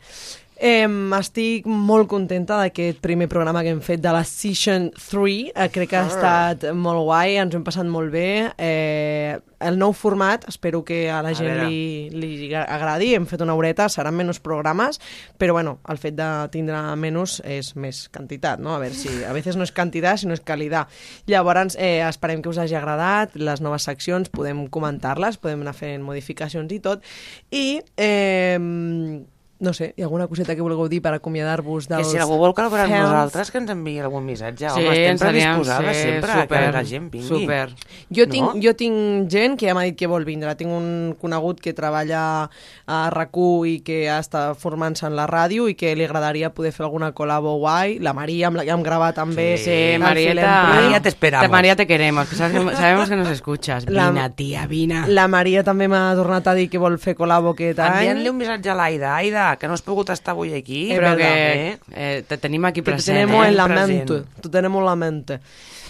Eh, 0.55 0.87
estic 1.19 1.65
molt 1.67 2.07
contenta 2.07 2.55
d'aquest 2.61 3.01
primer 3.03 3.27
programa 3.27 3.59
que 3.63 3.73
hem 3.75 3.81
fet 3.83 3.99
de 3.99 4.11
la 4.15 4.23
Season 4.23 4.87
3. 4.95 5.51
Eh, 5.51 5.67
crec 5.73 5.89
que 5.91 5.97
ha 5.99 6.05
estat 6.07 6.63
molt 6.73 7.03
guai, 7.03 7.35
ens 7.41 7.53
ho 7.53 7.59
hem 7.59 7.65
passat 7.67 7.89
molt 7.91 8.13
bé. 8.13 8.53
Eh, 8.57 9.35
el 9.65 9.77
nou 9.79 9.91
format, 9.95 10.45
espero 10.47 10.83
que 10.85 11.09
a 11.09 11.21
la 11.25 11.33
A 11.33 11.35
gent 11.35 11.49
veure. 11.49 11.67
li, 11.67 12.09
li 12.13 12.53
agradi. 12.55 13.13
Hem 13.15 13.25
fet 13.27 13.41
una 13.43 13.55
horeta, 13.57 13.89
seran 13.89 14.15
menys 14.15 14.39
programes, 14.39 15.01
però 15.37 15.57
bueno, 15.57 15.79
el 15.89 15.97
fet 15.99 16.15
de 16.15 16.29
tindre 16.55 16.79
menys 16.95 17.41
és 17.43 17.73
més 17.75 18.05
quantitat, 18.13 18.59
no? 18.59 18.75
A 18.75 18.79
veure 18.79 18.95
si... 18.95 19.11
A 19.25 19.33
vegades 19.35 19.59
no 19.59 19.67
és 19.67 19.75
quantitat, 19.75 20.23
sinó 20.23 20.35
és 20.37 20.43
qualitat. 20.45 20.87
Llavors, 21.27 21.75
eh, 21.75 21.99
esperem 22.07 22.41
que 22.41 22.49
us 22.49 22.59
hagi 22.63 22.75
agradat 22.79 23.35
les 23.35 23.59
noves 23.59 23.83
seccions, 23.83 24.29
podem 24.31 24.67
comentar-les, 24.71 25.37
podem 25.37 25.67
anar 25.67 25.75
fent 25.75 26.03
modificacions 26.03 26.71
i 26.71 26.79
tot. 26.79 27.03
I... 27.51 27.81
Eh, 27.97 29.25
no 29.59 29.71
sé, 29.73 29.93
hi 29.95 30.01
ha 30.01 30.05
alguna 30.05 30.27
coseta 30.27 30.53
que 30.55 30.61
vulgueu 30.61 30.89
dir 30.89 31.01
per 31.01 31.13
acomiadar-vos 31.15 31.87
Que 31.87 31.95
dels 31.95 32.09
si 32.11 32.17
algú 32.17 32.35
vol 32.37 32.53
col·laborar 32.53 32.85
amb 32.89 32.95
nosaltres, 33.05 33.51
que 33.51 33.57
ens 33.61 33.69
enviï 33.71 33.99
algun 34.03 34.25
missatge. 34.25 34.67
Sí, 34.69 34.81
Home, 34.83 34.91
estem 34.95 35.17
predisposades 35.21 35.95
sí, 35.95 36.03
sempre 36.03 36.31
a 36.31 36.35
que 36.35 36.41
super, 36.41 36.73
la 36.73 36.83
gent 36.83 37.09
vingui. 37.11 37.27
Super. 37.27 37.69
Jo 38.11 38.27
tinc, 38.27 38.53
No? 38.55 38.61
jo 38.61 38.73
tinc 38.75 39.29
gent 39.31 39.57
que 39.57 39.67
ja 39.69 39.73
m'ha 39.73 39.83
dit 39.87 39.95
que 39.95 40.07
vol 40.07 40.25
vindre. 40.25 40.53
Tinc 40.55 40.69
un 40.71 41.15
conegut 41.21 41.61
que 41.61 41.73
treballa 41.73 42.49
a 42.85 43.09
rac 43.09 43.31
i 43.65 43.79
que 43.83 44.05
està 44.07 44.53
formant-se 44.55 45.05
en 45.07 45.15
la 45.15 45.25
ràdio 45.27 45.67
i 45.69 45.75
que 45.75 45.95
li 45.95 46.03
agradaria 46.05 46.53
poder 46.53 46.71
fer 46.71 46.85
alguna 46.85 47.13
col·labo 47.13 47.57
guai. 47.59 47.97
La 47.99 48.13
Maria, 48.13 48.47
amb 48.47 48.57
la 48.57 48.63
que 48.63 48.71
hem 48.71 48.83
gravat 48.83 49.15
també. 49.15 49.57
Sí, 49.57 49.71
el 49.71 49.99
Marieta. 49.99 50.63
María, 50.73 51.01
te 51.01 51.09
esperamos. 51.09 51.49
María, 51.49 51.75
te 51.75 51.87
queremos. 51.87 52.27
que 52.29 52.35
que- 52.35 52.75
sabemos 52.75 53.09
que 53.09 53.15
nos 53.15 53.29
escuchas. 53.29 53.89
La- 53.89 54.09
Vina, 54.11 54.29
tía, 54.35 54.67
vina. 54.67 55.05
La 55.07 55.27
Maria 55.27 55.63
també 55.63 55.87
m'ha 55.87 56.13
tornat 56.15 56.45
a 56.47 56.53
dir 56.53 56.69
que 56.69 56.77
vol 56.77 56.97
fer 56.99 57.15
col·labo 57.15 57.51
aquest 57.53 57.79
any. 57.79 57.95
Enviant-li 58.07 58.29
un 58.29 58.37
missatge 58.37 58.69
a 58.69 58.75
l'Aida. 58.75 59.15
Aida, 59.15 59.44
que 59.59 59.67
no 59.69 59.75
has 59.77 59.83
pogut 59.85 60.09
estar 60.13 60.33
avui 60.35 60.53
aquí. 60.57 60.91
Eh, 60.91 60.97
Però 60.99 61.15
que 61.19 61.77
eh, 61.93 62.23
te 62.27 62.37
tenim 62.41 62.65
aquí 62.65 62.81
que 62.81 62.89
te 62.89 62.97
present. 62.97 63.15
tenemos 63.17 63.45
eh? 63.45 63.49
en 63.49 63.57
la 63.57 63.65
present. 63.69 64.09
mente. 64.09 64.41
Te 64.41 64.49
tenemos 64.49 64.79
en 64.81 64.85
la 64.85 64.95
mente. 64.95 65.39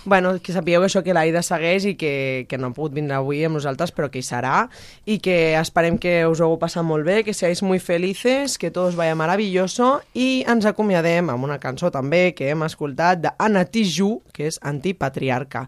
Bueno, 0.06 0.36
que 0.38 0.54
sapigueu 0.54 0.84
això 0.86 1.02
que 1.02 1.16
l'Aida 1.18 1.42
segueix 1.42 1.88
i 1.90 1.96
que, 1.98 2.46
que 2.46 2.60
no 2.62 2.68
ha 2.70 2.74
pogut 2.78 2.94
vindre 2.94 3.16
avui 3.18 3.40
amb 3.48 3.58
nosaltres, 3.58 3.90
però 3.90 4.06
que 4.14 4.20
hi 4.22 4.26
serà 4.28 4.68
i 5.10 5.16
que 5.18 5.56
esperem 5.58 5.98
que 5.98 6.28
us 6.30 6.44
ho 6.44 6.46
hagueu 6.46 6.60
passat 6.62 6.86
molt 6.86 7.08
bé, 7.08 7.24
que 7.26 7.34
seáis 7.34 7.64
muy 7.66 7.80
felices, 7.82 8.60
que 8.62 8.70
todo 8.70 8.92
os 8.92 8.96
vaya 9.00 9.16
maravilloso 9.18 10.04
i 10.14 10.44
ens 10.46 10.68
acomiadem 10.70 11.32
amb 11.34 11.48
una 11.50 11.58
cançó 11.58 11.90
també 11.90 12.36
que 12.38 12.52
hem 12.54 12.62
escoltat 12.68 13.24
d'Anna 13.24 13.66
Tijoux, 13.66 14.22
que 14.32 14.46
és 14.52 14.60
antipatriarca. 14.62 15.66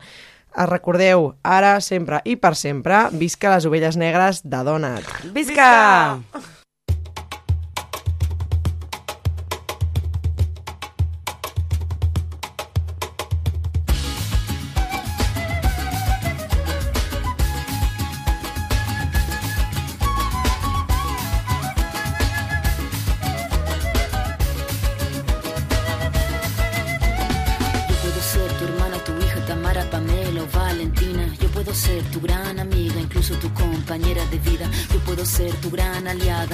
Es 0.54 0.70
recordeu, 0.70 1.32
ara, 1.42 1.80
sempre 1.82 2.22
i 2.26 2.36
per 2.38 2.54
sempre, 2.58 3.08
visca 3.18 3.56
les 3.56 3.66
ovelles 3.66 3.98
negres 3.98 4.44
de 4.46 4.62
Donat. 4.70 5.10
Visca! 5.34 6.22
Yo 6.30 6.57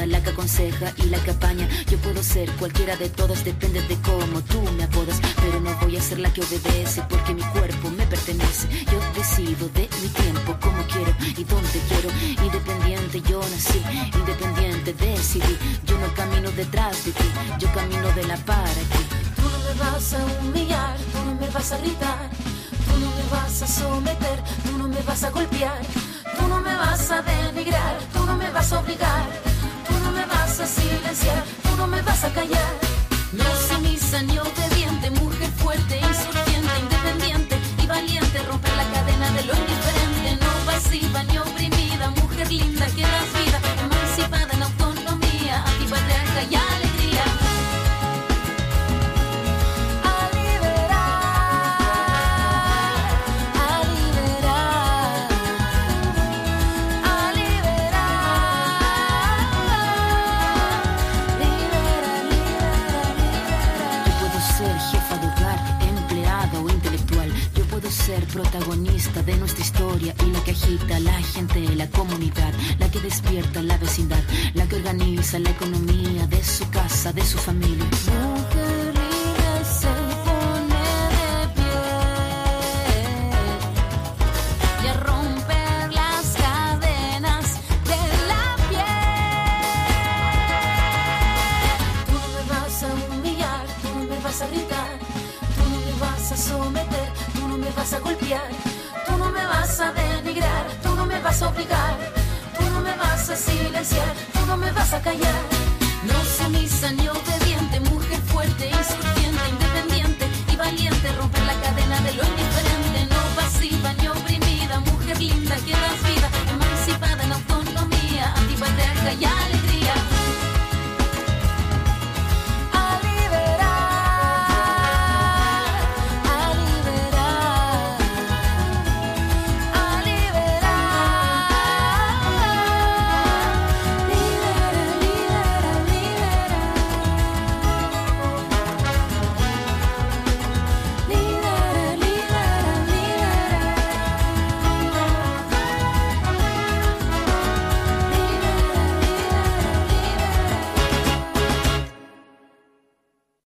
la 0.06 0.22
que 0.22 0.32
aconseja 0.32 0.94
y 0.98 1.04
la 1.04 1.20
que 1.24 1.32
apaña. 1.32 1.68
Yo 1.90 1.98
puedo 2.00 2.22
ser 2.24 2.52
cualquiera 2.54 2.96
de 2.96 3.10
todas, 3.10 3.44
depende 3.44 3.82
de 3.82 3.96
cómo 4.02 4.42
tú 4.42 4.62
me 4.78 4.84
apodas. 4.84 5.20
Pero 5.38 5.60
no 5.60 5.76
voy 5.82 5.98
a 5.98 6.02
ser 6.02 6.20
la 6.20 6.32
que 6.34 6.42
obedece 6.42 7.04
porque 7.10 7.34
mi 7.34 7.44
cuerpo 7.44 7.90
me 7.90 8.06
pertenece. 8.08 8.68
Yo 8.92 9.00
decido 9.16 9.68
de 9.70 9.90
mi 10.02 10.10
tiempo, 10.10 10.58
como 10.62 10.84
quiero 10.88 11.14
y 11.38 11.44
dónde 11.44 11.80
quiero. 11.88 12.10
Independiente 12.44 13.22
yo 13.30 13.40
nací, 13.40 13.82
independiente 14.14 14.94
decidí. 14.94 15.58
Yo 15.86 15.98
no 16.00 16.14
camino 16.14 16.52
detrás 16.52 17.06
de 17.06 17.12
ti, 17.12 17.26
yo 17.60 17.72
camino 17.74 18.08
de 18.14 18.24
la 18.26 18.38
para 18.38 18.72
aquí. 18.72 19.04
Tú 19.36 19.44
no 19.44 19.60
me 19.60 19.74
vas 19.80 20.14
a 20.14 20.26
humillar, 20.42 20.98
tú 21.12 21.20
no 21.26 21.36
me 21.36 21.48
vas 21.50 21.72
a 21.72 21.78
gritar, 21.78 22.30
tú 22.86 23.00
no 23.00 23.10
me 23.10 23.24
vas 23.32 23.62
a 23.62 23.68
someter, 23.68 24.44
tú 24.64 24.78
no 24.78 24.88
me 24.88 25.02
vas 25.02 25.24
a 25.24 25.30
golpear, 25.32 25.82
tú 26.38 26.48
no 26.48 26.60
me 26.62 26.76
vas 26.76 27.12
a 27.12 27.22
denigrar, 27.22 27.98
tú 28.14 28.26
no 28.26 28.36
me 28.38 28.50
vas 28.52 28.72
a 28.72 28.80
obligar, 28.80 29.53
a 30.60 30.68
silenciar, 30.68 31.44
tú 31.64 31.76
no 31.78 31.88
me 31.88 32.02
vas 32.04 32.24
a 32.24 32.32
callar. 32.32 32.74
No 33.32 33.44
sumisa 33.68 34.22
ni 34.22 34.38
obediente, 34.38 35.10
mujer 35.10 35.50
fuerte, 35.58 35.98
insurgente, 35.98 36.80
independiente 36.80 37.58
y 37.82 37.88
valiente, 37.88 38.38
romper 38.44 38.74
la 38.76 38.88
cadena 38.92 39.32
de 39.32 39.44
lo 39.46 39.54
indiferente, 39.56 40.46
no 40.46 40.72
pasiva 40.72 41.24
ni 41.24 41.38
oprimida, 41.40 42.10
mujer 42.12 42.52
linda 42.52 42.86
que 42.86 43.02
das 43.02 43.33